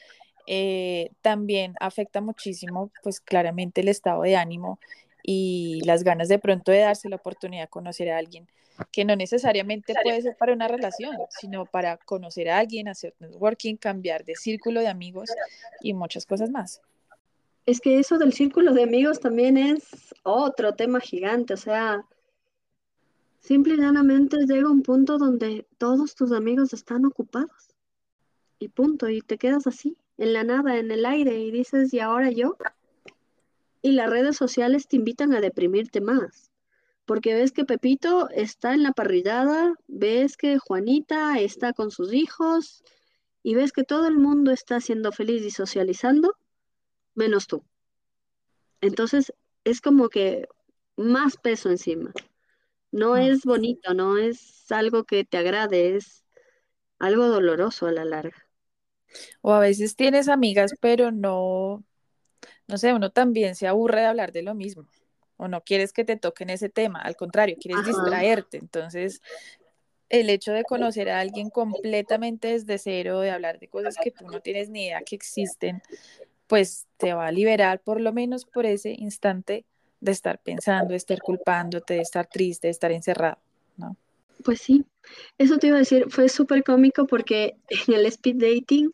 eh, 0.48 1.10
también 1.22 1.76
afecta 1.80 2.22
muchísimo 2.22 2.92
pues 3.04 3.20
claramente 3.20 3.82
el 3.82 3.90
estado 3.90 4.22
de 4.22 4.36
ánimo 4.36 4.80
y 5.24 5.82
las 5.86 6.04
ganas 6.04 6.30
de 6.30 6.40
pronto 6.40 6.72
de 6.72 6.80
darse 6.80 7.10
la 7.10 7.18
oportunidad 7.18 7.64
de 7.64 7.70
conocer 7.70 8.12
a 8.12 8.18
alguien 8.18 8.48
que 8.92 9.06
no 9.06 9.16
necesariamente 9.16 9.96
puede 10.04 10.22
ser 10.22 10.38
para 10.38 10.54
una 10.54 10.68
relación, 10.68 11.18
sino 11.30 11.66
para 11.66 11.98
conocer 11.98 12.50
a 12.50 12.60
alguien, 12.60 12.88
hacer 12.88 13.16
networking, 13.20 13.76
cambiar 13.76 14.24
de 14.24 14.36
círculo 14.36 14.82
de 14.82 14.88
amigos 14.88 15.32
y 15.82 15.94
muchas 15.94 16.26
cosas 16.26 16.52
más 16.52 16.80
es 17.68 17.82
que 17.82 18.00
eso 18.00 18.18
del 18.18 18.34
círculo 18.34 18.74
de 18.74 18.84
amigos 18.84 19.20
también 19.20 19.58
es 19.58 20.07
otro 20.28 20.74
tema 20.74 21.00
gigante, 21.00 21.54
o 21.54 21.58
sea, 21.58 22.06
simple 23.40 23.76
y 23.76 23.78
llanamente 23.78 24.38
llega 24.46 24.70
un 24.70 24.84
punto 24.84 25.18
donde 25.18 25.68
todos 25.78 26.16
tus 26.16 26.32
amigos 26.32 26.74
están 26.74 27.06
ocupados 27.06 27.76
y 28.60 28.70
punto, 28.70 29.10
y 29.10 29.22
te 29.22 29.38
quedas 29.38 29.68
así, 29.68 29.98
en 30.18 30.34
la 30.34 30.44
nada, 30.44 30.78
en 30.78 30.92
el 30.92 31.06
aire, 31.06 31.40
y 31.40 31.52
dices, 31.52 31.94
¿y 31.94 32.00
ahora 32.00 32.32
yo? 32.32 32.58
Y 33.82 33.92
las 33.92 34.10
redes 34.10 34.36
sociales 34.36 34.88
te 34.88 34.96
invitan 34.96 35.34
a 35.34 35.42
deprimirte 35.42 36.02
más, 36.02 36.52
porque 37.06 37.36
ves 37.36 37.52
que 37.52 37.66
Pepito 37.66 38.30
está 38.30 38.74
en 38.74 38.84
la 38.84 38.94
parrillada, 38.94 39.76
ves 39.88 40.38
que 40.38 40.58
Juanita 40.58 41.40
está 41.40 41.74
con 41.74 41.92
sus 41.92 42.14
hijos, 42.14 42.84
y 43.44 43.56
ves 43.56 43.72
que 43.72 43.84
todo 43.84 44.08
el 44.08 44.18
mundo 44.18 44.52
está 44.52 44.82
siendo 44.82 45.12
feliz 45.12 45.44
y 45.44 45.52
socializando, 45.52 46.34
menos 47.14 47.48
tú. 47.48 47.64
Entonces 48.82 49.34
es 49.70 49.82
como 49.82 50.10
que 50.10 50.48
más 50.96 51.38
peso 51.38 51.70
encima. 51.70 52.14
No 52.92 53.16
Mm. 53.16 53.20
es 53.20 53.44
bonito, 53.44 53.94
no 53.94 54.18
es 54.18 54.66
algo 54.72 55.04
que 55.04 55.24
te 55.26 55.38
agrade, 55.38 55.96
es 55.96 56.24
algo 57.00 57.28
doloroso 57.28 57.88
a 57.88 57.92
la 57.92 58.06
larga. 58.06 58.48
O 59.42 59.54
a 59.54 59.60
veces 59.60 59.96
tienes 59.96 60.28
amigas, 60.30 60.74
pero 60.80 61.12
no, 61.12 61.84
no 62.68 62.78
sé, 62.78 62.94
uno 62.94 63.12
también 63.12 63.56
se 63.56 63.68
aburre 63.68 64.02
de 64.02 64.08
hablar 64.08 64.32
de 64.32 64.44
lo 64.44 64.56
mismo. 64.56 64.88
O 65.38 65.48
no 65.48 65.62
quieres 65.62 65.94
que 65.94 66.04
te 66.04 66.18
toquen 66.18 66.50
ese 66.50 66.70
tema, 66.70 67.00
al 67.00 67.16
contrario, 67.16 67.58
quieres 67.60 67.82
Ajá. 67.82 67.88
distraerte. 67.92 68.58
Entonces, 68.58 69.22
el 70.10 70.30
hecho 70.30 70.52
de 70.52 70.64
conocer 70.64 71.10
a 71.10 71.20
alguien 71.20 71.50
completamente 71.50 72.48
desde 72.50 72.78
cero, 72.78 73.20
de 73.20 73.32
hablar 73.32 73.60
de 73.60 73.68
cosas 73.68 73.98
que 74.02 74.12
tú 74.12 74.26
no 74.26 74.42
tienes 74.42 74.70
ni 74.70 74.86
idea 74.86 75.02
que 75.02 75.16
existen, 75.16 75.82
pues 76.48 76.88
te 76.98 77.14
va 77.14 77.28
a 77.28 77.32
liberar 77.32 77.82
por 77.82 78.02
lo 78.02 78.14
menos 78.14 78.46
por 78.46 78.66
ese 78.66 78.92
instante 78.98 79.66
de 80.00 80.12
estar 80.12 80.40
pensando, 80.40 80.92
de 80.92 80.98
estar 80.98 81.20
culpándote, 81.20 81.96
de 81.96 82.02
estar 82.02 82.28
triste, 82.28 82.68
de 82.68 82.72
estar 82.72 82.92
encerrado, 82.92 83.38
¿no? 83.78 83.96
Pues 84.44 84.62
sí, 84.62 84.86
eso 85.38 85.58
te 85.58 85.68
iba 85.68 85.78
a 85.78 85.80
decir, 85.80 86.06
fue 86.10 86.30
súper 86.30 86.64
cómico 86.64 87.08
porque 87.08 87.56
en 87.88 87.94
el 87.94 88.06
speed 88.06 88.36
dating 88.38 88.92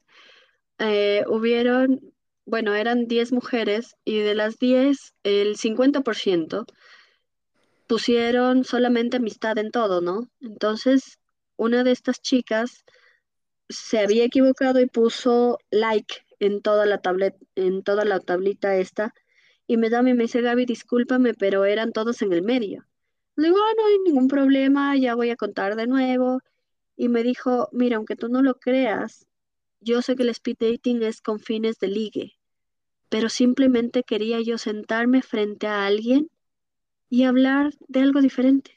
eh, 0.80 1.24
hubieron, 1.28 2.14
bueno, 2.45 2.74
eran 2.74 3.08
10 3.08 3.32
mujeres 3.34 3.95
y 4.04 4.20
de 4.20 4.36
las 4.36 4.58
10, 4.58 5.14
el 5.24 5.58
50% 5.58 6.66
pusieron 7.88 8.64
solamente 8.64 9.18
amistad 9.18 9.58
en 9.58 9.70
todo, 9.70 10.01
¿no? 10.01 10.30
Entonces, 10.41 11.20
una 11.58 11.84
de 11.84 11.91
estas 11.91 12.22
chicas 12.22 12.86
se 13.70 13.99
había 13.99 14.24
equivocado 14.24 14.80
y 14.80 14.88
puso 14.88 15.60
like 15.70 16.23
en 16.46 16.62
toda 16.62 16.86
la 16.86 17.00
tablet, 17.00 17.36
en 17.56 17.84
toda 17.84 18.06
la 18.06 18.20
tablita 18.20 18.76
esta, 18.76 19.14
y 19.68 19.78
me 19.78 19.89
da 19.89 20.00
y 20.02 20.14
me 20.14 20.24
dice, 20.24 20.41
Gaby, 20.41 20.66
discúlpame, 20.66 21.34
pero 21.34 21.66
eran 21.66 21.91
todos 21.94 22.22
en 22.22 22.34
el 22.34 22.41
medio. 22.44 22.86
Le 23.36 23.48
digo, 23.48 23.58
"Ah, 23.60 23.74
no 23.78 23.86
hay 23.88 23.98
ningún 24.06 24.28
problema, 24.28 24.96
ya 24.98 25.16
voy 25.16 25.30
a 25.30 25.36
contar 25.38 25.76
de 25.76 25.88
nuevo. 25.88 26.41
Y 26.98 27.10
me 27.10 27.24
dijo, 27.24 27.70
mira, 27.72 27.98
aunque 27.98 28.16
tú 28.16 28.30
no 28.30 28.41
lo 28.44 28.56
creas, 28.56 29.26
yo 29.80 30.02
sé 30.02 30.16
que 30.16 30.24
el 30.24 30.30
speed 30.30 30.58
dating 30.60 31.02
es 31.04 31.22
con 31.22 31.39
fines 31.39 31.80
de 31.80 31.88
ligue, 31.88 32.34
pero 33.10 33.30
simplemente 33.30 34.04
quería 34.04 34.39
yo 34.41 34.58
sentarme 34.58 35.22
frente 35.22 35.68
a 35.68 35.86
alguien 35.86 36.30
y 37.10 37.24
hablar 37.24 37.74
de 37.88 38.02
algo 38.02 38.22
diferente. 38.22 38.72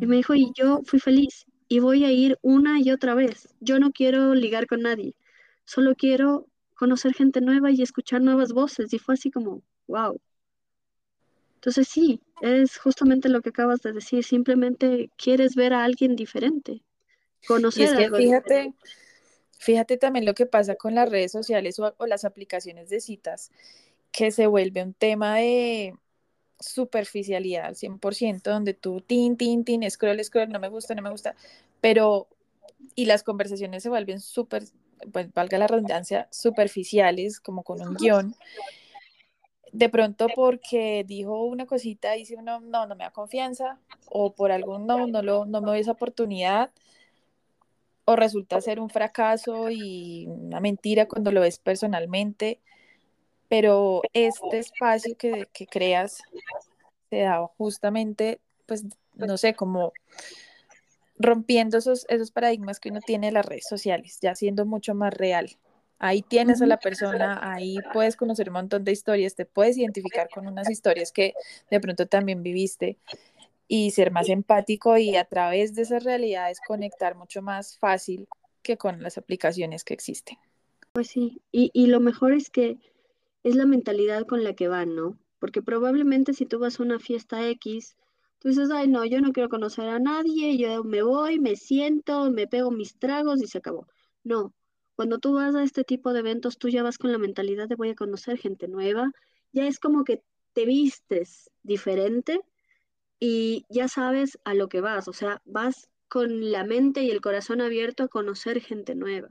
Y 0.00 0.06
me 0.06 0.16
dijo, 0.16 0.34
y 0.34 0.52
yo 0.54 0.80
fui 0.84 1.00
feliz 1.00 1.46
y 1.68 1.80
voy 1.80 2.04
a 2.04 2.12
ir 2.12 2.38
una 2.42 2.80
y 2.80 2.90
otra 2.90 3.14
vez. 3.14 3.48
Yo 3.60 3.78
no 3.78 3.90
quiero 3.92 4.34
ligar 4.34 4.66
con 4.66 4.82
nadie, 4.82 5.14
solo 5.66 5.96
quiero 5.96 6.48
conocer 6.76 7.14
gente 7.14 7.42
nueva 7.42 7.72
y 7.72 7.82
escuchar 7.82 8.22
nuevas 8.22 8.52
voces. 8.54 8.92
Y 8.94 9.00
fue 9.00 9.14
así 9.16 9.30
como, 9.32 9.62
wow. 9.88 10.20
Entonces 11.56 11.88
sí, 11.88 12.22
es 12.40 12.78
justamente 12.78 13.28
lo 13.28 13.42
que 13.42 13.50
acabas 13.50 13.82
de 13.82 13.92
decir, 13.92 14.24
simplemente 14.24 15.10
quieres 15.18 15.54
ver 15.54 15.74
a 15.74 15.84
alguien 15.84 16.16
diferente, 16.16 16.82
Y 17.74 17.82
es 17.84 17.92
conocer 17.92 17.94
que 17.94 18.10
algo 18.10 18.20
diferente. 18.20 18.54
fíjate, 18.54 18.74
fíjate 19.58 19.96
también 19.96 20.26
lo 20.26 20.34
que 20.34 20.46
pasa 20.46 20.76
con 20.76 20.94
las 20.94 21.10
redes 21.10 21.32
sociales 21.32 21.78
o, 21.78 21.94
o 21.98 22.06
las 22.06 22.24
aplicaciones 22.24 22.88
de 22.90 23.00
citas, 23.00 23.50
que 24.12 24.30
se 24.32 24.46
vuelve 24.46 24.82
un 24.82 24.94
tema 24.94 25.36
de 25.36 25.94
superficialidad 26.60 27.66
al 27.66 27.76
100%, 27.76 28.50
donde 28.52 28.74
tú 28.74 29.00
tin, 29.02 29.36
tin, 29.36 29.64
tin, 29.64 29.88
scroll, 29.90 30.22
scroll, 30.24 30.50
no 30.50 30.60
me 30.60 30.68
gusta, 30.70 30.94
no 30.94 31.02
me 31.02 31.10
gusta, 31.10 31.36
pero 31.80 32.28
y 32.94 33.06
las 33.06 33.22
conversaciones 33.24 33.82
se 33.82 33.90
vuelven 33.90 34.20
súper, 34.20 34.64
pues 35.12 35.32
valga 35.32 35.58
la 35.58 35.66
redundancia, 35.66 36.28
superficiales, 36.30 37.40
como 37.40 37.62
con 37.62 37.80
un 37.80 37.94
guion. 37.94 38.34
De 39.72 39.88
pronto 39.88 40.28
porque 40.34 41.04
dijo 41.06 41.44
una 41.44 41.66
cosita, 41.66 42.12
dice 42.12 42.36
uno, 42.36 42.60
no, 42.60 42.86
no 42.86 42.96
me 42.96 43.04
da 43.04 43.10
confianza, 43.10 43.78
o 44.06 44.32
por 44.32 44.52
algún 44.52 44.86
no, 44.86 45.06
no, 45.06 45.22
lo, 45.22 45.44
no 45.44 45.60
me 45.60 45.66
doy 45.68 45.80
esa 45.80 45.92
oportunidad, 45.92 46.70
o 48.04 48.16
resulta 48.16 48.60
ser 48.60 48.80
un 48.80 48.88
fracaso 48.88 49.68
y 49.68 50.26
una 50.28 50.60
mentira 50.60 51.06
cuando 51.08 51.32
lo 51.32 51.40
ves 51.40 51.58
personalmente, 51.58 52.60
pero 53.48 54.02
este 54.12 54.58
espacio 54.58 55.16
que, 55.16 55.48
que 55.52 55.66
creas 55.66 56.22
se 57.10 57.18
da 57.18 57.46
justamente, 57.58 58.40
pues, 58.66 58.84
no 59.14 59.36
sé, 59.36 59.54
como 59.54 59.92
rompiendo 61.18 61.78
esos, 61.78 62.06
esos 62.08 62.30
paradigmas 62.30 62.80
que 62.80 62.90
uno 62.90 63.00
tiene 63.00 63.28
en 63.28 63.34
las 63.34 63.46
redes 63.46 63.66
sociales, 63.68 64.18
ya 64.20 64.34
siendo 64.34 64.66
mucho 64.66 64.94
más 64.94 65.14
real. 65.14 65.50
Ahí 65.98 66.20
tienes 66.22 66.60
a 66.60 66.66
la 66.66 66.78
persona, 66.78 67.40
ahí 67.42 67.76
puedes 67.94 68.16
conocer 68.16 68.48
un 68.50 68.54
montón 68.54 68.84
de 68.84 68.92
historias, 68.92 69.34
te 69.34 69.46
puedes 69.46 69.78
identificar 69.78 70.28
con 70.28 70.46
unas 70.46 70.70
historias 70.70 71.10
que 71.10 71.32
de 71.70 71.80
pronto 71.80 72.06
también 72.06 72.42
viviste 72.42 72.98
y 73.66 73.90
ser 73.92 74.10
más 74.10 74.28
empático 74.28 74.98
y 74.98 75.16
a 75.16 75.24
través 75.24 75.74
de 75.74 75.82
esas 75.82 76.04
realidades 76.04 76.60
conectar 76.66 77.14
mucho 77.14 77.40
más 77.40 77.78
fácil 77.78 78.28
que 78.62 78.76
con 78.76 79.02
las 79.02 79.16
aplicaciones 79.16 79.84
que 79.84 79.94
existen. 79.94 80.36
Pues 80.92 81.08
sí, 81.08 81.40
y, 81.50 81.70
y 81.72 81.86
lo 81.86 82.00
mejor 82.00 82.32
es 82.32 82.50
que 82.50 82.78
es 83.42 83.54
la 83.54 83.64
mentalidad 83.64 84.26
con 84.26 84.44
la 84.44 84.54
que 84.54 84.68
van, 84.68 84.94
¿no? 84.94 85.18
Porque 85.38 85.62
probablemente 85.62 86.34
si 86.34 86.46
tú 86.46 86.58
vas 86.58 86.78
a 86.78 86.82
una 86.82 86.98
fiesta 86.98 87.48
X, 87.48 87.96
tú 88.38 88.48
dices, 88.48 88.70
ay, 88.70 88.88
no, 88.88 89.04
yo 89.04 89.20
no 89.20 89.32
quiero 89.32 89.48
conocer 89.48 89.88
a 89.88 89.98
nadie, 89.98 90.56
yo 90.56 90.84
me 90.84 91.02
voy, 91.02 91.38
me 91.38 91.56
siento, 91.56 92.30
me 92.30 92.46
pego 92.46 92.70
mis 92.70 92.98
tragos 92.98 93.42
y 93.42 93.46
se 93.46 93.58
acabó. 93.58 93.86
No, 94.24 94.52
cuando 94.94 95.18
tú 95.18 95.34
vas 95.34 95.54
a 95.54 95.62
este 95.62 95.84
tipo 95.84 96.12
de 96.12 96.20
eventos, 96.20 96.58
tú 96.58 96.68
ya 96.68 96.82
vas 96.82 96.98
con 96.98 97.12
la 97.12 97.18
mentalidad 97.18 97.68
de 97.68 97.74
voy 97.76 97.90
a 97.90 97.94
conocer 97.94 98.38
gente 98.38 98.68
nueva, 98.68 99.12
ya 99.52 99.66
es 99.66 99.78
como 99.78 100.04
que 100.04 100.22
te 100.52 100.64
vistes 100.64 101.50
diferente 101.62 102.40
y 103.20 103.64
ya 103.68 103.88
sabes 103.88 104.38
a 104.44 104.54
lo 104.54 104.68
que 104.68 104.80
vas, 104.80 105.08
o 105.08 105.12
sea, 105.12 105.42
vas 105.44 105.88
con 106.08 106.50
la 106.50 106.64
mente 106.64 107.02
y 107.02 107.10
el 107.10 107.20
corazón 107.20 107.60
abierto 107.60 108.04
a 108.04 108.08
conocer 108.08 108.60
gente 108.60 108.94
nueva. 108.94 109.28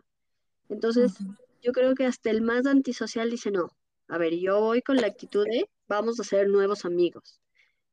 Entonces, 0.70 1.14
yo 1.62 1.72
creo 1.72 1.96
que 1.96 2.06
hasta 2.06 2.30
el 2.30 2.42
más 2.42 2.66
antisocial 2.66 3.30
dice, 3.30 3.52
no, 3.52 3.70
a 4.08 4.18
ver, 4.18 4.36
yo 4.38 4.60
voy 4.60 4.82
con 4.82 4.98
la 4.98 5.08
actitud 5.08 5.46
de 5.46 5.70
vamos 5.88 6.20
a 6.20 6.24
ser 6.24 6.48
nuevos 6.48 6.86
amigos. 6.86 7.40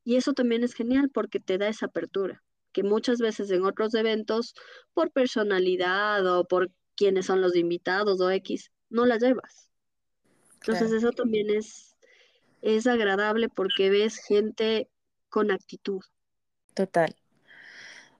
Y 0.03 0.15
eso 0.17 0.33
también 0.33 0.63
es 0.63 0.73
genial 0.73 1.09
porque 1.13 1.39
te 1.39 1.57
da 1.57 1.67
esa 1.67 1.87
apertura, 1.87 2.43
que 2.71 2.83
muchas 2.83 3.19
veces 3.19 3.51
en 3.51 3.65
otros 3.65 3.93
eventos, 3.93 4.53
por 4.93 5.11
personalidad 5.11 6.25
o 6.27 6.45
por 6.45 6.71
quiénes 6.95 7.25
son 7.25 7.41
los 7.41 7.55
invitados 7.55 8.19
o 8.21 8.29
X, 8.31 8.71
no 8.89 9.05
la 9.05 9.17
llevas. 9.17 9.71
Entonces 10.55 10.89
Claro, 10.89 10.97
eso 10.97 11.11
también 11.11 11.49
es, 11.49 11.95
es 12.61 12.87
agradable 12.87 13.49
porque 13.49 13.89
ves 13.89 14.17
gente 14.17 14.89
con 15.29 15.51
actitud. 15.51 16.01
total. 16.73 17.15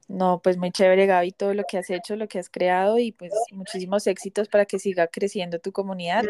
No, 0.07 0.41
pues 0.43 0.57
muy 0.57 0.71
chévere, 0.71 1.05
Gaby, 1.05 1.31
todo 1.31 1.53
lo 1.53 1.63
que 1.63 1.77
has 1.77 1.89
hecho, 1.89 2.15
lo 2.15 2.27
que 2.27 2.37
has 2.37 2.49
creado 2.49 2.99
y 2.99 3.11
pues 3.13 3.33
muchísimos 3.51 4.05
éxitos 4.05 4.49
para 4.49 4.65
que 4.65 4.77
siga 4.77 5.07
creciendo 5.07 5.59
tu 5.59 5.71
comunidad, 5.71 6.25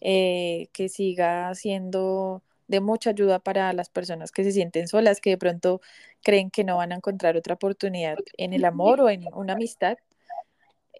eh, 0.00 0.68
que 0.72 0.88
siga 0.88 1.54
siendo 1.54 2.42
de 2.70 2.80
mucha 2.80 3.10
ayuda 3.10 3.40
para 3.40 3.72
las 3.72 3.88
personas 3.88 4.30
que 4.30 4.44
se 4.44 4.52
sienten 4.52 4.86
solas, 4.86 5.20
que 5.20 5.30
de 5.30 5.38
pronto 5.38 5.80
creen 6.22 6.50
que 6.50 6.62
no 6.62 6.76
van 6.76 6.92
a 6.92 6.96
encontrar 6.96 7.36
otra 7.36 7.54
oportunidad 7.54 8.16
en 8.36 8.52
el 8.52 8.64
amor 8.64 9.00
o 9.00 9.10
en 9.10 9.24
una 9.34 9.54
amistad, 9.54 9.98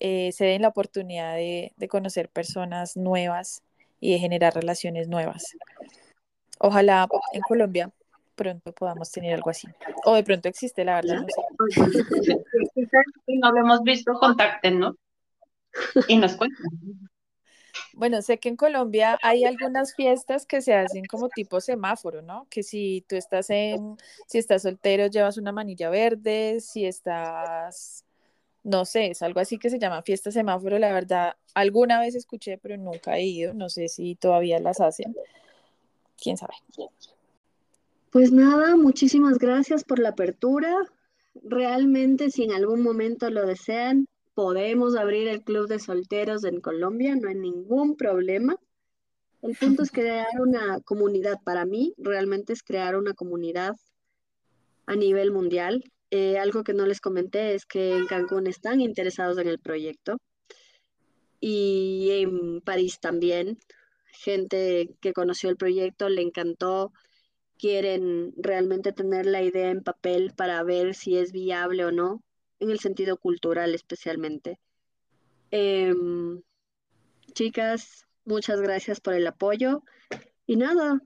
eh, 0.01 0.33
se 0.33 0.47
den 0.47 0.63
la 0.63 0.69
oportunidad 0.69 1.37
de, 1.37 1.73
de 1.77 1.89
conocer 1.89 2.29
personas 2.29 2.97
nuevas 2.97 3.63
y 4.01 4.13
de 4.13 4.19
generar 4.19 4.53
relaciones 4.53 5.07
nuevas. 5.07 5.57
Ojalá 6.59 7.07
en 7.33 7.41
Colombia 7.43 7.93
pronto 8.35 8.73
podamos 8.73 9.13
tener 9.13 9.35
algo 9.35 9.51
así. 9.51 9.69
O 10.05 10.15
de 10.15 10.25
pronto 10.25 10.49
existe, 10.49 10.85
la 10.85 10.97
verdad, 10.97 11.21
no 11.21 11.27
sé. 11.29 12.45
Si 12.75 13.37
no 13.39 13.53
lo 13.53 13.61
hemos 13.61 13.83
visto, 13.83 14.13
contacten, 14.15 14.83
Y 16.09 16.17
nos 16.17 16.35
cuentan. 16.35 16.67
Bueno, 17.93 18.23
sé 18.23 18.39
que 18.39 18.49
en 18.49 18.57
Colombia 18.57 19.19
hay 19.23 19.45
algunas 19.45 19.95
fiestas 19.95 20.47
que 20.47 20.61
se 20.61 20.75
hacen 20.75 21.05
como 21.05 21.29
tipo 21.29 21.61
semáforo, 21.61 22.23
¿no? 22.23 22.47
Que 22.51 22.63
si 22.63 23.05
tú 23.09 23.17
estás 23.17 23.51
en, 23.51 23.97
si 24.27 24.39
estás 24.39 24.63
soltero, 24.63 25.07
llevas 25.07 25.37
una 25.37 25.53
manilla 25.53 25.91
verde, 25.91 26.61
si 26.61 26.87
estás, 26.87 28.05
no 28.63 28.85
sé, 28.85 29.11
es 29.11 29.23
algo 29.23 29.41
así 29.41 29.59
que 29.59 29.71
se 29.71 29.79
llama 29.79 30.03
fiesta 30.03 30.31
semáforo, 30.31 30.79
la 30.79 30.93
verdad, 30.93 31.37
alguna 31.55 32.01
vez 32.01 32.15
escuché, 32.15 32.59
pero 32.59 32.77
nunca 32.77 33.17
he 33.17 33.25
ido, 33.25 33.55
no 33.55 33.69
sé 33.69 33.89
si 33.89 34.15
todavía 34.15 34.59
las 34.59 34.81
hacen, 34.81 35.15
quién 36.21 36.37
sabe. 36.37 36.55
Pues 38.11 38.33
nada, 38.33 38.77
muchísimas 38.77 39.39
gracias 39.39 39.85
por 39.85 39.99
la 40.01 40.11
apertura. 40.11 40.75
Realmente, 41.45 42.31
si 42.31 42.43
en 42.43 42.53
algún 42.53 42.83
momento 42.83 43.31
lo 43.31 43.47
desean, 43.47 44.09
podemos 44.35 44.97
abrir 44.97 45.29
el 45.29 45.43
club 45.43 45.69
de 45.69 45.79
solteros 45.79 46.45
en 46.45 46.61
Colombia, 46.61 47.17
no 47.17 47.29
hay 47.29 47.35
ningún 47.35 47.97
problema. 47.97 48.57
El 49.43 49.57
punto 49.57 49.83
es 49.83 49.91
crear 49.93 50.41
una 50.41 50.81
comunidad. 50.81 51.39
Para 51.45 51.65
mí, 51.65 51.95
realmente 51.99 52.53
es 52.53 52.63
crear 52.63 52.97
una 52.97 53.15
comunidad 53.15 53.75
a 54.87 54.97
nivel 54.97 55.31
mundial. 55.31 55.85
Eh, 56.11 56.39
algo 56.39 56.65
que 56.65 56.75
no 56.75 56.87
les 56.87 57.01
comenté 57.01 57.55
es 57.55 57.67
que 57.67 57.97
en 57.97 58.07
Cancún 58.07 58.47
están 58.47 58.81
interesados 58.81 59.39
en 59.39 59.49
el 59.49 59.59
proyecto. 59.59 60.19
y 61.43 62.11
en 62.11 62.61
París 62.61 63.01
también. 63.01 63.59
Gente 64.13 64.91
que 65.01 65.13
conoció 65.15 65.49
el 65.49 65.57
proyecto, 65.57 66.09
le 66.11 66.21
encantó, 66.23 66.93
quieren 67.61 68.33
realmente 68.37 68.93
tener 68.93 69.27
la 69.27 69.43
idea 69.43 69.71
en 69.71 69.83
papel 69.83 70.33
para 70.35 70.63
ver 70.63 70.95
si 70.95 71.17
es 71.17 71.31
viable 71.33 71.85
o 71.85 71.93
no, 71.93 72.23
en 72.61 72.71
el 72.71 72.79
sentido 72.79 73.17
cultural 73.17 73.75
especialmente. 73.75 74.59
Em, 75.51 76.43
chicas, 77.33 78.07
muchas 78.25 78.61
gracias 78.61 79.01
por 79.01 79.15
el 79.15 79.27
apoyo 79.27 79.83
y 80.47 80.57
nada, 80.57 81.01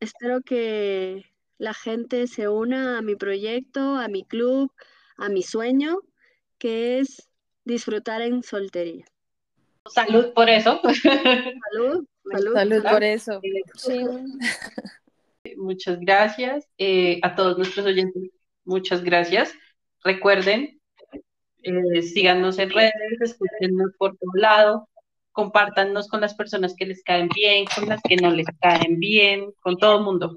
espero 0.00 0.40
que 0.42 1.26
la 1.58 1.74
gente 1.74 2.26
se 2.26 2.48
una 2.48 2.98
a 2.98 3.02
mi 3.02 3.16
proyecto, 3.16 3.96
a 3.96 4.08
mi 4.08 4.24
club, 4.24 4.72
a 5.16 5.28
mi 5.28 5.42
sueño, 5.42 5.98
que 6.58 6.98
es 6.98 7.28
disfrutar 7.64 8.22
en 8.22 8.42
soltería. 8.42 9.04
Salud 9.86 10.32
por 10.34 10.48
eso. 10.48 10.80
Salud, 10.82 12.06
salud. 12.32 12.54
Salud 12.54 12.82
por 12.82 13.04
eso. 13.04 13.40
Muchas 15.56 15.98
gracias 16.00 16.66
eh, 16.78 17.18
a 17.22 17.34
todos 17.34 17.58
nuestros 17.58 17.86
oyentes. 17.86 18.30
Muchas 18.64 19.02
gracias. 19.02 19.52
Recuerden, 20.02 20.79
eh, 21.62 22.02
síganos 22.02 22.58
en 22.58 22.70
redes, 22.70 23.20
escúchenos 23.20 23.92
por 23.98 24.16
todo 24.16 24.30
lado, 24.34 24.88
compártanos 25.32 26.08
con 26.08 26.20
las 26.20 26.34
personas 26.34 26.74
que 26.76 26.86
les 26.86 27.02
caen 27.02 27.28
bien, 27.34 27.64
con 27.74 27.88
las 27.88 28.00
que 28.02 28.16
no 28.16 28.30
les 28.30 28.46
caen 28.60 28.98
bien, 28.98 29.52
con 29.62 29.76
todo 29.76 29.98
el 29.98 30.04
mundo. 30.04 30.36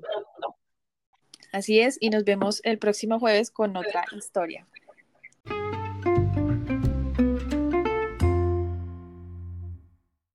Así 1.51 1.79
es, 1.79 1.97
y 2.01 2.09
nos 2.09 2.23
vemos 2.23 2.61
el 2.63 2.79
próximo 2.79 3.19
jueves 3.19 3.51
con 3.51 3.75
otra 3.77 4.05
historia. 4.15 4.67